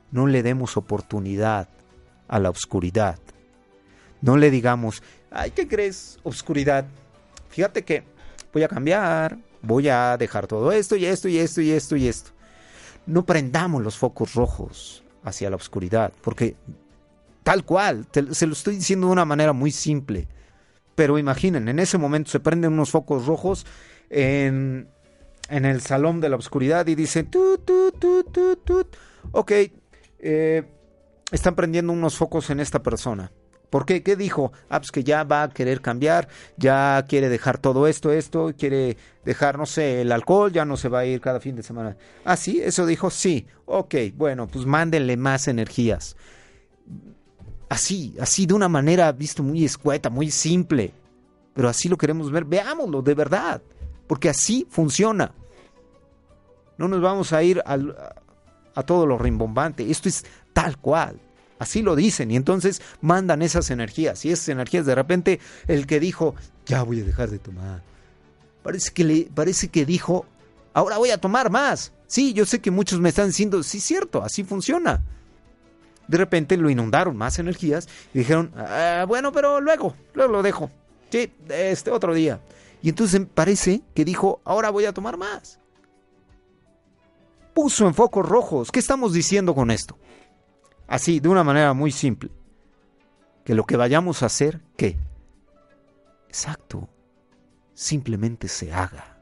No 0.10 0.26
le 0.26 0.42
demos 0.42 0.78
oportunidad 0.78 1.68
a 2.30 2.40
la 2.40 2.50
oscuridad. 2.50 3.20
No 4.22 4.38
le 4.38 4.50
digamos, 4.50 5.04
ay, 5.32 5.52
¿qué 5.52 5.68
crees, 5.68 6.18
oscuridad? 6.24 6.86
Fíjate 7.50 7.84
que 7.84 8.04
voy 8.54 8.64
a 8.64 8.70
cambiar, 8.70 9.38
voy 9.62 9.90
a 9.90 10.16
dejar 10.18 10.48
todo 10.48 10.72
esto 10.72 10.96
y 10.96 11.06
esto 11.06 11.28
y 11.28 11.38
esto 11.38 11.62
y 11.62 11.72
esto 11.72 11.96
y 11.98 12.08
esto. 12.08 12.32
No 13.06 13.26
prendamos 13.26 13.84
los 13.84 13.98
focos 13.98 14.34
rojos 14.34 15.04
hacia 15.24 15.50
la 15.50 15.56
oscuridad, 15.56 16.14
porque 16.22 16.56
tal 17.44 17.64
cual, 17.64 18.06
se 18.32 18.46
lo 18.46 18.54
estoy 18.54 18.76
diciendo 18.76 19.08
de 19.08 19.14
una 19.14 19.26
manera 19.26 19.54
muy 19.54 19.72
simple. 19.72 20.28
Pero 20.96 21.18
imaginen, 21.18 21.68
en 21.70 21.80
ese 21.80 21.98
momento 21.98 22.32
se 22.32 22.40
prenden 22.40 22.74
unos 22.74 22.92
focos 22.92 23.26
rojos 23.26 23.66
en, 24.10 24.90
en 25.50 25.66
el 25.66 25.82
salón 25.82 26.20
de 26.22 26.30
la 26.30 26.38
oscuridad 26.38 26.88
y 26.88 26.96
dice, 26.96 27.24
tut, 27.24 27.64
tut, 27.66 28.00
tut, 28.00 28.64
tut, 28.64 28.96
ok, 29.32 29.52
eh, 30.20 30.64
están 31.32 31.56
prendiendo 31.56 31.94
unos 31.94 32.18
focos 32.18 32.50
en 32.50 32.60
esta 32.60 32.82
persona. 32.82 33.32
¿Por 33.70 33.86
qué? 33.86 34.02
¿Qué 34.02 34.16
dijo? 34.16 34.52
Ah, 34.70 34.80
pues 34.80 34.92
que 34.92 35.04
ya 35.04 35.24
va 35.24 35.44
a 35.44 35.50
querer 35.50 35.82
cambiar, 35.82 36.28
ya 36.58 37.04
quiere 37.08 37.30
dejar 37.30 37.58
todo 37.58 37.88
esto, 37.88 38.12
esto, 38.12 38.54
quiere 38.58 38.98
dejar, 39.26 39.58
no 39.58 39.66
sé, 39.66 40.02
el 40.02 40.12
alcohol, 40.12 40.52
ya 40.52 40.64
no 40.64 40.78
se 40.78 40.90
va 40.90 41.00
a 41.00 41.06
ir 41.06 41.20
cada 41.20 41.40
fin 41.40 41.56
de 41.56 41.64
semana. 41.64 41.98
Ah, 42.24 42.38
sí, 42.38 42.62
eso 42.64 42.86
dijo, 42.86 43.10
sí. 43.10 43.46
Ok, 43.66 43.96
bueno, 44.16 44.48
pues 44.48 44.66
mándenle 44.66 45.18
más 45.18 45.48
energías. 45.48 46.16
Así, 47.70 48.16
así, 48.22 48.46
de 48.46 48.54
una 48.54 48.70
manera, 48.70 49.12
visto, 49.12 49.44
muy 49.44 49.66
escueta, 49.66 50.10
muy 50.10 50.32
simple. 50.32 50.94
Pero 51.54 51.68
así 51.68 51.90
lo 51.90 51.98
queremos 51.98 52.32
ver, 52.32 52.46
veámoslo, 52.46 53.02
de 53.02 53.14
verdad 53.14 53.62
porque 54.08 54.30
así 54.30 54.66
funciona. 54.70 55.34
No 56.78 56.88
nos 56.88 57.02
vamos 57.02 57.34
a 57.34 57.44
ir 57.44 57.62
a 57.66 58.84
todo 58.84 59.06
lo 59.06 59.18
rimbombante, 59.18 59.90
esto 59.92 60.10
es 60.10 60.26
tal 60.54 60.78
cual. 60.78 61.20
Así 61.60 61.82
lo 61.82 61.96
dicen 61.96 62.30
y 62.32 62.36
entonces 62.36 62.82
mandan 63.02 63.42
esas 63.42 63.72
energías 63.72 64.24
y 64.26 64.32
esas 64.32 64.50
energías 64.50 64.86
de 64.86 64.96
repente 64.96 65.40
el 65.68 65.88
que 65.88 66.00
dijo, 66.00 66.36
ya 66.66 66.84
voy 66.84 67.02
a 67.02 67.04
dejar 67.04 67.30
de 67.30 67.40
tomar. 67.40 67.82
Parece 68.62 68.92
que, 68.92 69.04
le, 69.04 69.30
parece 69.34 69.70
que 69.70 69.86
dijo, 69.86 70.26
ahora 70.74 70.98
voy 70.98 71.10
a 71.10 71.18
tomar 71.18 71.50
más. 71.50 71.94
Sí, 72.06 72.34
yo 72.34 72.46
sé 72.46 72.60
que 72.60 72.70
muchos 72.70 73.00
me 73.00 73.10
están 73.10 73.28
diciendo, 73.28 73.64
sí, 73.64 73.80
cierto, 73.80 74.24
así 74.24 74.44
funciona. 74.44 75.02
De 76.08 76.18
repente 76.18 76.56
lo 76.58 76.70
inundaron 76.70 77.18
más 77.18 77.40
energías 77.40 77.88
y 78.14 78.20
dijeron, 78.20 78.52
ah, 78.56 79.06
bueno, 79.08 79.32
pero 79.32 79.60
luego, 79.60 79.96
luego 80.14 80.32
lo 80.32 80.44
dejo. 80.44 80.72
Sí, 81.10 81.32
este 81.50 81.92
otro 81.92 82.14
día. 82.14 82.40
Y 82.82 82.90
entonces 82.90 83.22
parece 83.34 83.82
que 83.96 84.06
dijo, 84.06 84.42
ahora 84.44 84.70
voy 84.70 84.86
a 84.86 84.94
tomar 84.94 85.18
más. 85.18 85.60
Puso 87.54 87.88
en 87.88 87.94
focos 87.94 88.26
rojos. 88.28 88.72
¿Qué 88.72 88.80
estamos 88.80 89.14
diciendo 89.14 89.56
con 89.56 89.72
esto? 89.72 89.98
Así, 90.88 91.20
de 91.20 91.30
una 91.30 91.44
manera 91.44 91.74
muy 91.74 91.92
simple. 91.92 92.32
Que 93.44 93.56
lo 93.56 93.66
que 93.66 93.78
vayamos 93.78 94.24
a 94.24 94.28
hacer, 94.28 94.62
¿qué? 94.76 94.98
Exacto. 96.28 96.90
Simplemente 97.74 98.48
se 98.48 98.74
haga. 98.74 99.20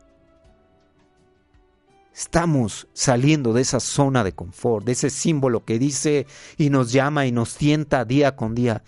Estamos 2.14 2.88
saliendo 2.94 3.52
de 3.52 3.62
esa 3.62 3.80
zona 3.82 4.24
de 4.24 4.32
confort, 4.32 4.86
de 4.86 4.94
ese 4.94 5.10
símbolo 5.10 5.66
que 5.66 5.78
dice 5.80 6.28
y 6.58 6.70
nos 6.70 6.94
llama 6.94 7.26
y 7.26 7.32
nos 7.32 7.56
tienta 7.58 8.06
día 8.06 8.36
con 8.38 8.56
día. 8.56 8.84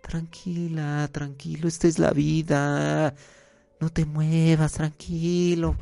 Tranquila, 0.00 1.08
tranquilo, 1.10 1.66
esta 1.66 1.88
es 1.88 1.98
la 1.98 2.12
vida 2.12 3.14
no 3.80 3.90
te 3.90 4.04
muevas, 4.04 4.72
tranquilo. 4.72 5.76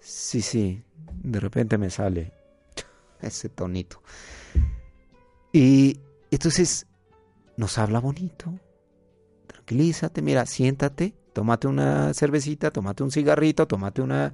Sí, 0.00 0.42
sí, 0.42 0.82
de 1.22 1.40
repente 1.40 1.78
me 1.78 1.90
sale 1.90 2.32
ese 3.20 3.48
tonito. 3.48 4.02
Y 5.54 6.00
entonces 6.32 6.84
nos 7.56 7.78
habla 7.78 8.00
bonito. 8.00 8.52
Tranquilízate, 9.46 10.20
mira, 10.20 10.46
siéntate, 10.46 11.14
tómate 11.32 11.68
una 11.68 12.12
cervecita, 12.12 12.72
tómate 12.72 13.04
un 13.04 13.12
cigarrito, 13.12 13.68
tómate 13.68 14.02
una 14.02 14.32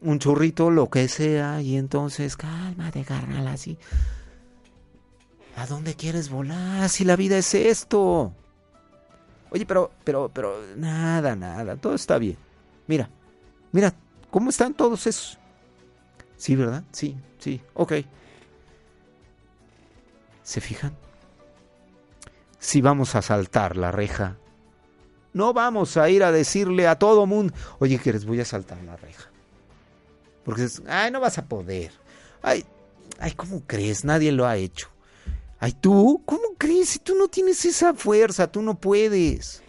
un 0.00 0.18
churrito, 0.18 0.70
lo 0.70 0.90
que 0.90 1.06
sea, 1.06 1.62
y 1.62 1.76
entonces 1.76 2.36
cálmate, 2.36 3.04
carnal, 3.04 3.46
así. 3.46 3.78
¿A 5.54 5.66
dónde 5.66 5.94
quieres 5.94 6.30
volar? 6.30 6.88
Si 6.88 7.04
la 7.04 7.14
vida 7.14 7.38
es 7.38 7.54
esto. 7.54 8.32
Oye, 9.50 9.66
pero, 9.66 9.92
pero, 10.02 10.32
pero, 10.34 10.56
nada, 10.76 11.36
nada, 11.36 11.76
todo 11.76 11.94
está 11.94 12.18
bien. 12.18 12.36
Mira, 12.88 13.08
mira, 13.70 13.94
¿cómo 14.32 14.50
están 14.50 14.74
todos 14.74 15.06
esos? 15.06 15.38
Sí, 16.36 16.56
¿verdad? 16.56 16.82
Sí, 16.90 17.16
sí, 17.38 17.60
ok. 17.74 17.92
¿Se 20.48 20.62
fijan? 20.62 20.96
Si 22.58 22.80
vamos 22.80 23.14
a 23.14 23.20
saltar 23.20 23.76
la 23.76 23.92
reja, 23.92 24.38
no 25.34 25.52
vamos 25.52 25.98
a 25.98 26.08
ir 26.08 26.24
a 26.24 26.32
decirle 26.32 26.88
a 26.88 26.98
todo 26.98 27.26
mundo, 27.26 27.52
oye, 27.80 27.98
que 27.98 28.12
voy 28.12 28.40
a 28.40 28.46
saltar 28.46 28.82
la 28.82 28.96
reja. 28.96 29.28
Porque 30.46 30.66
ay, 30.86 31.10
no 31.10 31.20
vas 31.20 31.36
a 31.36 31.44
poder. 31.44 31.92
Ay, 32.40 32.64
ay, 33.18 33.32
¿cómo 33.32 33.62
crees? 33.66 34.06
Nadie 34.06 34.32
lo 34.32 34.46
ha 34.46 34.56
hecho. 34.56 34.88
Ay, 35.58 35.72
tú, 35.72 36.22
¿cómo 36.24 36.54
crees? 36.56 36.88
Si 36.88 36.98
tú 36.98 37.14
no 37.14 37.28
tienes 37.28 37.62
esa 37.66 37.92
fuerza, 37.92 38.50
tú 38.50 38.62
no 38.62 38.74
puedes. 38.74 39.62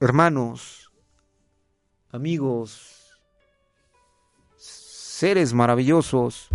Hermanos, 0.00 0.90
amigos, 2.12 3.12
seres 4.56 5.52
maravillosos, 5.52 6.48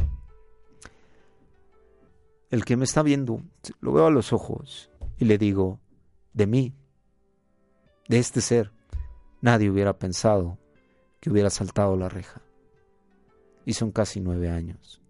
el 2.56 2.64
que 2.64 2.78
me 2.78 2.86
está 2.86 3.04
viendo, 3.04 3.42
lo 3.82 3.92
veo 3.92 4.06
a 4.06 4.10
los 4.10 4.32
ojos 4.32 4.90
y 5.18 5.26
le 5.26 5.38
digo, 5.38 5.82
de 6.32 6.48
mí, 6.48 6.74
de 8.08 8.18
este 8.18 8.40
ser, 8.40 8.72
nadie 9.42 9.70
hubiera 9.70 10.00
pensado 10.00 10.58
que 11.20 11.30
hubiera 11.30 11.50
saltado 11.50 11.98
la 11.98 12.08
reja. 12.08 12.42
Y 13.66 13.74
son 13.74 13.92
casi 13.92 14.22
nueve 14.22 14.50
años. 14.50 15.02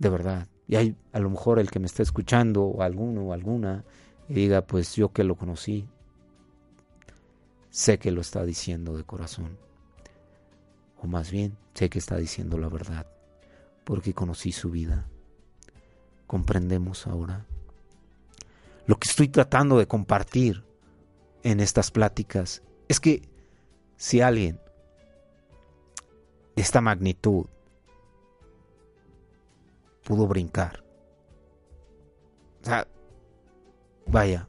De 0.00 0.08
verdad, 0.08 0.48
Y 0.66 0.74
hay 0.74 0.96
a 1.12 1.20
lo 1.20 1.30
mejor 1.30 1.60
el 1.60 1.70
que 1.70 1.78
me 1.78 1.86
está 1.86 2.02
escuchando, 2.02 2.64
o 2.64 2.82
alguno 2.82 3.26
o 3.26 3.32
alguna, 3.32 3.84
y 4.28 4.34
diga, 4.34 4.62
pues 4.62 4.96
yo 4.96 5.12
que 5.12 5.22
lo 5.22 5.36
conocí, 5.36 5.88
sé 7.70 7.98
que 7.98 8.10
lo 8.10 8.22
está 8.22 8.44
diciendo 8.44 8.96
de 8.96 9.04
corazón. 9.04 9.56
O 11.00 11.06
más 11.06 11.30
bien, 11.30 11.56
sé 11.74 11.88
que 11.90 12.00
está 12.00 12.16
diciendo 12.16 12.58
la 12.58 12.68
verdad, 12.68 13.06
porque 13.84 14.14
conocí 14.14 14.52
su 14.52 14.70
vida. 14.70 15.06
Comprendemos 16.26 17.06
ahora. 17.06 17.46
Lo 18.86 18.96
que 18.98 19.08
estoy 19.08 19.28
tratando 19.28 19.78
de 19.78 19.86
compartir 19.86 20.64
en 21.42 21.60
estas 21.60 21.90
pláticas 21.90 22.62
es 22.88 23.00
que 23.00 23.28
si 23.96 24.20
alguien 24.20 24.60
de 26.56 26.62
esta 26.62 26.80
magnitud 26.80 27.46
pudo 30.04 30.26
brincar, 30.26 30.82
o 32.62 32.64
sea, 32.64 32.86
vaya, 34.06 34.48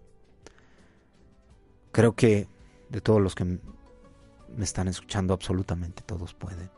creo 1.91 2.13
que 2.15 2.47
de 2.89 3.01
todos 3.01 3.21
los 3.21 3.35
que 3.35 3.45
me 3.45 4.63
están 4.63 4.87
escuchando, 4.87 5.33
absolutamente 5.33 6.03
todos 6.03 6.33
pueden. 6.33 6.69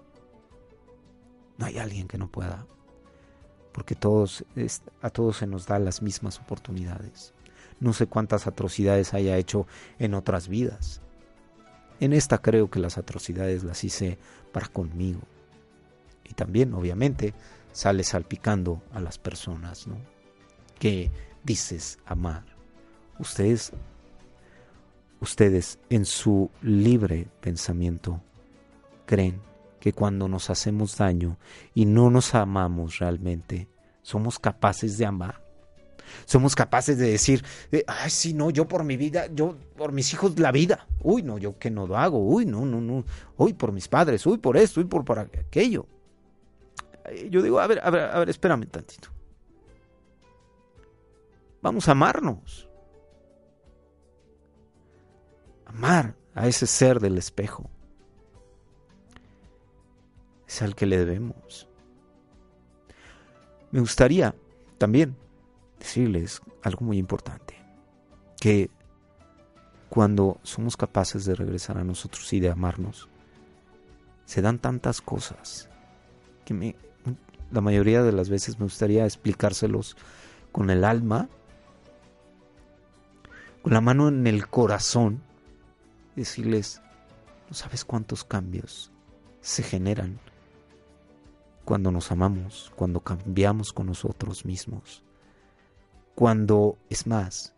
No 1.58 1.66
hay 1.66 1.78
alguien 1.78 2.08
que 2.08 2.18
no 2.18 2.28
pueda, 2.28 2.66
porque 3.72 3.96
todos, 3.96 4.46
a 5.02 5.10
todos 5.10 5.38
se 5.38 5.48
nos 5.48 5.68
da 5.68 5.80
las 5.80 6.02
mismas 6.02 6.40
oportunidades. 6.40 7.34
No 7.80 7.94
sé 7.94 8.08
cuántas 8.08 8.48
atrocidades 8.48 9.14
haya 9.14 9.38
hecho 9.38 9.68
en 10.00 10.14
otras 10.14 10.48
vidas. 10.48 11.02
En 12.00 12.14
esta 12.14 12.38
creo 12.38 12.70
que 12.70 12.80
las 12.80 12.98
atrocidades 12.98 13.64
las 13.64 13.84
hice 13.84 14.18
para 14.52 14.68
conmigo. 14.68 15.22
Y 16.24 16.34
también, 16.34 16.74
obviamente, 16.74 17.34
sale 17.72 18.04
salpicando 18.04 18.82
a 18.94 19.02
las 19.02 19.18
personas, 19.18 19.88
¿no? 19.88 19.98
Que 20.80 21.12
dices 21.44 22.00
amar. 22.06 22.44
Ustedes, 23.20 23.72
ustedes 25.20 25.80
en 25.90 26.06
su 26.06 26.50
libre 26.62 27.28
pensamiento 27.42 28.22
creen 29.06 29.42
que 29.86 29.94
cuando 29.94 30.28
nos 30.28 30.50
hacemos 30.50 30.98
daño 30.98 31.38
y 31.76 31.86
no 31.86 32.10
nos 32.10 32.34
amamos 32.34 32.98
realmente, 32.98 33.68
somos 34.02 34.40
capaces 34.40 34.98
de 34.98 35.06
amar 35.06 35.46
somos 36.26 36.56
capaces 36.56 36.98
de 36.98 37.12
decir, 37.12 37.46
eh, 37.72 37.84
ay, 37.86 38.10
sí, 38.10 38.34
no, 38.34 38.50
yo 38.50 38.68
por 38.68 38.84
mi 38.84 38.98
vida, 38.98 39.28
yo 39.28 39.58
por 39.78 39.92
mis 39.92 40.12
hijos 40.12 40.40
la 40.40 40.52
vida. 40.52 40.88
Uy, 41.02 41.22
no, 41.22 41.38
yo 41.38 41.60
que 41.60 41.70
no 41.70 41.86
lo 41.86 41.98
hago. 41.98 42.18
Uy, 42.18 42.48
no, 42.48 42.66
no, 42.66 42.82
no. 42.82 43.06
Uy, 43.38 43.54
por 43.54 43.72
mis 43.72 43.88
padres. 43.88 44.26
Uy, 44.26 44.40
por 44.40 44.58
esto. 44.58 44.80
Uy, 44.80 44.88
por, 44.88 45.06
por 45.06 45.20
aquello. 45.20 45.86
Yo 47.30 47.44
digo, 47.44 47.60
a 47.60 47.68
ver, 47.68 47.80
a 47.84 47.92
ver, 47.92 48.02
a 48.02 48.20
ver, 48.20 48.30
espérame 48.30 48.66
tantito. 48.66 49.10
Vamos 51.62 51.88
a 51.88 51.92
amarnos. 51.92 52.68
Amar 55.66 56.16
a 56.34 56.48
ese 56.48 56.66
ser 56.66 57.00
del 57.00 57.20
espejo. 57.20 57.70
Es 60.48 60.62
al 60.62 60.76
que 60.76 60.86
le 60.86 60.98
debemos. 60.98 61.68
Me 63.72 63.80
gustaría 63.80 64.36
también 64.78 65.16
decirles 65.80 66.42
algo 66.64 66.86
muy 66.86 66.98
importante, 66.98 67.56
que 68.40 68.70
cuando 69.90 70.40
somos 70.44 70.78
capaces 70.78 71.26
de 71.26 71.36
regresar 71.36 71.78
a 71.78 71.84
nosotros 71.84 72.32
y 72.34 72.40
de 72.40 72.50
amarnos, 72.50 73.08
se 74.26 74.42
dan 74.42 74.60
tantas 74.60 75.02
cosas 75.02 75.70
que 76.44 76.76
la 77.52 77.62
mayoría 77.62 78.04
de 78.04 78.12
las 78.12 78.30
veces 78.30 78.60
me 78.60 78.66
gustaría 78.66 79.06
explicárselos 79.06 79.96
con 80.52 80.70
el 80.70 80.84
alma, 80.84 81.30
con 83.62 83.74
la 83.74 83.82
mano 83.82 84.08
en 84.08 84.26
el 84.28 84.48
corazón, 84.48 85.22
decirles, 86.16 86.82
no 87.50 87.56
sabes 87.56 87.86
cuántos 87.86 88.24
cambios 88.24 88.92
se 89.42 89.64
generan 89.64 90.20
cuando 91.66 91.92
nos 91.92 92.12
amamos, 92.12 92.72
cuando 92.76 93.00
cambiamos 93.02 93.74
con 93.74 93.88
nosotros 93.88 94.46
mismos. 94.46 95.04
Cuando, 96.14 96.78
es 96.90 97.08
más, 97.08 97.54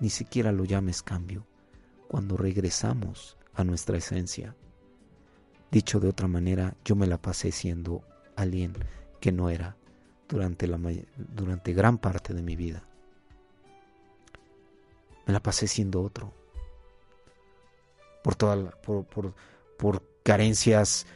ni 0.00 0.10
siquiera 0.10 0.52
lo 0.52 0.64
llames 0.64 1.02
cambio, 1.02 1.46
cuando 2.08 2.36
regresamos 2.36 3.38
a 3.54 3.64
nuestra 3.64 3.96
esencia. 3.96 4.54
Dicho 5.70 6.00
de 6.00 6.08
otra 6.08 6.28
manera, 6.28 6.76
yo 6.84 6.96
me 6.96 7.06
la 7.06 7.18
pasé 7.18 7.52
siendo 7.52 8.02
alguien 8.34 8.74
que 9.20 9.32
no 9.32 9.48
era 9.48 9.76
durante, 10.28 10.66
la, 10.66 10.78
durante 11.16 11.72
gran 11.72 11.98
parte 11.98 12.34
de 12.34 12.42
mi 12.42 12.56
vida. 12.56 12.82
Me 15.26 15.32
la 15.32 15.40
pasé 15.40 15.68
siendo 15.68 16.02
otro. 16.02 16.32
Por, 18.22 18.34
toda 18.34 18.70
por, 18.82 19.04
por, 19.06 19.34
por 19.78 20.02
carencias 20.24 21.06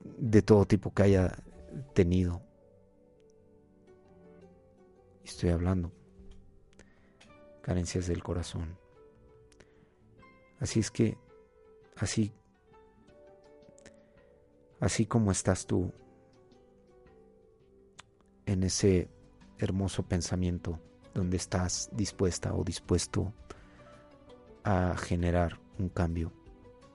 de 0.00 0.42
todo 0.42 0.66
tipo 0.66 0.92
que 0.92 1.02
haya 1.02 1.36
tenido 1.94 2.42
estoy 5.30 5.50
hablando. 5.50 5.92
Carencias 7.62 8.06
del 8.06 8.22
corazón. 8.22 8.76
Así 10.58 10.80
es 10.80 10.90
que, 10.90 11.16
así, 11.96 12.32
así 14.80 15.06
como 15.06 15.30
estás 15.30 15.66
tú 15.66 15.92
en 18.44 18.62
ese 18.64 19.08
hermoso 19.58 20.02
pensamiento 20.02 20.78
donde 21.14 21.36
estás 21.36 21.88
dispuesta 21.92 22.54
o 22.54 22.64
dispuesto 22.64 23.32
a 24.64 24.96
generar 24.96 25.58
un 25.78 25.88
cambio, 25.88 26.32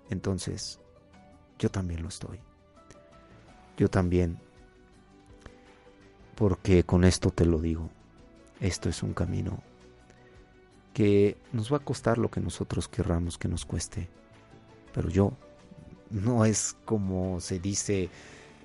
entonces 0.09 0.79
yo 1.57 1.69
también 1.69 2.03
lo 2.03 2.09
estoy. 2.09 2.39
Yo 3.77 3.89
también, 3.89 4.37
porque 6.35 6.83
con 6.83 7.03
esto 7.03 7.31
te 7.31 7.45
lo 7.45 7.59
digo, 7.59 7.89
esto 8.59 8.89
es 8.89 9.03
un 9.03 9.13
camino 9.13 9.61
que 10.93 11.37
nos 11.51 11.71
va 11.71 11.77
a 11.77 11.81
costar 11.81 12.17
lo 12.17 12.31
que 12.31 12.39
nosotros 12.39 12.87
querramos 12.87 13.37
que 13.37 13.49
nos 13.49 13.65
cueste. 13.65 14.07
Pero 14.93 15.09
yo, 15.09 15.33
no 16.09 16.45
es 16.45 16.77
como 16.85 17.41
se 17.41 17.59
dice 17.59 18.09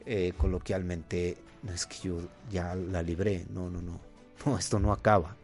eh, 0.06 0.32
coloquialmente, 0.36 1.38
no 1.62 1.72
es 1.72 1.86
que 1.86 2.08
yo 2.08 2.18
ya 2.50 2.74
la 2.74 3.02
libré, 3.02 3.46
no, 3.50 3.68
no, 3.68 3.82
no, 3.82 4.00
no, 4.46 4.58
esto 4.58 4.78
no 4.78 4.92
acaba. 4.92 5.36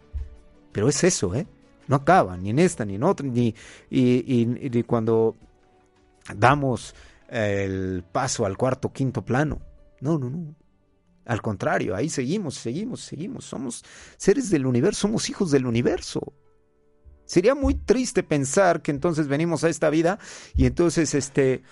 Pero 0.73 0.89
es 0.89 1.03
eso, 1.05 1.35
¿eh? 1.35 1.47
No 1.89 1.97
acaba, 1.97 2.37
ni 2.37 2.51
en 2.51 2.59
esta, 2.59 2.85
ni 2.85 2.97
en 2.97 3.03
otra, 3.03 3.27
ni 3.27 3.55
y, 3.91 4.83
cuando 4.83 5.37
damos 6.35 6.95
el 7.29 8.05
paso 8.11 8.47
al 8.47 8.57
cuarto, 8.57 8.93
quinto 8.93 9.25
plano. 9.25 9.61
No, 10.01 10.19
no, 10.19 10.31
no. 10.31 10.55
Al 11.25 11.43
contrario, 11.43 11.97
ahí 11.97 12.09
seguimos, 12.09 12.55
seguimos, 12.55 13.01
seguimos. 13.01 13.45
Somos 13.45 13.85
seres 14.17 14.51
del 14.51 14.67
universo, 14.67 15.03
somos 15.03 15.29
hijos 15.29 15.51
del 15.51 15.67
universo. 15.67 16.33
Sería 17.25 17.57
muy 17.57 17.75
triste 17.75 18.23
pensar 18.23 18.81
que 18.83 18.93
entonces 18.93 19.27
venimos 19.27 19.65
a 19.65 19.69
esta 19.69 19.91
vida 19.91 20.21
y 20.55 20.67
entonces 20.67 21.13
este 21.15 21.63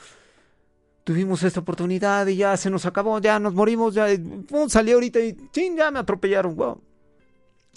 tuvimos 1.05 1.43
esta 1.45 1.61
oportunidad 1.61 2.27
y 2.27 2.37
ya 2.37 2.57
se 2.57 2.71
nos 2.71 2.87
acabó, 2.87 3.21
ya 3.21 3.39
nos 3.39 3.55
morimos, 3.55 3.95
ya 3.95 4.09
pum, 4.49 4.69
salí 4.69 4.91
ahorita 4.91 5.21
y 5.21 5.37
ching, 5.53 5.77
ya 5.77 5.93
me 5.93 6.01
atropellaron. 6.01 6.57
Wow. 6.57 6.83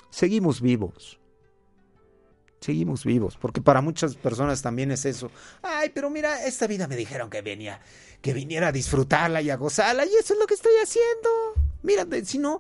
Seguimos 0.10 0.62
vivos. 0.62 1.20
Seguimos 2.60 3.06
vivos, 3.06 3.38
porque 3.40 3.62
para 3.62 3.82
muchas 3.82 4.16
personas 4.16 4.62
también 4.62 4.92
es 4.92 5.06
eso. 5.06 5.32
Ay, 5.62 5.92
pero 5.94 6.10
mira, 6.10 6.46
esta 6.46 6.66
vida 6.68 6.88
me 6.88 6.96
dijeron 6.96 7.30
que 7.30 7.42
venía, 7.42 7.80
que 8.22 8.34
viniera 8.34 8.70
a 8.70 8.72
disfrutarla 8.72 9.42
y 9.42 9.50
a 9.50 9.58
gozarla, 9.58 10.06
y 10.06 10.10
eso 10.10 10.34
es 10.34 10.40
lo 10.40 10.48
que 10.48 10.56
estoy 10.56 10.74
haciendo. 10.82 11.30
Mira, 11.84 12.06
si 12.24 12.40
no, 12.40 12.60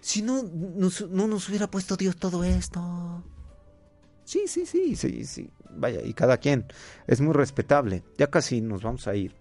si 0.00 0.22
no, 0.22 0.42
no 0.42 1.26
nos 1.26 1.48
hubiera 1.48 1.70
puesto 1.70 1.96
Dios 1.96 2.16
todo 2.16 2.42
esto. 2.42 3.22
Sí, 4.24 4.42
sí, 4.46 4.66
sí, 4.66 4.96
sí, 4.96 5.24
sí. 5.24 5.50
Vaya, 5.70 6.02
y 6.02 6.12
cada 6.14 6.38
quien 6.38 6.66
es 7.06 7.20
muy 7.20 7.32
respetable. 7.32 8.02
Ya 8.16 8.28
casi 8.28 8.60
nos 8.60 8.82
vamos 8.82 9.06
a 9.08 9.14
ir. 9.14 9.34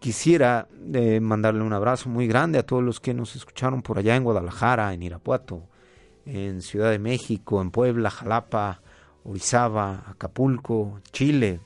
Quisiera 0.00 0.66
eh, 0.94 1.20
mandarle 1.20 1.62
un 1.62 1.72
abrazo 1.72 2.08
muy 2.08 2.26
grande 2.26 2.58
a 2.58 2.64
todos 2.64 2.82
los 2.82 3.00
que 3.00 3.12
nos 3.12 3.36
escucharon 3.36 3.82
por 3.82 3.98
allá 3.98 4.16
en 4.16 4.24
Guadalajara, 4.24 4.94
en 4.94 5.02
Irapuato, 5.02 5.68
en 6.24 6.62
Ciudad 6.62 6.90
de 6.90 6.98
México, 6.98 7.60
en 7.60 7.70
Puebla, 7.70 8.10
Jalapa, 8.10 8.82
Orizaba, 9.24 10.04
Acapulco, 10.06 11.00
Chile. 11.12 11.60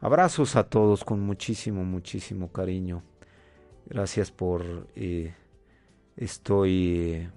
Abrazos 0.00 0.56
a 0.56 0.64
todos 0.64 1.04
con 1.04 1.20
muchísimo, 1.20 1.84
muchísimo 1.84 2.50
cariño. 2.52 3.02
Gracias 3.86 4.30
por 4.30 4.86
eh, 4.94 5.34
Estoy... 6.18 7.30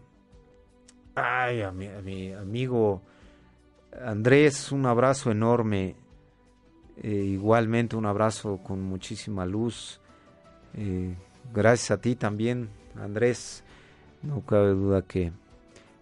Ay, 1.13 1.61
a 1.61 1.71
mi, 1.71 2.31
amigo 2.33 3.03
Andrés, 4.03 4.71
un 4.71 4.87
abrazo 4.87 5.29
enorme. 5.29 5.95
Eh, 6.97 7.09
igualmente 7.09 7.95
un 7.95 8.07
abrazo 8.07 8.57
con 8.57 8.81
muchísima 8.81 9.45
luz. 9.45 9.99
Eh, 10.73 11.15
gracias 11.53 11.91
a 11.91 12.01
ti 12.01 12.15
también, 12.15 12.69
Andrés. 12.95 13.63
No 14.23 14.41
cabe 14.45 14.69
duda 14.69 15.03
que 15.03 15.31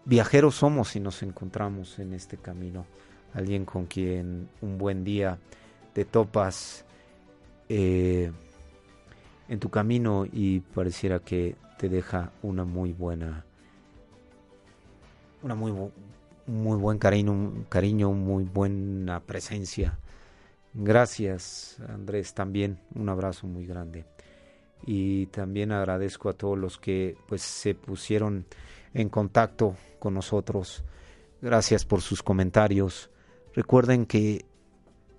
viajeros 0.09 0.55
somos 0.55 0.89
si 0.89 0.99
nos 0.99 1.21
encontramos 1.21 1.99
en 1.99 2.13
este 2.13 2.37
camino. 2.37 2.87
Alguien 3.35 3.63
con 3.63 3.85
quien 3.85 4.49
un 4.59 4.79
buen 4.79 5.03
día 5.03 5.37
te 5.93 6.03
topas 6.03 6.83
eh, 7.69 8.31
en 9.47 9.59
tu 9.59 9.69
camino 9.69 10.25
y 10.25 10.61
pareciera 10.61 11.19
que 11.19 11.55
te 11.77 11.89
deja 11.89 12.31
una 12.41 12.65
muy 12.65 12.91
buena, 12.91 13.45
una 15.43 15.53
muy, 15.53 15.71
muy 16.47 16.77
buen 16.77 16.97
cariño, 16.97 17.65
cariño, 17.69 18.11
muy 18.11 18.45
buena 18.45 19.19
presencia. 19.19 19.99
Gracias 20.73 21.77
Andrés 21.87 22.33
también, 22.33 22.79
un 22.95 23.09
abrazo 23.09 23.45
muy 23.45 23.67
grande. 23.67 24.05
Y 24.87 25.27
también 25.27 25.71
agradezco 25.71 26.29
a 26.29 26.33
todos 26.33 26.57
los 26.57 26.79
que 26.79 27.15
pues 27.27 27.43
se 27.43 27.75
pusieron 27.75 28.45
en 28.93 29.09
contacto 29.09 29.75
con 29.99 30.13
nosotros. 30.13 30.83
Gracias 31.41 31.85
por 31.85 32.01
sus 32.01 32.23
comentarios. 32.23 33.09
Recuerden 33.53 34.05
que 34.05 34.45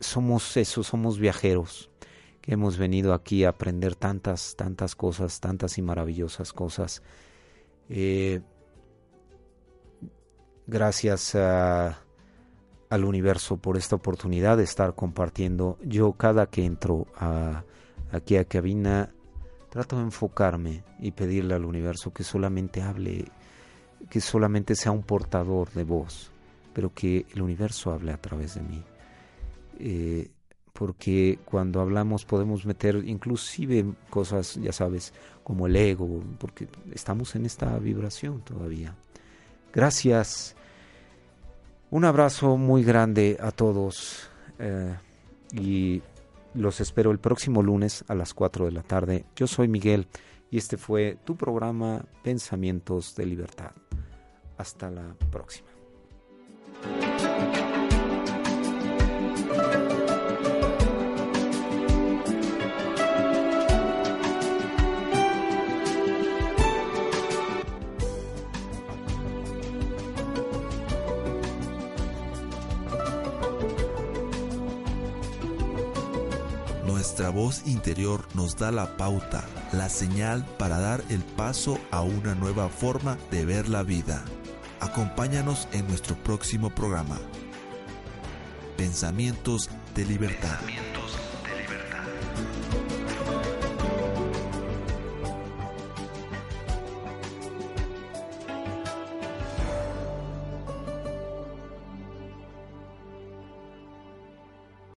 somos 0.01 0.57
eso, 0.57 0.83
somos 0.83 1.19
viajeros, 1.19 1.91
que 2.41 2.55
hemos 2.55 2.79
venido 2.79 3.15
aquí 3.15 3.45
a 3.45 3.51
aprender 3.51 3.95
tantas, 3.95 4.57
tantas 4.57 4.95
cosas, 4.95 5.41
tantas 5.41 5.79
y 5.79 5.83
maravillosas 5.83 6.53
cosas. 6.53 7.03
Eh, 7.89 8.41
gracias 10.67 11.35
al 11.35 13.05
universo 13.05 13.57
por 13.57 13.77
esta 13.77 13.97
oportunidad 13.97 14.57
de 14.57 14.65
estar 14.65 14.95
compartiendo. 14.95 15.79
Yo 15.83 16.13
cada 16.13 16.47
que 16.47 16.65
entro 16.65 17.07
aquí 18.13 18.37
a 18.37 18.45
cabina 18.45 19.13
trato 19.71 19.97
de 19.97 20.03
enfocarme 20.03 20.85
y 20.99 21.13
pedirle 21.13 21.55
al 21.55 21.65
universo 21.65 22.13
que 22.13 22.25
solamente 22.25 22.83
hable 22.83 23.27
que 24.09 24.21
solamente 24.21 24.75
sea 24.75 24.93
un 24.93 25.03
portador 25.03 25.71
de 25.73 25.85
voz, 25.85 26.31
pero 26.73 26.93
que 26.95 27.27
el 27.35 27.43
universo 27.43 27.93
hable 27.93 28.13
a 28.13 28.21
través 28.21 28.55
de 28.55 28.63
mí. 28.63 28.83
Eh, 29.79 30.31
porque 30.73 31.39
cuando 31.45 31.81
hablamos 31.81 32.25
podemos 32.25 32.65
meter 32.65 33.03
inclusive 33.05 33.85
cosas, 34.09 34.55
ya 34.55 34.73
sabes, 34.73 35.13
como 35.43 35.67
el 35.67 35.77
ego, 35.77 36.23
porque 36.39 36.69
estamos 36.93 37.35
en 37.35 37.45
esta 37.45 37.79
vibración 37.79 38.41
todavía. 38.41 38.95
Gracias. 39.73 40.57
Un 41.91 42.05
abrazo 42.05 42.57
muy 42.57 42.85
grande 42.85 43.37
a 43.41 43.51
todos 43.51 44.31
eh, 44.59 44.95
y 45.53 46.03
los 46.55 46.81
espero 46.81 47.11
el 47.11 47.19
próximo 47.19 47.63
lunes 47.63 48.05
a 48.09 48.15
las 48.15 48.33
4 48.33 48.67
de 48.67 48.73
la 48.73 48.83
tarde. 48.83 49.25
Yo 49.37 49.47
soy 49.47 49.69
Miguel 49.69 50.07
y 50.51 50.59
este 50.59 50.77
fue 50.77 51.19
tu 51.25 51.37
programa 51.37 52.05
Pensamientos 52.23 53.15
de 53.17 53.27
Libertad. 53.27 53.73
Hasta 54.61 54.91
la 54.91 55.15
próxima. 55.31 55.71
Nuestra 76.87 77.31
voz 77.31 77.67
interior 77.67 78.27
nos 78.35 78.57
da 78.57 78.71
la 78.71 78.99
pauta, 78.99 79.43
la 79.73 79.89
señal 79.89 80.45
para 80.59 80.79
dar 80.79 81.03
el 81.09 81.21
paso 81.23 81.79
a 81.91 82.03
una 82.03 82.35
nueva 82.35 82.69
forma 82.69 83.17
de 83.31 83.47
ver 83.47 83.71
la 83.71 83.83
vida. 83.83 84.23
Acompáñanos 84.81 85.69
en 85.73 85.87
nuestro 85.89 86.17
próximo 86.17 86.71
programa. 86.71 87.19
Pensamientos 88.77 89.69
de 89.95 90.07
libertad. 90.07 90.59